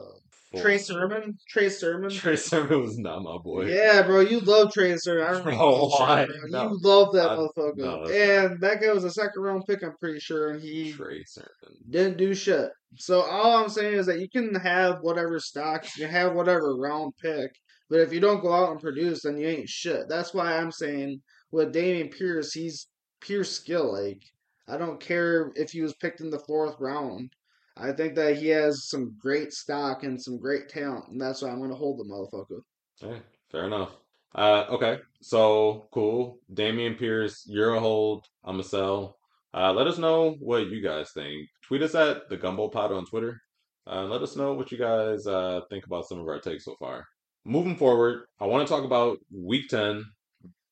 Trey 0.60 0.78
Sermon. 0.78 1.38
Trey 1.48 1.68
Sermon. 1.68 2.10
Trey 2.14 2.36
Sermon 2.36 2.80
was 2.82 2.98
not 2.98 3.22
my 3.22 3.38
boy. 3.38 3.66
Yeah, 3.66 4.02
bro, 4.02 4.20
you 4.20 4.40
love 4.40 4.72
Trey 4.72 4.96
Sermon. 4.96 5.24
I 5.24 5.30
remember 5.38 5.50
Bro, 5.52 5.88
why? 5.88 6.26
No, 6.48 6.70
You 6.70 6.78
love 6.82 7.12
that 7.14 7.30
I, 7.30 7.36
motherfucker. 7.36 7.76
no, 7.76 8.04
And 8.04 8.60
that 8.60 8.80
guy 8.80 8.92
was 8.92 9.04
a 9.04 9.10
second 9.10 9.40
round 9.42 9.64
pick, 9.66 9.82
I'm 9.82 9.96
pretty 9.98 10.20
sure, 10.20 10.50
and 10.50 10.60
he 10.60 10.92
Trey 10.92 11.24
Sermon. 11.26 11.48
didn't 11.88 12.18
do 12.18 12.34
shit. 12.34 12.70
So 12.98 13.22
all 13.22 13.56
I'm 13.62 13.68
saying 13.70 13.94
is 13.94 14.06
that 14.06 14.20
you 14.20 14.28
can 14.28 14.54
have 14.56 14.98
whatever 15.00 15.38
stocks, 15.40 15.96
you 15.96 16.04
can 16.06 16.14
have 16.14 16.34
whatever 16.34 16.76
round 16.76 17.14
pick, 17.22 17.50
but 17.88 18.00
if 18.00 18.12
you 18.12 18.20
don't 18.20 18.42
go 18.42 18.52
out 18.52 18.70
and 18.70 18.80
produce, 18.80 19.22
then 19.22 19.38
you 19.38 19.48
ain't 19.48 19.68
shit. 19.68 20.08
That's 20.08 20.34
why 20.34 20.56
I'm 20.58 20.70
saying 20.72 21.20
with 21.50 21.74
Dameon 21.74 22.10
Pierce, 22.16 22.52
he's 22.52 22.88
pure 23.20 23.44
skill. 23.44 23.92
Like 23.92 24.22
I 24.68 24.76
don't 24.76 25.00
care 25.00 25.52
if 25.54 25.70
he 25.70 25.80
was 25.82 25.94
picked 25.94 26.20
in 26.20 26.30
the 26.30 26.38
fourth 26.40 26.76
round. 26.80 27.30
I 27.76 27.92
think 27.92 28.14
that 28.16 28.36
he 28.36 28.48
has 28.48 28.88
some 28.88 29.16
great 29.18 29.52
stock 29.52 30.02
and 30.02 30.20
some 30.20 30.38
great 30.38 30.68
talent, 30.68 31.08
and 31.08 31.20
that's 31.20 31.42
why 31.42 31.50
I'm 31.50 31.60
gonna 31.60 31.74
hold 31.74 31.98
the 31.98 32.04
motherfucker. 32.04 32.60
Hey, 33.00 33.22
fair 33.50 33.64
enough. 33.66 33.96
Uh, 34.34 34.64
okay, 34.70 34.98
so 35.20 35.86
cool. 35.92 36.38
Dameon 36.52 36.98
Pierce, 36.98 37.44
you're 37.46 37.74
a 37.74 37.80
hold. 37.80 38.26
I'm 38.44 38.60
a 38.60 38.64
sell. 38.64 39.18
Uh, 39.54 39.72
let 39.72 39.86
us 39.86 39.98
know 39.98 40.36
what 40.40 40.68
you 40.68 40.82
guys 40.82 41.10
think. 41.12 41.48
Tweet 41.62 41.82
us 41.82 41.94
at 41.94 42.28
the 42.28 42.36
Gumbo 42.36 42.68
Pod 42.68 42.92
on 42.92 43.04
Twitter. 43.04 43.40
Uh, 43.86 44.04
let 44.04 44.22
us 44.22 44.36
know 44.36 44.54
what 44.54 44.70
you 44.70 44.78
guys 44.78 45.26
uh, 45.26 45.60
think 45.68 45.84
about 45.84 46.06
some 46.06 46.18
of 46.18 46.28
our 46.28 46.40
takes 46.40 46.64
so 46.64 46.74
far. 46.78 47.06
Moving 47.44 47.76
forward, 47.76 48.24
I 48.40 48.46
want 48.46 48.66
to 48.66 48.72
talk 48.72 48.84
about 48.84 49.18
Week 49.34 49.68
10. 49.68 50.04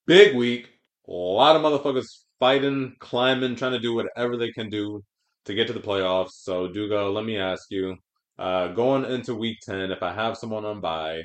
Big 0.07 0.37
week. 0.37 0.69
A 1.09 1.13
lot 1.13 1.57
of 1.57 1.63
motherfuckers 1.63 2.25
fighting, 2.39 2.95
climbing, 3.01 3.57
trying 3.57 3.73
to 3.73 3.79
do 3.79 3.95
whatever 3.95 4.37
they 4.37 4.53
can 4.53 4.71
do 4.71 5.03
to 5.45 5.55
get 5.55 5.67
to 5.67 5.73
the 5.73 5.81
playoffs. 5.81 6.33
So, 6.33 6.69
Dugo, 6.69 7.11
let 7.13 7.25
me 7.25 7.39
ask 7.39 7.65
you, 7.71 7.97
uh, 8.39 8.69
going 8.69 9.05
into 9.05 9.35
Week 9.35 9.59
10, 9.63 9.91
if 9.91 10.03
I 10.03 10.13
have 10.13 10.37
someone 10.37 10.65
on 10.65 10.81
bye, 10.81 11.23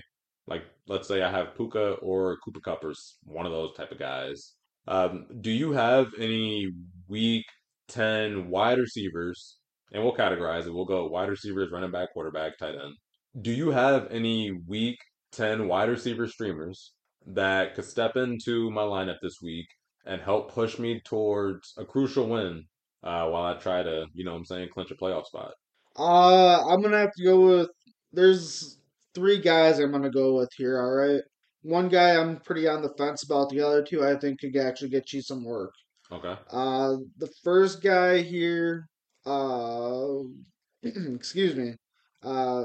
like 0.47 0.63
let's 0.88 1.08
say 1.08 1.21
I 1.23 1.32
have 1.32 1.56
Puka 1.56 1.93
or 2.01 2.38
Cooper 2.43 2.60
Cuppers, 2.60 3.17
one 3.23 3.45
of 3.45 3.51
those 3.51 3.75
type 3.75 3.91
of 3.91 3.99
guys. 3.99 4.54
Um, 4.88 5.25
do 5.41 5.49
you 5.49 5.71
have 5.71 6.08
any 6.19 6.71
week 7.08 7.45
10 7.88 8.49
wide 8.49 8.78
receivers? 8.78 9.58
And 9.91 10.04
we'll 10.04 10.15
categorize 10.15 10.67
it. 10.67 10.73
We'll 10.73 10.86
go 10.86 11.08
wide 11.08 11.30
receivers, 11.30 11.71
running 11.71 11.91
back, 11.91 12.13
quarterback, 12.13 12.58
tight 12.58 12.75
end. 12.75 12.95
Do 13.41 13.51
you 13.51 13.71
have 13.71 14.08
any 14.12 14.51
week 14.67 14.97
10 15.32 15.67
wide 15.67 15.89
receiver 15.89 16.28
streamers 16.28 16.93
that 17.25 17.75
could 17.75 17.86
step 17.86 18.15
into 18.15 18.69
my 18.71 18.82
lineup 18.82 19.17
this 19.21 19.41
week 19.41 19.67
and 20.06 20.21
help 20.21 20.54
push 20.54 20.78
me 20.78 21.01
towards 21.04 21.73
a 21.78 21.86
crucial 21.86 22.28
win 22.28 22.65
uh, 23.06 23.28
while 23.28 23.46
I 23.46 23.54
try 23.54 23.84
to, 23.84 24.08
you 24.13 24.26
know 24.26 24.32
what 24.32 24.39
I'm 24.39 24.46
saying, 24.46 24.70
clinch 24.74 24.91
a 24.91 24.96
playoff 24.96 25.28
spot? 25.28 25.54
Uh, 25.98 26.65
I'm 26.68 26.82
gonna 26.82 27.00
have 27.00 27.13
to 27.13 27.24
go 27.24 27.39
with. 27.39 27.70
There's 28.12 28.80
three 29.13 29.39
guys 29.39 29.80
I'm 29.80 29.91
gonna 29.91 30.10
go 30.10 30.36
with 30.36 30.50
here. 30.58 30.82
All 30.82 30.91
right, 30.91 31.22
one 31.62 31.88
guy 31.88 32.20
I'm 32.20 32.38
pretty 32.39 32.68
on 32.68 32.82
the 32.82 32.94
fence 32.98 33.24
about. 33.24 33.50
The 33.50 33.62
other 33.62 33.84
two 33.84 34.06
I 34.06 34.15
think 34.15 34.41
could 34.41 34.58
actually 34.58 34.89
get 34.89 35.13
you 35.13 35.22
some 35.22 35.46
work. 35.46 35.72
Okay. 36.12 36.36
Uh, 36.52 36.98
the 37.18 37.30
first 37.44 37.82
guy 37.82 38.22
here, 38.22 38.88
uh, 39.26 40.18
excuse 40.84 41.56
me, 41.56 41.76
uh, 42.24 42.63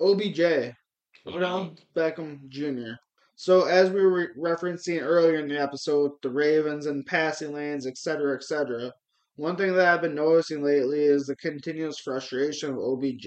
OBJ, 0.00 0.74
Odell 1.26 1.74
Beckham 1.94 2.48
Jr. 2.48 2.92
So 3.36 3.64
as 3.64 3.90
we 3.90 4.04
were 4.04 4.32
referencing 4.38 5.02
earlier 5.02 5.38
in 5.38 5.48
the 5.48 5.60
episode, 5.60 6.12
the 6.22 6.30
Ravens 6.30 6.86
and 6.86 7.04
passing 7.04 7.52
lanes, 7.52 7.86
etc., 7.86 8.34
etc. 8.34 8.92
One 9.36 9.56
thing 9.56 9.74
that 9.74 9.86
I've 9.86 10.02
been 10.02 10.14
noticing 10.14 10.62
lately 10.62 11.00
is 11.00 11.26
the 11.26 11.36
continuous 11.36 11.98
frustration 11.98 12.70
of 12.70 12.78
OBJ 12.78 13.26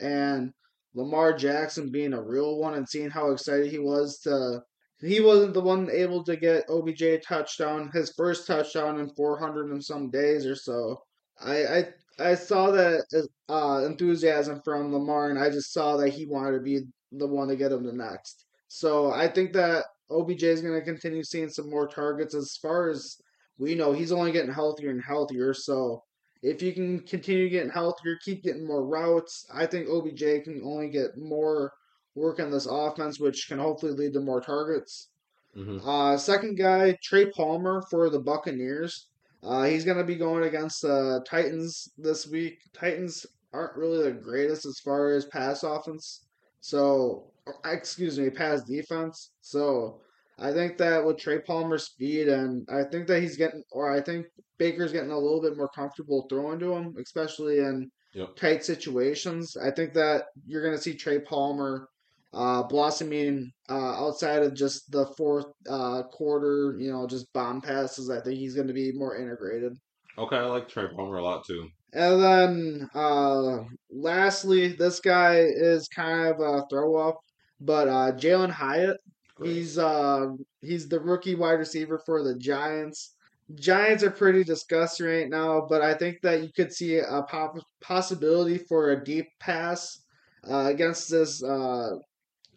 and 0.00 0.52
Lamar 0.94 1.32
Jackson 1.32 1.90
being 1.90 2.12
a 2.12 2.22
real 2.22 2.58
one 2.58 2.74
and 2.74 2.88
seeing 2.88 3.10
how 3.10 3.30
excited 3.30 3.70
he 3.70 3.78
was 3.78 4.18
to. 4.20 4.62
He 5.00 5.20
wasn't 5.20 5.54
the 5.54 5.60
one 5.60 5.90
able 5.90 6.24
to 6.24 6.36
get 6.36 6.68
OBJ 6.68 7.02
a 7.02 7.18
touchdown, 7.18 7.90
his 7.92 8.12
first 8.16 8.46
touchdown 8.46 8.98
in 8.98 9.10
400 9.10 9.70
and 9.70 9.84
some 9.84 10.10
days 10.10 10.44
or 10.46 10.56
so. 10.56 11.02
I 11.40 11.66
I, 11.66 11.88
I 12.18 12.34
saw 12.34 12.70
that 12.72 13.28
uh, 13.48 13.84
enthusiasm 13.86 14.60
from 14.64 14.92
Lamar, 14.92 15.30
and 15.30 15.38
I 15.38 15.50
just 15.50 15.72
saw 15.72 15.96
that 15.96 16.10
he 16.10 16.26
wanted 16.26 16.52
to 16.52 16.60
be 16.60 16.80
the 17.12 17.26
one 17.26 17.48
to 17.48 17.56
get 17.56 17.72
him 17.72 17.84
the 17.84 17.92
next. 17.92 18.46
So 18.68 19.12
I 19.12 19.28
think 19.28 19.52
that 19.52 19.84
OBJ 20.10 20.42
is 20.42 20.62
going 20.62 20.78
to 20.78 20.84
continue 20.84 21.22
seeing 21.22 21.48
some 21.48 21.70
more 21.70 21.86
targets. 21.86 22.34
As 22.34 22.56
far 22.60 22.88
as 22.88 23.18
we 23.58 23.74
know, 23.74 23.92
he's 23.92 24.12
only 24.12 24.32
getting 24.32 24.52
healthier 24.52 24.90
and 24.90 25.02
healthier. 25.02 25.54
So 25.54 26.02
if 26.42 26.62
you 26.62 26.72
can 26.72 27.00
continue 27.00 27.48
getting 27.48 27.70
healthier, 27.70 28.18
keep 28.24 28.42
getting 28.42 28.66
more 28.66 28.86
routes, 28.86 29.46
I 29.52 29.66
think 29.66 29.88
OBJ 29.88 30.44
can 30.44 30.62
only 30.64 30.88
get 30.90 31.16
more 31.16 31.72
work 32.14 32.38
on 32.40 32.50
this 32.50 32.66
offense, 32.66 33.18
which 33.18 33.46
can 33.48 33.58
hopefully 33.58 33.92
lead 33.92 34.12
to 34.14 34.20
more 34.20 34.40
targets. 34.40 35.10
hmm 35.54 35.78
Uh, 35.86 36.16
second 36.16 36.56
guy, 36.56 36.98
Trey 37.02 37.30
Palmer 37.30 37.82
for 37.90 38.10
the 38.10 38.20
Buccaneers. 38.20 39.08
Uh, 39.42 39.64
he's 39.64 39.84
going 39.84 39.98
to 39.98 40.04
be 40.04 40.16
going 40.16 40.44
against 40.44 40.82
the 40.82 41.22
Titans 41.26 41.88
this 41.98 42.26
week. 42.26 42.58
Titans 42.72 43.26
aren't 43.52 43.76
really 43.76 44.02
the 44.02 44.12
greatest 44.12 44.66
as 44.66 44.78
far 44.80 45.10
as 45.10 45.26
pass 45.26 45.62
offense. 45.62 46.26
So, 46.60 47.32
excuse 47.64 48.18
me, 48.18 48.30
pass 48.30 48.64
defense. 48.64 49.32
So, 49.40 50.00
I 50.38 50.52
think 50.52 50.78
that 50.78 51.04
with 51.04 51.18
Trey 51.18 51.40
Palmer's 51.40 51.84
speed, 51.84 52.28
and 52.28 52.66
I 52.70 52.84
think 52.84 53.06
that 53.06 53.20
he's 53.20 53.36
getting, 53.36 53.62
or 53.70 53.90
I 53.90 54.00
think 54.00 54.26
Baker's 54.58 54.92
getting 54.92 55.10
a 55.10 55.18
little 55.18 55.40
bit 55.40 55.56
more 55.56 55.68
comfortable 55.68 56.26
throwing 56.28 56.58
to 56.60 56.72
him, 56.72 56.94
especially 57.00 57.58
in 57.58 57.90
Yep. 58.14 58.36
tight 58.36 58.64
situations. 58.64 59.56
I 59.56 59.72
think 59.72 59.92
that 59.94 60.26
you're 60.46 60.62
going 60.62 60.76
to 60.76 60.80
see 60.80 60.94
Trey 60.94 61.18
Palmer 61.18 61.88
uh, 62.32 62.62
blossoming 62.62 63.50
uh, 63.68 63.74
outside 63.74 64.42
of 64.42 64.54
just 64.54 64.90
the 64.92 65.06
fourth 65.16 65.46
uh, 65.68 66.04
quarter, 66.04 66.76
you 66.78 66.92
know, 66.92 67.06
just 67.08 67.32
bomb 67.32 67.60
passes. 67.60 68.10
I 68.10 68.20
think 68.20 68.38
he's 68.38 68.54
going 68.54 68.68
to 68.68 68.72
be 68.72 68.92
more 68.92 69.16
integrated. 69.16 69.76
Okay, 70.16 70.36
I 70.36 70.44
like 70.44 70.68
Trey 70.68 70.86
Palmer 70.94 71.16
a 71.16 71.24
lot 71.24 71.44
too. 71.44 71.68
And 71.92 72.22
then, 72.22 72.88
uh, 72.94 73.64
lastly, 73.90 74.68
this 74.68 75.00
guy 75.00 75.38
is 75.40 75.88
kind 75.88 76.28
of 76.28 76.40
a 76.40 76.64
throw 76.70 76.96
up, 76.96 77.18
but 77.60 77.88
uh, 77.88 78.12
Jalen 78.12 78.50
Hyatt, 78.50 78.98
He's 79.42 79.78
uh, 79.78 80.28
he's 80.60 80.88
the 80.88 81.00
rookie 81.00 81.34
wide 81.34 81.58
receiver 81.58 81.98
for 81.98 82.22
the 82.22 82.36
Giants. 82.36 83.14
Giants 83.56 84.02
are 84.02 84.10
pretty 84.10 84.44
disgusting 84.44 85.06
right 85.06 85.28
now, 85.28 85.66
but 85.68 85.82
I 85.82 85.94
think 85.94 86.20
that 86.22 86.42
you 86.42 86.50
could 86.54 86.72
see 86.72 86.98
a 86.98 87.22
pop- 87.28 87.58
possibility 87.80 88.58
for 88.58 88.90
a 88.90 89.04
deep 89.04 89.26
pass 89.38 90.02
uh, 90.48 90.66
against 90.66 91.10
this 91.10 91.42
uh, 91.42 91.96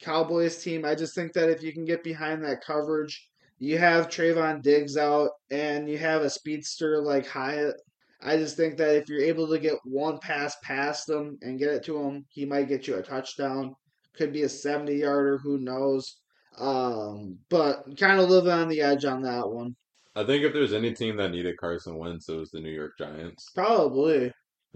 Cowboys 0.02 0.64
team. 0.64 0.86
I 0.86 0.96
just 0.96 1.14
think 1.14 1.34
that 1.34 1.50
if 1.50 1.62
you 1.62 1.74
can 1.74 1.84
get 1.84 2.04
behind 2.04 2.44
that 2.44 2.64
coverage, 2.64 3.30
you 3.60 3.78
have 3.80 4.08
Trevon 4.08 4.62
Diggs 4.62 4.98
out 4.98 5.32
and 5.50 5.90
you 5.90 5.98
have 5.98 6.22
a 6.22 6.30
speedster 6.30 7.02
like 7.02 7.28
Hyatt. 7.28 7.76
I 8.22 8.38
just 8.38 8.56
think 8.56 8.78
that 8.78 8.96
if 8.96 9.10
you're 9.10 9.22
able 9.22 9.48
to 9.48 9.60
get 9.60 9.78
one 9.84 10.20
pass 10.20 10.56
past 10.64 11.10
him 11.10 11.38
and 11.42 11.60
get 11.60 11.70
it 11.70 11.84
to 11.86 12.02
him, 12.02 12.26
he 12.30 12.46
might 12.46 12.68
get 12.68 12.88
you 12.88 12.96
a 12.96 13.02
touchdown. 13.02 13.76
Could 14.14 14.32
be 14.32 14.44
a 14.44 14.50
70 14.50 14.96
yarder, 14.96 15.38
who 15.38 15.58
knows. 15.58 16.18
Um, 16.58 17.40
but 17.50 17.98
kind 17.98 18.20
of 18.20 18.30
living 18.30 18.52
on 18.52 18.68
the 18.68 18.82
edge 18.82 19.06
on 19.06 19.22
that 19.24 19.48
one. 19.48 19.76
I 20.16 20.26
think 20.26 20.44
if 20.44 20.54
there's 20.54 20.74
any 20.74 20.94
team 20.94 21.18
that 21.18 21.30
needed 21.30 21.58
Carson 21.60 21.98
Wentz, 21.98 22.28
it 22.28 22.36
was 22.36 22.50
the 22.50 22.60
New 22.60 22.72
York 22.72 22.94
Giants. 22.98 23.52
Probably. 23.54 24.32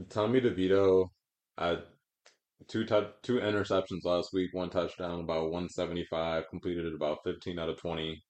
Tommy 0.10 0.40
DeVito 0.40 1.08
had 1.58 1.80
two 2.68 2.86
tou 2.86 3.08
two 3.24 3.40
interceptions 3.40 4.04
last 4.04 4.30
week, 4.34 4.52
one 4.54 4.70
touchdown, 4.70 5.22
about 5.22 5.46
175, 5.46 6.44
completed 6.50 6.86
it 6.86 6.94
about 6.94 7.20
15 7.26 7.58
out 7.58 7.70
of 7.70 7.78
20. 7.78 8.22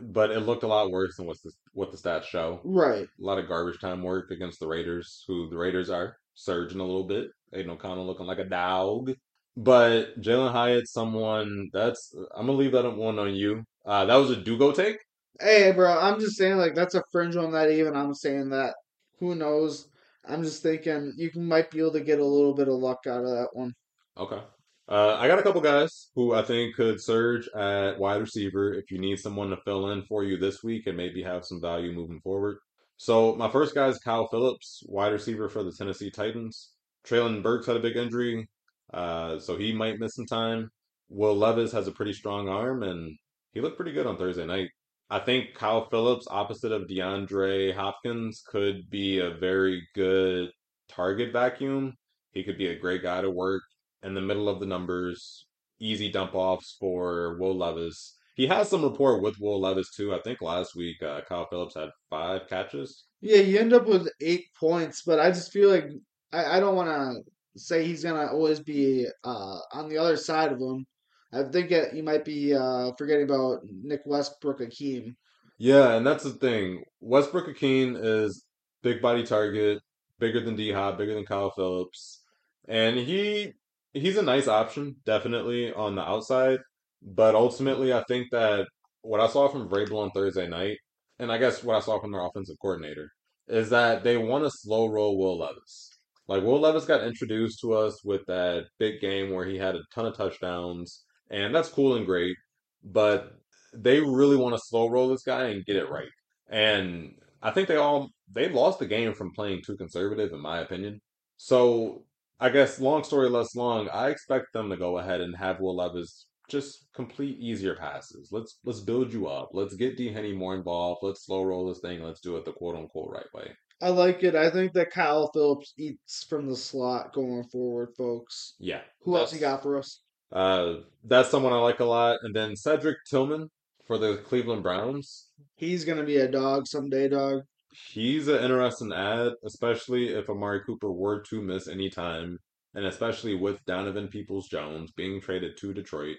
But 0.00 0.30
it 0.30 0.40
looked 0.40 0.62
a 0.62 0.68
lot 0.68 0.90
worse 0.90 1.16
than 1.16 1.26
what 1.26 1.36
the, 1.44 1.50
what 1.72 1.90
the 1.90 1.98
stats 1.98 2.24
show. 2.24 2.60
Right. 2.64 3.04
A 3.04 3.24
lot 3.24 3.38
of 3.38 3.48
garbage 3.48 3.80
time 3.80 4.02
work 4.02 4.30
against 4.30 4.60
the 4.60 4.68
Raiders, 4.68 5.24
who 5.26 5.50
the 5.50 5.58
Raiders 5.58 5.90
are 5.90 6.16
surging 6.34 6.80
a 6.80 6.84
little 6.84 7.06
bit. 7.06 7.26
Aidan 7.52 7.72
O'Connell 7.72 8.06
looking 8.06 8.26
like 8.26 8.38
a 8.38 8.44
dog. 8.44 9.12
But 9.56 10.20
Jalen 10.20 10.52
Hyatt, 10.52 10.88
someone 10.88 11.70
that's 11.72 12.14
I'm 12.34 12.46
gonna 12.46 12.58
leave 12.58 12.72
that 12.72 12.96
one 12.96 13.18
on 13.18 13.34
you. 13.34 13.64
Uh, 13.86 14.04
that 14.06 14.16
was 14.16 14.30
a 14.30 14.36
Dugo 14.36 14.72
take. 14.72 14.98
Hey, 15.40 15.72
bro, 15.72 15.98
I'm 15.98 16.20
just 16.20 16.36
saying, 16.36 16.58
like, 16.58 16.74
that's 16.74 16.94
a 16.94 17.02
fringe 17.10 17.36
one 17.36 17.52
that 17.52 17.70
even 17.70 17.96
I'm 17.96 18.14
saying 18.14 18.50
that. 18.50 18.74
Who 19.18 19.34
knows? 19.34 19.88
I'm 20.26 20.42
just 20.42 20.62
thinking 20.62 21.12
you 21.16 21.30
can, 21.30 21.46
might 21.46 21.70
be 21.70 21.80
able 21.80 21.92
to 21.92 22.00
get 22.00 22.20
a 22.20 22.24
little 22.24 22.54
bit 22.54 22.68
of 22.68 22.74
luck 22.74 23.00
out 23.08 23.24
of 23.24 23.30
that 23.30 23.48
one. 23.52 23.74
Okay. 24.16 24.40
Uh, 24.88 25.16
I 25.18 25.28
got 25.28 25.38
a 25.38 25.42
couple 25.42 25.60
guys 25.60 26.10
who 26.14 26.34
I 26.34 26.42
think 26.42 26.76
could 26.76 27.00
surge 27.00 27.48
at 27.48 27.98
wide 27.98 28.20
receiver 28.20 28.74
if 28.74 28.90
you 28.90 28.98
need 28.98 29.18
someone 29.18 29.50
to 29.50 29.56
fill 29.64 29.90
in 29.90 30.02
for 30.02 30.24
you 30.24 30.36
this 30.36 30.62
week 30.62 30.86
and 30.86 30.96
maybe 30.96 31.22
have 31.22 31.44
some 31.44 31.60
value 31.60 31.92
moving 31.92 32.20
forward. 32.20 32.58
So 32.96 33.34
my 33.34 33.50
first 33.50 33.74
guy 33.74 33.88
is 33.88 33.98
Kyle 33.98 34.28
Phillips, 34.28 34.82
wide 34.86 35.12
receiver 35.12 35.48
for 35.48 35.64
the 35.64 35.72
Tennessee 35.72 36.10
Titans. 36.10 36.70
Treylon 37.06 37.42
Burks 37.42 37.66
had 37.66 37.76
a 37.76 37.80
big 37.80 37.96
injury, 37.96 38.48
uh, 38.92 39.38
so 39.38 39.56
he 39.56 39.72
might 39.72 39.98
miss 39.98 40.14
some 40.14 40.26
time. 40.26 40.70
Will 41.08 41.36
Levis 41.36 41.72
has 41.72 41.86
a 41.86 41.92
pretty 41.92 42.12
strong 42.12 42.48
arm, 42.48 42.82
and 42.82 43.16
he 43.52 43.60
looked 43.60 43.76
pretty 43.76 43.92
good 43.92 44.06
on 44.06 44.16
Thursday 44.16 44.46
night. 44.46 44.70
I 45.10 45.18
think 45.18 45.54
Kyle 45.54 45.88
Phillips, 45.90 46.26
opposite 46.30 46.72
of 46.72 46.88
DeAndre 46.88 47.74
Hopkins, 47.74 48.42
could 48.46 48.88
be 48.90 49.18
a 49.18 49.30
very 49.30 49.86
good 49.94 50.50
target 50.88 51.32
vacuum. 51.32 51.94
He 52.32 52.42
could 52.42 52.58
be 52.58 52.68
a 52.68 52.78
great 52.78 53.02
guy 53.02 53.20
to 53.20 53.30
work 53.30 53.62
in 54.02 54.14
the 54.14 54.20
middle 54.20 54.48
of 54.48 54.60
the 54.60 54.66
numbers, 54.66 55.46
easy 55.78 56.10
dump 56.10 56.34
offs 56.34 56.76
for 56.80 57.36
Will 57.38 57.56
Levis. 57.56 58.16
He 58.34 58.46
has 58.48 58.68
some 58.68 58.82
rapport 58.82 59.20
with 59.20 59.38
Will 59.40 59.60
Levis 59.60 59.94
too. 59.94 60.12
I 60.14 60.20
think 60.20 60.42
last 60.42 60.74
week 60.74 61.02
uh, 61.02 61.20
Kyle 61.28 61.46
Phillips 61.48 61.76
had 61.76 61.90
five 62.10 62.48
catches. 62.48 63.04
Yeah, 63.20 63.38
you 63.38 63.58
end 63.58 63.72
up 63.72 63.86
with 63.86 64.08
eight 64.20 64.46
points, 64.58 65.02
but 65.06 65.20
I 65.20 65.30
just 65.30 65.52
feel 65.52 65.70
like 65.70 65.86
I, 66.32 66.56
I 66.56 66.60
don't 66.60 66.74
want 66.74 66.88
to 66.88 67.30
say 67.56 67.84
he's 67.84 68.02
gonna 68.02 68.26
always 68.26 68.60
be 68.60 69.06
uh, 69.24 69.58
on 69.72 69.88
the 69.88 69.98
other 69.98 70.16
side 70.16 70.52
of 70.52 70.60
him. 70.60 70.84
I 71.32 71.42
think 71.44 71.70
it, 71.70 71.94
you 71.94 72.02
might 72.02 72.24
be 72.24 72.54
uh, 72.54 72.92
forgetting 72.96 73.24
about 73.24 73.60
Nick 73.82 74.02
Westbrook-Ikhine. 74.06 75.14
Yeah, 75.58 75.94
and 75.94 76.06
that's 76.06 76.24
the 76.24 76.30
thing. 76.30 76.84
Westbrook-Ikhine 77.00 77.98
is 78.00 78.44
big 78.82 79.02
body 79.02 79.24
target, 79.24 79.80
bigger 80.18 80.40
than 80.40 80.56
D 80.56 80.72
Hop, 80.72 80.98
bigger 80.98 81.14
than 81.14 81.26
Kyle 81.26 81.50
Phillips, 81.50 82.22
and 82.68 82.96
he 82.96 83.52
he's 83.92 84.16
a 84.16 84.22
nice 84.22 84.48
option, 84.48 84.96
definitely 85.04 85.72
on 85.72 85.94
the 85.94 86.02
outside. 86.02 86.58
But 87.02 87.34
ultimately, 87.34 87.92
I 87.92 88.02
think 88.08 88.30
that 88.30 88.66
what 89.02 89.20
I 89.20 89.26
saw 89.26 89.48
from 89.48 89.68
Vrabel 89.68 90.02
on 90.02 90.10
Thursday 90.10 90.48
night, 90.48 90.78
and 91.18 91.30
I 91.30 91.38
guess 91.38 91.62
what 91.62 91.76
I 91.76 91.80
saw 91.80 92.00
from 92.00 92.12
their 92.12 92.24
offensive 92.24 92.56
coordinator, 92.60 93.10
is 93.48 93.70
that 93.70 94.02
they 94.04 94.16
want 94.16 94.44
to 94.44 94.50
slow 94.50 94.86
roll 94.86 95.18
Will 95.18 95.38
Levis. 95.38 95.93
Like 96.26 96.42
Will 96.42 96.60
Levis 96.60 96.86
got 96.86 97.04
introduced 97.04 97.60
to 97.60 97.74
us 97.74 98.02
with 98.04 98.22
that 98.26 98.64
big 98.78 99.00
game 99.00 99.32
where 99.32 99.44
he 99.44 99.58
had 99.58 99.74
a 99.74 99.82
ton 99.94 100.06
of 100.06 100.16
touchdowns, 100.16 101.04
and 101.30 101.54
that's 101.54 101.68
cool 101.68 101.96
and 101.96 102.06
great. 102.06 102.36
But 102.82 103.32
they 103.74 104.00
really 104.00 104.36
want 104.36 104.54
to 104.54 104.62
slow 104.64 104.88
roll 104.88 105.08
this 105.08 105.22
guy 105.22 105.48
and 105.48 105.64
get 105.64 105.76
it 105.76 105.90
right. 105.90 106.08
And 106.48 107.14
I 107.42 107.50
think 107.50 107.68
they 107.68 107.76
all 107.76 108.10
they 108.32 108.48
lost 108.48 108.78
the 108.78 108.86
game 108.86 109.12
from 109.14 109.32
playing 109.32 109.62
too 109.66 109.76
conservative, 109.76 110.32
in 110.32 110.40
my 110.40 110.58
opinion. 110.60 111.00
So 111.36 112.04
I 112.40 112.48
guess 112.48 112.80
long 112.80 113.04
story 113.04 113.28
less 113.28 113.54
long, 113.54 113.88
I 113.90 114.08
expect 114.08 114.52
them 114.52 114.70
to 114.70 114.76
go 114.76 114.98
ahead 114.98 115.20
and 115.20 115.36
have 115.36 115.60
Will 115.60 115.76
Levis 115.76 116.26
just 116.48 116.86
complete 116.94 117.38
easier 117.38 117.74
passes. 117.74 118.28
Let's 118.32 118.58
let's 118.64 118.80
build 118.80 119.12
you 119.12 119.28
up. 119.28 119.50
Let's 119.52 119.74
get 119.76 119.96
D 119.96 120.12
Henny 120.12 120.32
more 120.32 120.54
involved. 120.54 121.00
Let's 121.02 121.24
slow 121.24 121.42
roll 121.42 121.68
this 121.68 121.80
thing. 121.80 122.02
Let's 122.02 122.20
do 122.20 122.36
it 122.36 122.44
the 122.44 122.52
quote 122.52 122.76
unquote 122.76 123.10
right 123.12 123.32
way. 123.34 123.54
I 123.82 123.88
like 123.88 124.22
it. 124.22 124.34
I 124.34 124.50
think 124.50 124.72
that 124.74 124.90
Kyle 124.90 125.30
Phillips 125.32 125.74
eats 125.78 126.24
from 126.28 126.48
the 126.48 126.56
slot 126.56 127.12
going 127.12 127.44
forward, 127.44 127.90
folks. 127.96 128.54
Yeah. 128.58 128.82
Who 129.02 129.16
else 129.16 129.32
you 129.32 129.40
got 129.40 129.62
for 129.62 129.78
us? 129.78 130.00
uh 130.32 130.76
that's 131.04 131.30
someone 131.30 131.52
I 131.52 131.56
like 131.58 131.80
a 131.80 131.84
lot. 131.84 132.18
And 132.22 132.34
then 132.34 132.56
Cedric 132.56 132.96
Tillman 133.08 133.50
for 133.86 133.98
the 133.98 134.16
Cleveland 134.16 134.62
Browns. 134.62 135.28
He's 135.56 135.84
gonna 135.84 136.04
be 136.04 136.16
a 136.16 136.28
dog 136.30 136.66
someday, 136.66 137.08
dog. 137.08 137.42
He's 137.90 138.28
an 138.28 138.42
interesting 138.42 138.92
ad, 138.92 139.32
especially 139.44 140.08
if 140.08 140.30
Amari 140.30 140.60
Cooper 140.64 140.92
were 140.92 141.20
to 141.22 141.42
miss 141.42 141.68
any 141.68 141.90
time, 141.90 142.38
and 142.74 142.86
especially 142.86 143.34
with 143.34 143.64
Donovan 143.64 144.08
Peoples 144.08 144.48
Jones 144.48 144.92
being 144.92 145.20
traded 145.20 145.56
to 145.58 145.74
Detroit. 145.74 146.16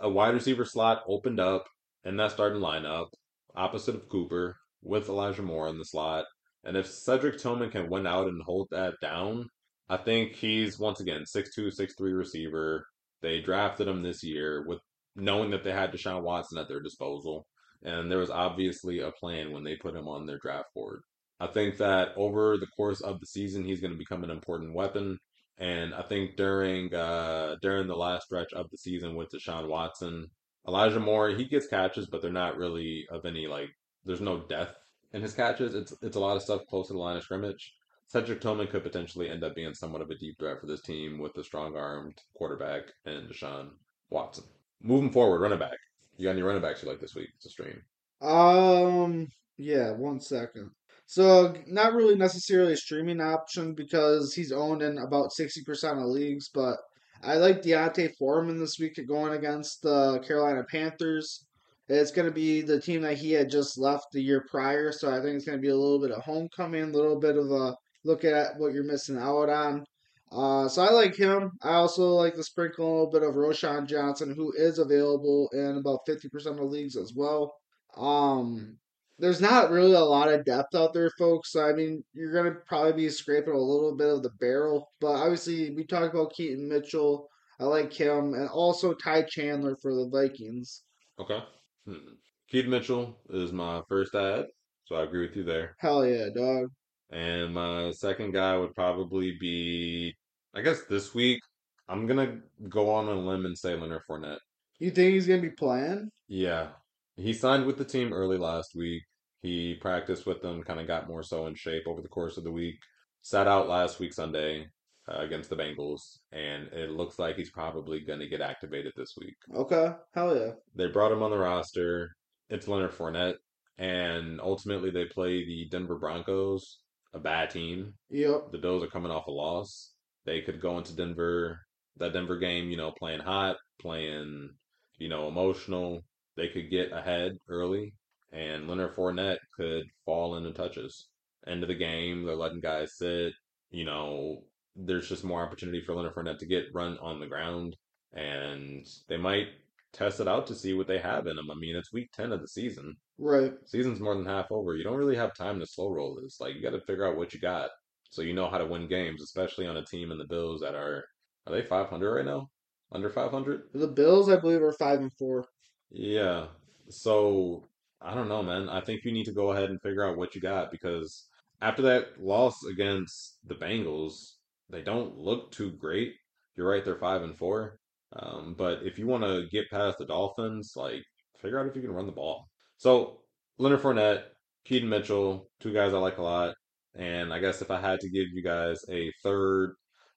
A 0.00 0.08
wide 0.08 0.34
receiver 0.34 0.64
slot 0.64 1.02
opened 1.06 1.38
up 1.38 1.66
in 2.04 2.16
that 2.16 2.32
starting 2.32 2.60
lineup, 2.60 3.08
opposite 3.54 3.94
of 3.94 4.08
Cooper, 4.08 4.56
with 4.82 5.08
Elijah 5.08 5.42
Moore 5.42 5.68
in 5.68 5.78
the 5.78 5.84
slot. 5.84 6.24
And 6.64 6.76
if 6.76 6.86
Cedric 6.86 7.38
Tillman 7.38 7.70
can 7.70 7.88
win 7.88 8.06
out 8.06 8.28
and 8.28 8.42
hold 8.42 8.68
that 8.70 8.94
down, 9.00 9.48
I 9.88 9.96
think 9.96 10.34
he's 10.34 10.78
once 10.78 11.00
again 11.00 11.24
6'2, 11.24 11.68
6'3 11.78 12.16
receiver. 12.16 12.86
They 13.22 13.40
drafted 13.40 13.88
him 13.88 14.02
this 14.02 14.22
year 14.22 14.64
with 14.66 14.78
knowing 15.16 15.50
that 15.50 15.64
they 15.64 15.72
had 15.72 15.92
Deshaun 15.92 16.22
Watson 16.22 16.58
at 16.58 16.68
their 16.68 16.80
disposal. 16.80 17.46
And 17.82 18.10
there 18.10 18.18
was 18.18 18.30
obviously 18.30 19.00
a 19.00 19.10
plan 19.10 19.52
when 19.52 19.64
they 19.64 19.76
put 19.76 19.96
him 19.96 20.06
on 20.06 20.26
their 20.26 20.38
draft 20.38 20.68
board. 20.74 21.00
I 21.40 21.46
think 21.46 21.78
that 21.78 22.10
over 22.16 22.58
the 22.58 22.66
course 22.66 23.00
of 23.00 23.18
the 23.18 23.26
season, 23.26 23.64
he's 23.64 23.80
going 23.80 23.92
to 23.92 23.98
become 23.98 24.22
an 24.22 24.30
important 24.30 24.74
weapon. 24.74 25.18
And 25.56 25.94
I 25.94 26.02
think 26.02 26.36
during 26.36 26.94
uh, 26.94 27.56
during 27.62 27.86
the 27.86 27.96
last 27.96 28.24
stretch 28.24 28.52
of 28.52 28.66
the 28.70 28.76
season 28.76 29.14
with 29.14 29.30
Deshaun 29.30 29.68
Watson, 29.68 30.26
Elijah 30.68 31.00
Moore, 31.00 31.30
he 31.30 31.44
gets 31.44 31.66
catches, 31.66 32.06
but 32.06 32.22
they're 32.22 32.32
not 32.32 32.56
really 32.56 33.06
of 33.10 33.24
any 33.24 33.46
like. 33.46 33.70
There's 34.04 34.20
no 34.20 34.40
depth 34.46 34.76
in 35.12 35.22
his 35.22 35.34
catches. 35.34 35.74
It's 35.74 35.94
it's 36.02 36.16
a 36.16 36.20
lot 36.20 36.36
of 36.36 36.42
stuff 36.42 36.66
close 36.68 36.88
to 36.88 36.92
the 36.94 36.98
line 36.98 37.16
of 37.16 37.22
scrimmage. 37.22 37.74
Cedric 38.06 38.40
Tillman 38.40 38.66
could 38.66 38.82
potentially 38.82 39.30
end 39.30 39.44
up 39.44 39.54
being 39.54 39.72
somewhat 39.72 40.02
of 40.02 40.10
a 40.10 40.16
deep 40.16 40.38
threat 40.38 40.60
for 40.60 40.66
this 40.66 40.82
team 40.82 41.18
with 41.18 41.36
a 41.36 41.44
strong 41.44 41.76
armed 41.76 42.20
quarterback 42.34 42.82
and 43.06 43.28
Deshaun 43.28 43.70
Watson. 44.10 44.44
Moving 44.82 45.12
forward, 45.12 45.40
running 45.40 45.60
back. 45.60 45.78
You 46.16 46.24
got 46.24 46.32
any 46.32 46.42
running 46.42 46.62
backs 46.62 46.82
you 46.82 46.88
like 46.88 47.00
this 47.00 47.14
week? 47.14 47.28
A 47.46 47.48
stream. 47.48 47.80
Um, 48.20 49.28
yeah, 49.58 49.92
one 49.92 50.20
second. 50.20 50.70
So 51.06 51.54
not 51.66 51.94
really 51.94 52.16
necessarily 52.16 52.72
a 52.72 52.76
streaming 52.76 53.20
option 53.20 53.74
because 53.74 54.34
he's 54.34 54.52
owned 54.52 54.82
in 54.82 54.98
about 54.98 55.32
sixty 55.32 55.62
percent 55.62 55.98
of 55.98 56.06
leagues, 56.06 56.48
but 56.52 56.76
I 57.22 57.36
like 57.36 57.62
D'Onta 57.62 58.10
Foreman 58.16 58.58
this 58.58 58.78
week 58.78 58.98
going 59.06 59.34
against 59.34 59.82
the 59.82 60.18
Carolina 60.26 60.64
Panthers. 60.64 61.44
It's 61.90 62.12
going 62.12 62.28
to 62.28 62.34
be 62.34 62.62
the 62.62 62.80
team 62.80 63.02
that 63.02 63.18
he 63.18 63.32
had 63.32 63.50
just 63.50 63.76
left 63.76 64.12
the 64.12 64.22
year 64.22 64.46
prior, 64.48 64.92
so 64.92 65.10
I 65.10 65.20
think 65.20 65.36
it's 65.36 65.44
going 65.44 65.58
to 65.58 65.62
be 65.62 65.70
a 65.70 65.76
little 65.76 66.00
bit 66.00 66.12
of 66.12 66.22
homecoming, 66.22 66.84
a 66.84 66.96
little 66.96 67.18
bit 67.18 67.36
of 67.36 67.50
a 67.50 67.76
look 68.04 68.24
at 68.24 68.56
what 68.58 68.72
you're 68.72 68.84
missing 68.84 69.18
out 69.18 69.48
on. 69.48 69.84
Uh, 70.30 70.68
so 70.68 70.82
I 70.82 70.90
like 70.90 71.16
him. 71.16 71.50
I 71.62 71.72
also 71.74 72.10
like 72.10 72.34
to 72.36 72.44
sprinkle 72.44 72.86
a 72.86 72.90
little 72.90 73.10
bit 73.10 73.22
of 73.24 73.34
Roschon 73.34 73.88
Johnson, 73.88 74.32
who 74.36 74.52
is 74.56 74.78
available 74.78 75.50
in 75.52 75.78
about 75.78 76.06
50% 76.08 76.46
of 76.46 76.70
leagues 76.70 76.96
as 76.96 77.12
well. 77.14 77.52
Um, 77.96 78.78
there's 79.18 79.40
not 79.40 79.72
really 79.72 79.94
a 79.94 80.00
lot 80.00 80.32
of 80.32 80.44
depth 80.44 80.76
out 80.76 80.94
there, 80.94 81.10
folks. 81.18 81.50
So, 81.50 81.68
I 81.68 81.72
mean, 81.72 82.04
you're 82.14 82.32
going 82.32 82.44
to 82.44 82.60
probably 82.68 82.92
be 82.92 83.08
scraping 83.10 83.52
a 83.52 83.58
little 83.58 83.96
bit 83.96 84.08
of 84.08 84.22
the 84.22 84.30
barrel. 84.38 84.92
But 85.00 85.14
obviously, 85.14 85.74
we 85.74 85.84
talked 85.84 86.14
about 86.14 86.34
Keaton 86.34 86.68
Mitchell. 86.68 87.28
I 87.58 87.64
like 87.64 87.92
him. 87.92 88.34
And 88.34 88.48
also 88.48 88.94
Ty 88.94 89.22
Chandler 89.22 89.76
for 89.82 89.92
the 89.92 90.08
Vikings. 90.08 90.84
Okay. 91.18 91.42
Hmm. 91.86 92.14
Keaton 92.48 92.70
Mitchell 92.70 93.16
is 93.30 93.52
my 93.52 93.80
first 93.88 94.14
ad, 94.14 94.46
so 94.84 94.96
I 94.96 95.04
agree 95.04 95.26
with 95.26 95.36
you 95.36 95.44
there. 95.44 95.76
Hell 95.78 96.04
yeah, 96.04 96.26
dog. 96.34 96.68
And 97.10 97.54
my 97.54 97.90
second 97.92 98.32
guy 98.32 98.56
would 98.56 98.74
probably 98.74 99.36
be, 99.38 100.14
I 100.54 100.62
guess 100.62 100.82
this 100.88 101.14
week, 101.14 101.40
I'm 101.88 102.06
gonna 102.06 102.40
go 102.68 102.90
on 102.90 103.08
a 103.08 103.14
limb 103.14 103.46
and 103.46 103.56
say 103.56 103.74
Leonard 103.74 104.02
Fournette. 104.08 104.38
You 104.80 104.90
think 104.90 105.12
he's 105.12 105.26
going 105.26 105.42
to 105.42 105.48
be 105.48 105.54
playing? 105.54 106.10
Yeah. 106.26 106.68
He 107.16 107.34
signed 107.34 107.66
with 107.66 107.76
the 107.76 107.84
team 107.84 108.14
early 108.14 108.38
last 108.38 108.74
week. 108.74 109.02
He 109.42 109.74
practiced 109.74 110.24
with 110.24 110.40
them, 110.40 110.62
kind 110.62 110.80
of 110.80 110.86
got 110.86 111.06
more 111.06 111.22
so 111.22 111.46
in 111.46 111.54
shape 111.54 111.84
over 111.86 112.00
the 112.00 112.08
course 112.08 112.38
of 112.38 112.44
the 112.44 112.50
week. 112.50 112.76
Sat 113.20 113.46
out 113.46 113.68
last 113.68 114.00
week 114.00 114.14
Sunday 114.14 114.68
uh, 115.08 115.18
against 115.18 115.50
the 115.50 115.56
Bengals, 115.56 116.18
and 116.32 116.68
it 116.72 116.90
looks 116.90 117.18
like 117.18 117.36
he's 117.36 117.50
probably 117.50 118.00
going 118.00 118.20
to 118.20 118.28
get 118.28 118.40
activated 118.40 118.92
this 118.96 119.14
week. 119.18 119.36
Okay. 119.54 119.92
Hell 120.14 120.36
yeah. 120.36 120.52
They 120.74 120.88
brought 120.88 121.12
him 121.12 121.22
on 121.22 121.30
the 121.30 121.38
roster. 121.38 122.16
It's 122.48 122.68
Leonard 122.68 122.92
Fournette, 122.92 123.36
and 123.78 124.40
ultimately 124.40 124.90
they 124.90 125.04
play 125.04 125.44
the 125.44 125.68
Denver 125.70 125.98
Broncos, 125.98 126.78
a 127.14 127.18
bad 127.18 127.50
team. 127.50 127.94
Yep. 128.10 128.52
The 128.52 128.58
Bills 128.58 128.82
are 128.82 128.88
coming 128.88 129.12
off 129.12 129.26
a 129.26 129.30
loss. 129.30 129.92
They 130.26 130.40
could 130.42 130.60
go 130.60 130.78
into 130.78 130.94
Denver, 130.94 131.60
that 131.96 132.12
Denver 132.12 132.38
game, 132.38 132.70
you 132.70 132.76
know, 132.76 132.92
playing 132.92 133.20
hot, 133.20 133.56
playing, 133.80 134.50
you 134.98 135.08
know, 135.08 135.28
emotional. 135.28 136.04
They 136.36 136.48
could 136.48 136.70
get 136.70 136.92
ahead 136.92 137.32
early, 137.48 137.94
and 138.32 138.68
Leonard 138.68 138.96
Fournette 138.96 139.38
could 139.56 139.84
fall 140.04 140.36
into 140.36 140.52
touches. 140.52 141.08
End 141.46 141.62
of 141.62 141.68
the 141.68 141.74
game, 141.74 142.24
they're 142.24 142.36
letting 142.36 142.60
guys 142.60 142.96
sit. 142.96 143.32
You 143.70 143.84
know, 143.84 144.42
there's 144.76 145.08
just 145.08 145.24
more 145.24 145.42
opportunity 145.42 145.80
for 145.80 145.94
Leonard 145.94 146.14
Fournette 146.14 146.38
to 146.38 146.46
get 146.46 146.74
run 146.74 146.98
on 146.98 147.20
the 147.20 147.26
ground, 147.26 147.76
and 148.12 148.86
they 149.08 149.16
might 149.16 149.48
test 149.92 150.20
it 150.20 150.28
out 150.28 150.46
to 150.46 150.54
see 150.54 150.72
what 150.74 150.86
they 150.86 150.98
have 150.98 151.26
in 151.26 151.36
them. 151.36 151.50
I 151.50 151.54
mean, 151.54 151.76
it's 151.76 151.92
week 151.92 152.10
10 152.12 152.32
of 152.32 152.40
the 152.40 152.48
season. 152.48 152.96
Right. 153.18 153.52
Season's 153.66 154.00
more 154.00 154.14
than 154.14 154.26
half 154.26 154.50
over. 154.50 154.76
You 154.76 154.84
don't 154.84 154.96
really 154.96 155.16
have 155.16 155.34
time 155.34 155.58
to 155.60 155.66
slow 155.66 155.90
roll 155.90 156.18
this. 156.20 156.40
Like, 156.40 156.54
you 156.54 156.62
got 156.62 156.70
to 156.70 156.80
figure 156.80 157.06
out 157.06 157.16
what 157.16 157.34
you 157.34 157.40
got 157.40 157.70
so 158.10 158.22
you 158.22 158.34
know 158.34 158.48
how 158.48 158.58
to 158.58 158.66
win 158.66 158.88
games, 158.88 159.22
especially 159.22 159.66
on 159.66 159.76
a 159.76 159.84
team 159.84 160.10
in 160.10 160.18
the 160.18 160.24
Bills 160.24 160.60
that 160.60 160.74
are, 160.74 161.04
are 161.46 161.52
they 161.52 161.62
500 161.62 162.12
right 162.12 162.24
now? 162.24 162.48
Under 162.92 163.08
500? 163.08 163.62
The 163.72 163.86
Bills, 163.86 164.28
I 164.28 164.36
believe, 164.36 164.62
are 164.62 164.72
5 164.72 165.00
and 165.00 165.12
4. 165.12 165.44
Yeah. 165.90 166.46
So, 166.88 167.68
I 168.00 168.14
don't 168.14 168.28
know, 168.28 168.42
man. 168.42 168.68
I 168.68 168.80
think 168.80 169.04
you 169.04 169.12
need 169.12 169.26
to 169.26 169.32
go 169.32 169.52
ahead 169.52 169.70
and 169.70 169.80
figure 169.80 170.04
out 170.04 170.16
what 170.16 170.34
you 170.34 170.40
got 170.40 170.72
because 170.72 171.28
after 171.60 171.82
that 171.82 172.20
loss 172.20 172.64
against 172.64 173.38
the 173.46 173.54
Bengals, 173.54 174.32
they 174.70 174.82
don't 174.82 175.16
look 175.16 175.50
too 175.50 175.72
great. 175.72 176.14
You're 176.56 176.68
right, 176.68 176.84
they're 176.84 176.96
5 176.96 177.22
and 177.22 177.36
4. 177.36 177.78
Um, 178.12 178.54
but 178.58 178.82
if 178.82 178.98
you 178.98 179.06
want 179.06 179.24
to 179.24 179.46
get 179.50 179.70
past 179.70 179.98
the 179.98 180.04
Dolphins, 180.04 180.72
like 180.76 181.02
figure 181.40 181.58
out 181.58 181.66
if 181.66 181.76
you 181.76 181.82
can 181.82 181.92
run 181.92 182.06
the 182.06 182.12
ball. 182.12 182.48
So 182.76 183.20
Leonard 183.58 183.82
Fournette, 183.82 184.22
Keaton 184.64 184.88
Mitchell, 184.88 185.48
two 185.60 185.72
guys 185.72 185.94
I 185.94 185.98
like 185.98 186.18
a 186.18 186.22
lot. 186.22 186.54
And 186.96 187.32
I 187.32 187.38
guess 187.38 187.62
if 187.62 187.70
I 187.70 187.80
had 187.80 188.00
to 188.00 188.10
give 188.10 188.28
you 188.32 188.42
guys 188.42 188.84
a 188.90 189.12
third, 189.22 189.74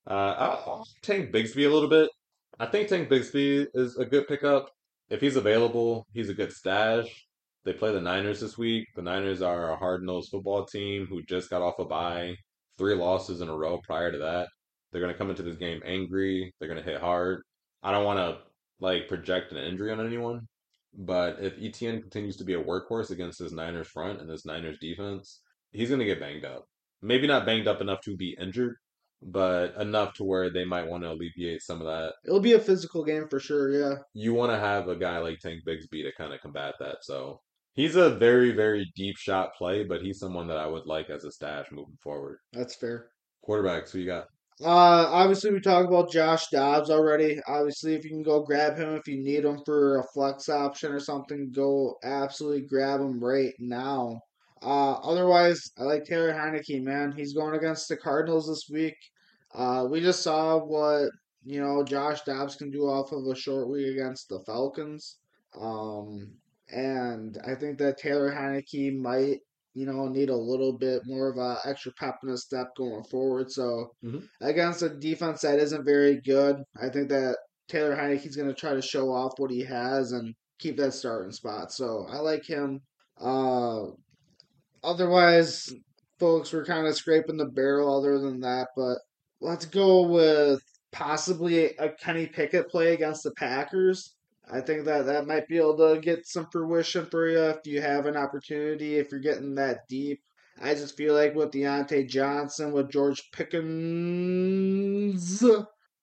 uh, 0.07 0.35
I'll, 0.37 0.87
Tank 1.03 1.31
Bigsby 1.31 1.65
a 1.65 1.73
little 1.73 1.89
bit. 1.89 2.09
I 2.59 2.65
think 2.65 2.87
Tank 2.87 3.09
Bigsby 3.09 3.67
is 3.73 3.97
a 3.97 4.05
good 4.05 4.27
pickup. 4.27 4.69
If 5.09 5.21
he's 5.21 5.35
available, 5.35 6.07
he's 6.13 6.29
a 6.29 6.33
good 6.33 6.51
stash. 6.51 7.07
They 7.63 7.73
play 7.73 7.93
the 7.93 8.01
Niners 8.01 8.41
this 8.41 8.57
week. 8.57 8.87
The 8.95 9.01
Niners 9.01 9.41
are 9.41 9.71
a 9.71 9.77
hard-nosed 9.77 10.29
football 10.31 10.65
team 10.65 11.05
who 11.07 11.21
just 11.23 11.49
got 11.49 11.61
off 11.61 11.79
a 11.79 11.85
bye, 11.85 12.35
three 12.77 12.95
losses 12.95 13.41
in 13.41 13.49
a 13.49 13.55
row 13.55 13.79
prior 13.83 14.11
to 14.11 14.17
that. 14.19 14.47
They're 14.91 15.01
going 15.01 15.13
to 15.13 15.17
come 15.17 15.29
into 15.29 15.43
this 15.43 15.57
game 15.57 15.81
angry. 15.85 16.53
They're 16.59 16.69
going 16.69 16.83
to 16.83 16.89
hit 16.89 17.01
hard. 17.01 17.41
I 17.81 17.91
don't 17.91 18.05
want 18.05 18.19
to 18.19 18.37
like 18.79 19.07
project 19.07 19.51
an 19.51 19.57
injury 19.57 19.91
on 19.91 20.05
anyone, 20.05 20.41
but 20.93 21.37
if 21.39 21.57
ETN 21.57 22.01
continues 22.01 22.37
to 22.37 22.43
be 22.43 22.53
a 22.53 22.63
workhorse 22.63 23.11
against 23.11 23.39
this 23.39 23.51
Niners 23.51 23.87
front 23.87 24.21
and 24.21 24.29
this 24.29 24.45
Niners 24.45 24.77
defense, 24.79 25.41
he's 25.71 25.89
going 25.89 25.99
to 25.99 26.05
get 26.05 26.19
banged 26.19 26.45
up. 26.45 26.65
Maybe 27.01 27.27
not 27.27 27.45
banged 27.45 27.67
up 27.67 27.81
enough 27.81 28.01
to 28.01 28.15
be 28.15 28.37
injured, 28.39 28.75
but 29.21 29.75
enough 29.79 30.13
to 30.15 30.23
where 30.23 30.49
they 30.49 30.65
might 30.65 30.87
want 30.87 31.03
to 31.03 31.11
alleviate 31.11 31.61
some 31.61 31.81
of 31.81 31.87
that. 31.87 32.13
It'll 32.25 32.39
be 32.39 32.53
a 32.53 32.59
physical 32.59 33.03
game 33.03 33.27
for 33.29 33.39
sure, 33.39 33.71
yeah. 33.71 33.95
You 34.13 34.33
want 34.33 34.51
to 34.51 34.59
have 34.59 34.87
a 34.87 34.95
guy 34.95 35.17
like 35.17 35.39
Tank 35.39 35.61
Bigsby 35.67 36.03
to 36.03 36.11
kind 36.17 36.33
of 36.33 36.41
combat 36.41 36.75
that. 36.79 36.97
So 37.01 37.41
he's 37.73 37.95
a 37.95 38.11
very, 38.11 38.51
very 38.51 38.91
deep 38.95 39.17
shot 39.17 39.55
play, 39.57 39.83
but 39.83 40.01
he's 40.01 40.19
someone 40.19 40.47
that 40.47 40.57
I 40.57 40.67
would 40.67 40.85
like 40.85 41.09
as 41.09 41.23
a 41.23 41.31
stash 41.31 41.67
moving 41.71 41.97
forward. 42.01 42.37
That's 42.53 42.75
fair. 42.75 43.07
Quarterbacks, 43.47 43.91
who 43.91 43.99
you 43.99 44.05
got? 44.05 44.27
Uh, 44.61 45.09
obviously 45.09 45.51
we 45.51 45.59
talked 45.59 45.89
about 45.89 46.11
Josh 46.11 46.47
Dobbs 46.49 46.89
already. 46.89 47.39
Obviously, 47.47 47.95
if 47.95 48.03
you 48.03 48.11
can 48.11 48.23
go 48.23 48.43
grab 48.43 48.77
him 48.77 48.93
if 48.95 49.07
you 49.07 49.21
need 49.21 49.43
him 49.45 49.59
for 49.65 49.99
a 49.99 50.03
flex 50.13 50.47
option 50.47 50.91
or 50.91 50.99
something, 50.99 51.51
go 51.51 51.95
absolutely 52.03 52.61
grab 52.61 53.01
him 53.01 53.21
right 53.23 53.53
now. 53.59 54.19
Uh, 54.61 54.93
otherwise, 54.93 55.71
I 55.77 55.83
like 55.83 56.05
Taylor 56.05 56.33
Heinicke, 56.33 56.81
man. 56.81 57.11
He's 57.11 57.33
going 57.33 57.55
against 57.55 57.89
the 57.89 57.97
Cardinals 57.97 58.47
this 58.47 58.67
week. 58.71 58.95
Uh, 59.53 59.87
we 59.89 59.99
just 59.99 60.23
saw 60.23 60.57
what 60.57 61.09
you 61.43 61.59
know 61.59 61.83
Josh 61.83 62.21
Dobbs 62.21 62.55
can 62.55 62.71
do 62.71 62.83
off 62.83 63.11
of 63.11 63.25
a 63.25 63.35
short 63.35 63.69
week 63.69 63.87
against 63.87 64.29
the 64.29 64.39
Falcons. 64.45 65.17
Um, 65.59 66.31
and 66.69 67.37
I 67.45 67.55
think 67.55 67.77
that 67.79 67.97
Taylor 67.97 68.31
Heinicke 68.31 68.97
might 68.97 69.39
you 69.75 69.87
know, 69.87 70.07
need 70.07 70.29
a 70.29 70.35
little 70.37 70.77
bit 70.77 71.01
more 71.05 71.29
of 71.29 71.37
a 71.37 71.57
extra 71.67 71.91
pep 71.93 72.19
in 72.21 72.29
his 72.29 72.43
step 72.43 72.67
going 72.77 73.03
forward. 73.05 73.51
So 73.51 73.95
Mhm. 74.03 74.27
against 74.39 74.83
a 74.83 74.89
defense 74.89 75.41
that 75.41 75.57
isn't 75.57 75.83
very 75.83 76.21
good, 76.21 76.63
I 76.79 76.89
think 76.89 77.09
that 77.09 77.37
Taylor 77.67 77.95
Heinicke's 77.95 78.35
going 78.35 78.49
to 78.49 78.53
try 78.53 78.75
to 78.75 78.81
show 78.83 79.11
off 79.11 79.33
what 79.37 79.49
he 79.49 79.61
has 79.61 80.11
and 80.11 80.35
keep 80.59 80.77
that 80.77 80.93
starting 80.93 81.31
spot. 81.31 81.71
So 81.71 82.05
I 82.07 82.19
like 82.19 82.45
him. 82.45 82.81
Uh, 83.19 83.87
otherwise, 84.83 85.73
folks, 86.19 86.53
we're 86.53 86.65
kind 86.65 86.85
of 86.87 86.95
scraping 86.95 87.37
the 87.37 87.45
barrel 87.45 87.97
other 87.97 88.19
than 88.19 88.41
that, 88.41 88.67
but 88.75 88.99
let's 89.41 89.65
go 89.65 90.03
with 90.03 90.61
possibly 90.91 91.75
a 91.77 91.89
Kenny 91.93 92.27
Pickett 92.27 92.69
play 92.69 92.93
against 92.93 93.23
the 93.23 93.31
Packers. 93.31 94.15
I 94.53 94.61
think 94.61 94.85
that 94.85 95.05
that 95.07 95.25
might 95.27 95.47
be 95.47 95.57
able 95.57 95.77
to 95.77 95.99
get 95.99 96.27
some 96.27 96.47
fruition 96.51 97.05
for 97.07 97.27
you 97.27 97.39
if 97.39 97.57
you 97.65 97.81
have 97.81 98.05
an 98.05 98.15
opportunity, 98.15 98.95
if 98.97 99.09
you're 99.11 99.19
getting 99.19 99.55
that 99.55 99.79
deep. 99.89 100.21
I 100.61 100.75
just 100.75 100.95
feel 100.95 101.15
like 101.15 101.33
with 101.35 101.51
Diontae 101.51 102.07
Johnson, 102.07 102.71
with 102.71 102.91
George 102.91 103.21
Pickens, 103.33 103.63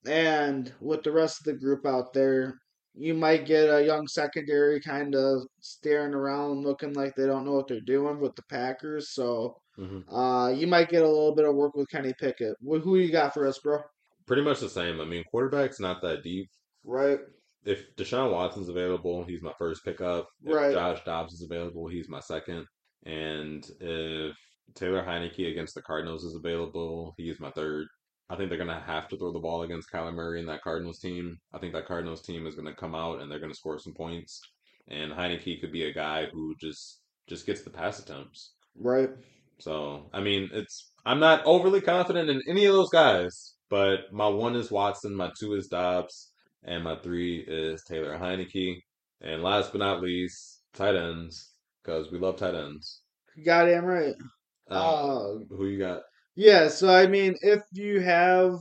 and 0.06 0.74
with 0.80 1.02
the 1.04 1.12
rest 1.12 1.40
of 1.40 1.44
the 1.44 1.58
group 1.58 1.86
out 1.86 2.12
there, 2.12 2.54
you 2.94 3.14
might 3.14 3.46
get 3.46 3.72
a 3.72 3.84
young 3.84 4.08
secondary 4.08 4.80
kind 4.80 5.14
of 5.14 5.42
staring 5.60 6.14
around 6.14 6.64
looking 6.64 6.92
like 6.94 7.14
they 7.14 7.26
don't 7.26 7.44
know 7.44 7.52
what 7.52 7.68
they're 7.68 7.80
doing 7.80 8.20
with 8.20 8.34
the 8.34 8.42
Packers. 8.50 9.14
So 9.14 9.54
Mhm. 9.78 10.04
uh, 10.08 10.52
you 10.56 10.66
might 10.66 10.88
get 10.88 11.02
a 11.02 11.08
little 11.08 11.34
bit 11.34 11.46
of 11.46 11.54
work 11.54 11.74
with 11.74 11.88
Kenny 11.88 12.12
Pickett. 12.18 12.56
Who 12.60 12.96
you 12.96 13.12
got 13.12 13.32
for 13.32 13.46
us, 13.46 13.58
bro? 13.60 13.82
Pretty 14.26 14.42
much 14.42 14.60
the 14.60 14.68
same. 14.68 15.00
I 15.00 15.04
mean, 15.04 15.24
quarterback's 15.30 15.80
not 15.80 16.02
that 16.02 16.22
deep. 16.22 16.48
Right, 16.84 17.20
If 17.64 17.94
Deshaun 17.96 18.32
Watson's 18.32 18.68
available, 18.68 19.24
he's 19.24 19.42
my 19.42 19.52
first 19.58 19.84
pickup. 19.84 20.26
If 20.44 20.54
Right. 20.54 20.72
Josh 20.72 21.04
Dobbs 21.04 21.34
is 21.34 21.42
available, 21.42 21.88
he's 21.88 22.08
my 22.08 22.20
second. 22.20 22.66
And 23.04 23.68
if 23.80 24.36
Taylor 24.74 25.04
Heinicke 25.04 25.50
against 25.50 25.74
the 25.74 25.82
Cardinals 25.82 26.24
is 26.24 26.34
available, 26.34 27.14
he's 27.16 27.40
my 27.40 27.50
third. 27.50 27.86
I 28.28 28.36
think 28.36 28.48
they're 28.48 28.58
going 28.58 28.68
to 28.68 28.84
have 28.86 29.08
to 29.08 29.16
throw 29.16 29.32
the 29.32 29.40
ball 29.40 29.62
against 29.62 29.90
Kyler 29.90 30.14
Murray 30.14 30.38
and 30.38 30.48
that 30.48 30.62
Cardinals 30.62 31.00
team. 31.00 31.36
I 31.52 31.58
think 31.58 31.72
that 31.72 31.86
Cardinals 31.86 32.22
team 32.22 32.46
is 32.46 32.54
going 32.54 32.68
to 32.68 32.74
come 32.80 32.94
out 32.94 33.20
and 33.20 33.30
they're 33.30 33.40
going 33.40 33.50
to 33.50 33.56
score 33.56 33.78
some 33.78 33.94
points. 33.94 34.40
And 34.88 35.12
Heinicke 35.12 35.60
could 35.60 35.72
be 35.72 35.84
a 35.84 35.92
guy 35.92 36.26
who 36.32 36.54
just 36.60 37.00
just 37.28 37.46
gets 37.46 37.62
the 37.62 37.70
pass 37.70 37.98
attempts. 37.98 38.54
right. 38.78 39.10
So, 39.58 40.08
I 40.14 40.20
mean, 40.20 40.48
it's 40.54 40.90
I'm 41.04 41.20
not 41.20 41.44
overly 41.44 41.82
confident 41.82 42.30
in 42.30 42.40
any 42.48 42.64
of 42.64 42.72
those 42.72 42.88
guys, 42.88 43.54
but 43.68 44.10
my 44.10 44.26
one 44.26 44.56
is 44.56 44.70
Watson, 44.70 45.14
my 45.14 45.30
two 45.38 45.52
is 45.54 45.66
Dobbs, 45.68 46.29
and 46.64 46.84
my 46.84 46.96
three 46.96 47.44
is 47.46 47.84
Taylor 47.84 48.18
Heinicke. 48.18 48.82
And 49.22 49.42
last 49.42 49.72
but 49.72 49.78
not 49.78 50.00
least, 50.00 50.62
tight 50.72 50.96
ends, 50.96 51.52
because 51.82 52.10
we 52.10 52.18
love 52.18 52.36
tight 52.36 52.54
ends. 52.54 53.02
Goddamn 53.44 53.84
right. 53.84 54.14
Uh, 54.70 55.34
who 55.50 55.66
you 55.66 55.78
got? 55.78 56.02
yeah, 56.36 56.68
so 56.68 56.88
I 56.88 57.06
mean, 57.06 57.34
if 57.42 57.62
you 57.72 58.00
have 58.00 58.54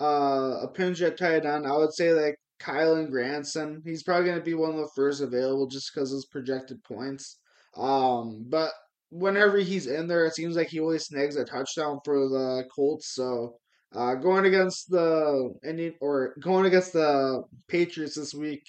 uh, 0.00 0.60
a 0.62 0.68
pinch 0.72 1.00
at 1.02 1.18
tight 1.18 1.44
end, 1.44 1.66
I 1.66 1.76
would 1.76 1.92
say 1.92 2.12
like 2.12 2.36
Kylen 2.60 3.10
Granson. 3.10 3.82
He's 3.84 4.02
probably 4.02 4.26
going 4.26 4.38
to 4.38 4.44
be 4.44 4.54
one 4.54 4.70
of 4.70 4.76
the 4.76 4.90
first 4.96 5.20
available 5.20 5.66
just 5.66 5.92
because 5.94 6.12
of 6.12 6.16
his 6.16 6.26
projected 6.26 6.82
points. 6.82 7.38
Um, 7.76 8.46
but 8.48 8.72
whenever 9.10 9.58
he's 9.58 9.86
in 9.86 10.08
there, 10.08 10.24
it 10.24 10.34
seems 10.34 10.56
like 10.56 10.68
he 10.68 10.80
always 10.80 11.04
snags 11.06 11.36
a 11.36 11.44
touchdown 11.44 12.00
for 12.04 12.28
the 12.28 12.64
Colts. 12.74 13.14
So 13.14 13.58
uh, 13.94 14.14
going 14.14 14.46
against 14.46 14.90
the 14.90 15.54
Indian 15.64 15.94
or 16.00 16.34
going 16.40 16.66
against 16.66 16.92
the 16.92 17.42
Patriots 17.68 18.14
this 18.14 18.34
week, 18.34 18.62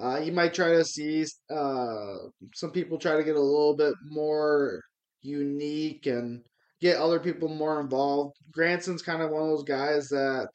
uh, 0.00 0.18
you 0.18 0.32
might 0.32 0.54
try 0.54 0.68
to 0.70 0.84
see 0.84 1.24
uh, 1.50 2.14
some 2.54 2.70
people 2.70 2.98
try 2.98 3.16
to 3.16 3.24
get 3.24 3.36
a 3.36 3.40
little 3.40 3.76
bit 3.76 3.94
more 4.04 4.82
unique 5.22 6.06
and 6.06 6.42
get 6.80 6.96
other 6.96 7.18
people 7.18 7.48
more 7.48 7.80
involved. 7.80 8.36
Granson's 8.52 9.02
kind 9.02 9.22
of 9.22 9.30
one 9.30 9.42
of 9.42 9.48
those 9.48 9.64
guys 9.64 10.08
that 10.08 10.48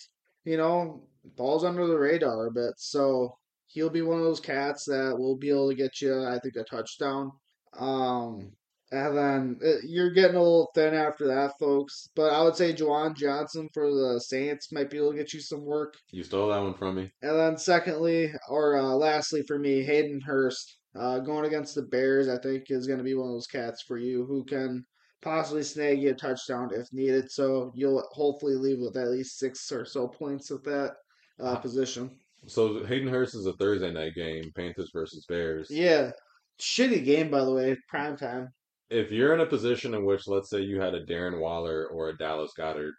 you 0.45 0.57
know 0.57 1.03
falls 1.36 1.63
under 1.63 1.86
the 1.86 1.97
radar 1.97 2.47
a 2.47 2.51
bit, 2.51 2.74
so 2.78 3.38
he'll 3.68 3.89
be 3.89 4.01
one 4.01 4.18
of 4.18 4.24
those 4.24 4.39
cats 4.39 4.86
that 4.86 5.16
will 5.18 5.36
be 5.36 5.49
able 5.49 5.70
to 5.70 5.76
get 5.76 6.01
you, 6.01 6.26
I 6.26 6.39
think, 6.39 6.55
a 6.55 6.63
touchdown. 6.63 7.32
Um, 7.78 8.53
and 8.96 9.18
then 9.18 9.60
uh, 9.66 9.78
you're 9.86 10.12
getting 10.12 10.38
a 10.38 10.41
little 10.41 10.72
thin 10.74 10.93
after 10.93 11.28
that, 11.28 11.52
folks. 11.60 12.10
But 12.16 12.32
I 12.32 12.41
would 12.43 12.56
say 12.56 12.74
Juwan 12.74 13.16
Johnson 13.16 13.70
for 13.74 13.89
the 13.89 14.20
Saints 14.20 14.72
might 14.72 14.89
be 14.89 14.98
able 14.98 15.12
to 15.12 15.18
get 15.18 15.34
you 15.34 15.41
some 15.41 15.66
work. 15.66 15.96
You 16.12 16.24
stole 16.24 16.50
that 16.50 16.62
one 16.62 16.74
from 16.74 16.96
me. 16.96 17.12
And 17.22 17.38
then 17.38 17.58
secondly, 17.58 18.32
or 18.50 18.78
uh, 18.78 18.93
lastly 18.93 19.43
for 19.48 19.60
me, 19.60 19.84
Hayden 19.84 20.22
Hurst 20.22 20.78
uh, 20.96 21.20
going 21.20 21.46
against 21.46 21.76
the 21.76 21.84
Bears, 21.84 22.30
I 22.30 22.38
think 22.38 22.66
is 22.70 22.88
going 22.88 23.00
to 23.00 23.04
be 23.04 23.16
one 23.16 23.28
of 23.28 23.34
those 23.34 23.48
cats 23.48 23.84
for 23.84 23.98
you 23.98 24.26
who 24.26 24.43
can 24.46 24.86
possibly 25.22 25.64
snag 25.64 26.02
you 26.02 26.12
a 26.12 26.14
touchdown 26.14 26.70
if 26.74 26.88
needed. 26.93 27.32
So 27.32 27.72
you'll 27.76 28.04
hopefully 28.12 28.56
leave 28.56 28.80
with 28.80 28.96
at 28.96 29.10
least 29.10 29.39
six 29.39 29.72
or 29.72 29.86
so 29.86 30.08
points 30.08 30.52
at 30.52 30.64
that 30.64 30.93
uh, 31.41 31.56
position. 31.58 32.12
So 32.48 32.86
Hayden 32.86 33.08
Hurst 33.08 33.36
is 33.36 33.48
a 33.48 33.54
Thursday 33.54 33.91
night 33.91 34.14
game, 34.16 34.52
Panthers 34.56 34.91
versus 34.93 35.26
Bears. 35.28 35.68
Yeah, 35.70 36.12
shitty 36.62 37.04
game 37.04 37.32
by 37.32 37.43
the 37.43 37.52
way, 37.52 37.76
prime 37.89 38.16
time. 38.18 38.50
If 38.90 39.12
you're 39.12 39.34
in 39.34 39.42
a 39.42 39.46
position 39.46 39.94
in 39.94 40.06
which, 40.06 40.28
let's 40.28 40.50
say, 40.50 40.62
you 40.62 40.80
had 40.80 40.94
a 40.96 41.06
Darren 41.06 41.40
Waller 41.40 41.88
or 41.88 42.10
a 42.10 42.18
Dallas 42.18 42.52
Goedert, 42.58 42.94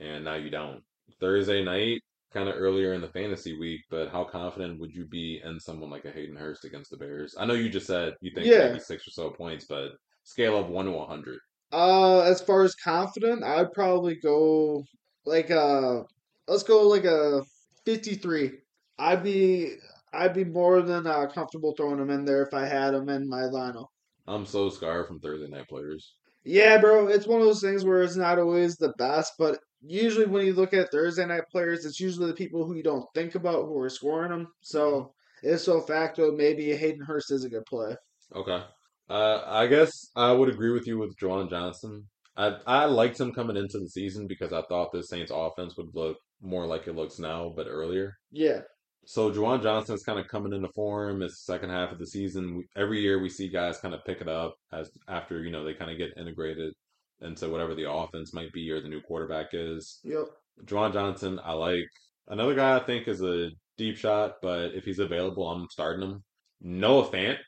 and 0.00 0.24
now 0.24 0.34
you 0.34 0.50
don't, 0.50 0.82
Thursday 1.20 1.62
night, 1.64 2.00
kind 2.32 2.48
of 2.48 2.54
earlier 2.56 2.94
in 2.94 3.00
the 3.00 3.08
fantasy 3.08 3.56
week, 3.58 3.80
but 3.90 4.08
how 4.10 4.24
confident 4.24 4.80
would 4.80 4.92
you 4.94 5.06
be 5.06 5.40
in 5.44 5.58
someone 5.60 5.90
like 5.90 6.04
a 6.04 6.12
Hayden 6.12 6.36
Hurst 6.36 6.64
against 6.64 6.90
the 6.90 6.96
Bears? 6.96 7.34
I 7.38 7.44
know 7.46 7.54
you 7.54 7.68
just 7.68 7.86
said 7.86 8.14
you 8.20 8.30
think 8.34 8.46
Yeah. 8.46 8.58
maybe 8.58 8.78
six 8.78 9.06
or 9.06 9.10
so 9.10 9.30
points, 9.30 9.66
but 9.68 9.92
scale 10.24 10.56
of 10.56 10.68
one 10.68 10.86
to 10.86 11.04
hundred. 11.04 11.38
Uh, 11.72 12.20
as 12.20 12.40
far 12.42 12.62
as 12.62 12.74
confident, 12.74 13.42
I'd 13.42 13.72
probably 13.72 14.16
go 14.16 14.84
like 15.24 15.50
uh, 15.50 16.02
let's 16.46 16.62
go 16.62 16.86
like 16.88 17.04
a 17.04 17.42
fifty-three. 17.86 18.60
I'd 18.98 19.22
be 19.22 19.76
I'd 20.12 20.34
be 20.34 20.44
more 20.44 20.82
than 20.82 21.06
uh, 21.06 21.26
comfortable 21.28 21.74
throwing 21.76 21.98
him 22.00 22.10
in 22.10 22.24
there 22.24 22.42
if 22.42 22.52
I 22.54 22.66
had 22.66 22.94
him 22.94 23.08
in 23.08 23.28
my 23.28 23.42
lineup. 23.42 23.86
I'm 24.26 24.46
so 24.46 24.70
scarred 24.70 25.08
from 25.08 25.20
Thursday 25.20 25.48
night 25.48 25.68
players. 25.68 26.14
Yeah, 26.44 26.78
bro, 26.78 27.08
it's 27.08 27.26
one 27.26 27.40
of 27.40 27.46
those 27.46 27.60
things 27.60 27.84
where 27.84 28.02
it's 28.02 28.16
not 28.16 28.38
always 28.38 28.76
the 28.76 28.92
best, 28.98 29.34
but 29.38 29.58
usually 29.80 30.26
when 30.26 30.44
you 30.44 30.54
look 30.54 30.74
at 30.74 30.90
Thursday 30.90 31.24
night 31.24 31.44
players, 31.50 31.84
it's 31.84 32.00
usually 32.00 32.26
the 32.26 32.34
people 32.34 32.64
who 32.64 32.74
you 32.74 32.82
don't 32.82 33.06
think 33.14 33.34
about 33.34 33.66
who 33.66 33.78
are 33.78 33.88
scoring 33.88 34.30
them. 34.30 34.48
So, 34.60 35.14
if 35.42 35.60
so 35.60 35.80
facto, 35.80 36.32
maybe 36.32 36.74
Hayden 36.76 37.04
Hurst 37.04 37.30
is 37.30 37.44
a 37.44 37.48
good 37.48 37.66
play. 37.66 37.96
Okay. 38.34 38.62
Uh, 39.08 39.42
I 39.46 39.66
guess 39.66 40.10
I 40.16 40.32
would 40.32 40.48
agree 40.48 40.72
with 40.72 40.86
you 40.86 40.98
with 40.98 41.16
Juwan 41.16 41.50
Johnson. 41.50 42.08
I 42.36 42.56
I 42.66 42.84
liked 42.86 43.20
him 43.20 43.32
coming 43.32 43.56
into 43.56 43.78
the 43.78 43.88
season 43.88 44.26
because 44.26 44.52
I 44.52 44.62
thought 44.62 44.92
the 44.92 45.02
Saints 45.02 45.32
offense 45.34 45.76
would 45.76 45.94
look 45.94 46.16
more 46.40 46.66
like 46.66 46.86
it 46.86 46.96
looks 46.96 47.18
now, 47.18 47.52
but 47.54 47.66
earlier. 47.68 48.14
Yeah, 48.30 48.62
So 49.04 49.32
Juwan 49.32 49.62
Johnson 49.62 49.94
is 49.96 50.04
kind 50.04 50.18
of 50.20 50.28
coming 50.28 50.52
into 50.52 50.68
form. 50.74 51.22
It's 51.22 51.44
the 51.44 51.52
second 51.52 51.70
half 51.70 51.90
of 51.92 51.98
the 51.98 52.06
season. 52.06 52.62
Every 52.76 53.00
year 53.00 53.20
we 53.20 53.28
see 53.28 53.48
guys 53.48 53.78
kind 53.78 53.94
of 53.94 54.04
pick 54.04 54.20
it 54.20 54.28
up 54.28 54.54
as 54.72 54.90
after 55.08 55.42
you 55.42 55.50
know 55.50 55.64
they 55.64 55.74
kind 55.74 55.90
of 55.90 55.98
get 55.98 56.16
integrated 56.16 56.72
into 57.20 57.48
whatever 57.48 57.74
the 57.74 57.90
offense 57.90 58.32
might 58.32 58.52
be 58.52 58.70
or 58.70 58.80
the 58.80 58.88
new 58.88 59.00
quarterback 59.00 59.46
is. 59.52 60.00
yep. 60.04 60.26
Juwan 60.64 60.92
Johnson, 60.92 61.40
I 61.42 61.52
like. 61.52 61.84
Another 62.28 62.54
guy 62.54 62.76
I 62.76 62.80
think 62.80 63.08
is 63.08 63.22
a 63.22 63.50
deep 63.76 63.96
shot, 63.96 64.34
but 64.42 64.72
if 64.74 64.84
he's 64.84 64.98
available, 65.00 65.48
I'm 65.48 65.66
starting 65.70 66.02
him. 66.08 66.22
Noah 66.60 67.08
Fant, 67.08 67.38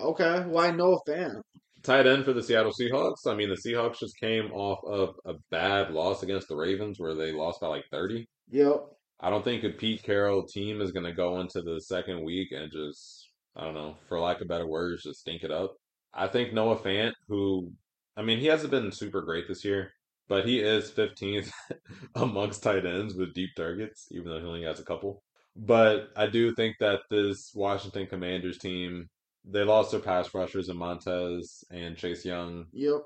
Okay, 0.00 0.40
why 0.46 0.70
Noah 0.72 0.98
Fant? 1.08 1.40
tight 1.84 2.06
end 2.06 2.24
for 2.24 2.32
the 2.32 2.42
Seattle 2.42 2.72
Seahawks. 2.72 3.26
I 3.28 3.34
mean, 3.34 3.48
the 3.50 3.56
Seahawks 3.56 3.98
just 3.98 4.18
came 4.18 4.50
off 4.52 4.78
of 4.84 5.14
a 5.24 5.34
bad 5.50 5.92
loss 5.92 6.22
against 6.24 6.48
the 6.48 6.56
Ravens 6.56 6.98
where 6.98 7.14
they 7.14 7.30
lost 7.30 7.60
by 7.60 7.68
like 7.68 7.84
30. 7.92 8.26
Yep. 8.50 8.80
I 9.20 9.30
don't 9.30 9.44
think 9.44 9.64
a 9.64 9.70
Pete 9.70 10.02
Carroll 10.02 10.44
team 10.44 10.80
is 10.80 10.92
going 10.92 11.06
to 11.06 11.12
go 11.12 11.40
into 11.40 11.62
the 11.62 11.80
second 11.80 12.24
week 12.24 12.52
and 12.52 12.70
just, 12.70 13.30
I 13.56 13.64
don't 13.64 13.74
know, 13.74 13.96
for 14.08 14.20
lack 14.20 14.40
of 14.40 14.48
better 14.48 14.66
words, 14.66 15.04
just 15.04 15.20
stink 15.20 15.42
it 15.42 15.50
up. 15.50 15.76
I 16.12 16.28
think 16.28 16.52
Noah 16.52 16.76
Fant, 16.76 17.12
who, 17.28 17.72
I 18.16 18.22
mean, 18.22 18.38
he 18.38 18.46
hasn't 18.46 18.70
been 18.70 18.92
super 18.92 19.22
great 19.22 19.48
this 19.48 19.64
year, 19.64 19.92
but 20.28 20.46
he 20.46 20.60
is 20.60 20.90
15th 20.90 21.50
amongst 22.14 22.62
tight 22.62 22.86
ends 22.86 23.14
with 23.14 23.34
deep 23.34 23.50
targets, 23.56 24.08
even 24.10 24.28
though 24.28 24.38
he 24.38 24.46
only 24.46 24.62
has 24.64 24.80
a 24.80 24.84
couple. 24.84 25.22
But 25.56 26.10
I 26.16 26.26
do 26.26 26.54
think 26.54 26.76
that 26.80 27.00
this 27.10 27.52
Washington 27.54 28.06
Commanders 28.06 28.58
team, 28.58 29.08
they 29.44 29.62
lost 29.62 29.92
their 29.92 30.00
pass 30.00 30.34
rushers 30.34 30.68
in 30.68 30.76
Montez 30.76 31.64
and 31.70 31.96
Chase 31.96 32.24
Young. 32.24 32.66
Yep. 32.72 33.02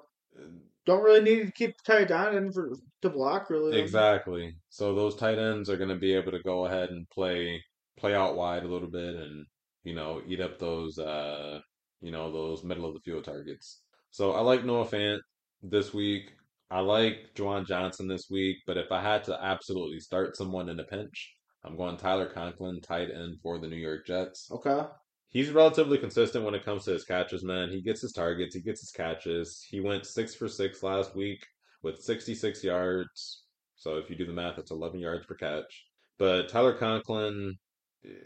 Don't 0.87 1.03
really 1.03 1.23
need 1.23 1.47
to 1.47 1.53
keep 1.53 1.75
the 1.77 1.93
tight 1.93 2.11
end 2.11 2.37
in 2.37 2.53
for 2.53 2.73
to 3.03 3.11
block 3.11 3.51
really. 3.51 3.79
Exactly. 3.79 4.55
So 4.71 4.95
those 4.95 5.17
tight 5.17 5.39
ends 5.39 5.69
are 5.69 5.77
going 5.77 5.91
to 5.91 5.97
be 5.97 6.15
able 6.15 6.33
to 6.33 6.43
go 6.43 6.67
ahead 6.67 6.91
and 6.91 7.09
play 7.11 7.63
play 7.99 8.15
out 8.15 8.37
wide 8.37 8.63
a 8.63 8.69
little 8.69 8.91
bit 8.91 9.17
and 9.17 9.45
you 9.83 9.93
know 9.93 10.23
eat 10.29 10.41
up 10.41 10.57
those 10.57 11.01
uh 11.01 11.59
you 12.01 12.13
know 12.13 12.31
those 12.33 12.63
middle 12.63 12.87
of 12.87 12.95
the 12.95 13.01
field 13.01 13.25
targets. 13.25 13.83
So 14.11 14.33
I 14.33 14.41
like 14.41 14.65
Noah 14.65 14.87
Fant 14.87 15.19
this 15.63 15.93
week. 15.93 16.31
I 16.71 16.81
like 16.81 17.35
Juwan 17.35 17.67
Johnson 17.67 18.09
this 18.09 18.27
week, 18.31 18.59
but 18.67 18.77
if 18.77 18.93
I 18.93 19.03
had 19.03 19.25
to 19.25 19.43
absolutely 19.43 20.01
start 20.01 20.37
someone 20.37 20.69
in 20.69 20.81
a 20.81 20.85
pinch, 20.85 21.35
I'm 21.65 21.77
going 21.77 21.97
Tyler 21.97 22.27
Conklin, 22.27 22.81
tight 22.81 23.09
end 23.11 23.39
for 23.43 23.59
the 23.59 23.67
New 23.67 23.77
York 23.77 24.07
Jets. 24.07 24.51
Okay. 24.51 24.83
He's 25.31 25.51
relatively 25.51 25.99
consistent 25.99 26.45
when 26.45 26.55
it 26.55 26.65
comes 26.65 26.85
to 26.85 26.93
his 26.93 27.05
catches, 27.05 27.45
man. 27.45 27.71
He 27.71 27.83
gets 27.83 28.01
his 28.01 28.13
targets, 28.13 28.55
he 28.55 28.63
gets 28.63 28.81
his 28.81 28.91
catches. 28.91 29.63
He 29.69 29.81
went 29.81 30.07
six 30.07 30.35
for 30.35 30.49
six 30.49 30.83
last 30.83 31.15
week 31.15 31.45
with 31.83 32.01
66 32.03 32.65
yards. 32.65 33.45
So 33.77 33.97
if 33.99 34.09
you 34.11 34.17
do 34.17 34.27
the 34.27 34.33
math, 34.33 34.59
it's 34.59 34.71
11 34.71 35.01
yards 35.01 35.27
per 35.27 35.35
catch. 35.35 35.85
But 36.19 36.49
Tyler 36.49 36.75
Conklin, 36.75 37.55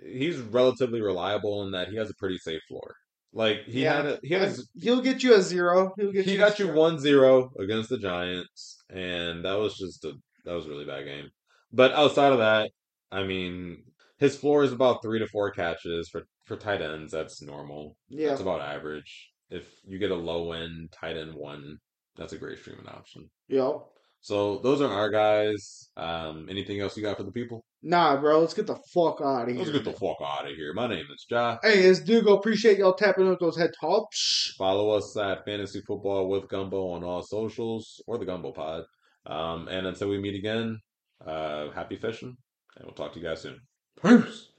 he's 0.05 0.39
relatively 0.39 1.01
reliable 1.01 1.63
in 1.65 1.73
that 1.73 1.89
he 1.89 1.97
has 1.97 2.11
a 2.11 2.15
pretty 2.19 2.39
safe 2.39 2.63
floor. 2.69 2.95
Like 3.33 3.65
he 3.65 3.83
Yeah. 3.85 3.97
had 3.97 4.07
a, 4.07 4.21
he 4.23 4.35
has, 4.35 4.69
He'll 4.75 5.01
get 5.01 5.23
you 5.23 5.35
a 5.35 5.43
zero. 5.43 5.93
He'll 5.99 6.13
get 6.13 6.25
he 6.27 6.33
you. 6.33 6.39
got 6.39 6.59
you 6.59 6.67
zero. 6.67 6.77
1-0 6.77 7.51
against 7.59 7.89
the 7.89 7.99
Giants, 7.99 8.79
and 8.91 9.45
that 9.45 9.55
was 9.55 9.77
just 9.77 10.05
a 10.05 10.13
that 10.45 10.53
was 10.53 10.67
a 10.67 10.69
really 10.69 10.85
bad 10.85 11.05
game. 11.05 11.31
But 11.73 11.93
outside 11.93 12.33
of 12.33 12.39
that, 12.39 12.71
I 13.11 13.23
mean, 13.25 13.85
his 14.19 14.37
floor 14.37 14.65
is 14.65 14.73
about 14.73 15.03
three 15.03 15.19
to 15.21 15.27
four 15.29 15.51
catches 15.51 16.09
for 16.11 16.25
for 16.45 16.57
tight 16.57 16.83
ends. 16.83 17.13
That's 17.13 17.43
normal. 17.43 17.97
Yeah. 18.09 18.29
That's 18.29 18.41
about 18.41 18.61
average. 18.61 19.31
If 19.51 19.69
you 19.85 19.99
get 19.99 20.11
a 20.11 20.17
low 20.17 20.53
end 20.53 20.93
tight 20.93 21.17
end 21.17 21.35
one, 21.35 21.79
that's 22.17 22.33
a 22.33 22.39
great 22.39 22.59
streaming 22.59 22.87
option. 22.87 23.29
Yep. 23.49 23.83
So 24.21 24.59
those 24.59 24.81
are 24.81 24.91
our 24.91 25.11
guys. 25.11 25.91
Um, 25.97 26.47
anything 26.49 26.81
else 26.81 26.97
you 26.97 27.03
got 27.03 27.17
for 27.17 27.25
the 27.25 27.33
people? 27.33 27.65
Nah, 27.83 28.21
bro. 28.21 28.41
Let's 28.41 28.55
get 28.55 28.69
the 28.69 28.79
fuck 28.95 29.21
out 29.21 29.49
of 29.49 29.49
here. 29.49 29.59
Let's 29.59 29.73
get 29.73 29.85
the 29.85 29.93
fuck 29.93 30.19
out 30.25 30.49
of 30.49 30.55
here. 30.57 30.73
My 30.75 30.87
name 30.87 31.07
is 31.13 31.27
Jah. 31.29 31.59
Hey, 31.61 31.81
it's 31.81 31.99
Dugo. 31.99 32.37
Appreciate 32.37 32.79
y'all 32.79 32.95
tapping 32.95 33.29
with 33.29 33.41
those 33.41 33.59
head 33.59 33.73
tops. 33.81 34.55
Follow 34.57 34.91
us 34.91 35.17
at 35.17 35.45
Fantasy 35.45 35.83
Football 35.87 36.29
with 36.29 36.49
Gumbo 36.49 36.93
on 36.93 37.03
all 37.03 37.23
socials 37.23 38.01
or 38.07 38.17
the 38.17 38.25
Gumbo 38.25 38.53
Pod. 38.53 38.85
Um, 39.27 39.67
and 39.67 39.89
until 39.89 40.09
we 40.09 40.21
meet 40.21 40.37
again, 40.37 40.79
uh, 41.27 41.71
happy 41.71 41.97
fishing, 41.97 42.37
and 42.77 42.85
we'll 42.85 42.95
talk 42.95 43.13
to 43.15 43.21
you 43.21 43.27
guys 43.27 43.43
soon. 43.43 43.59
Peace. 44.01 44.52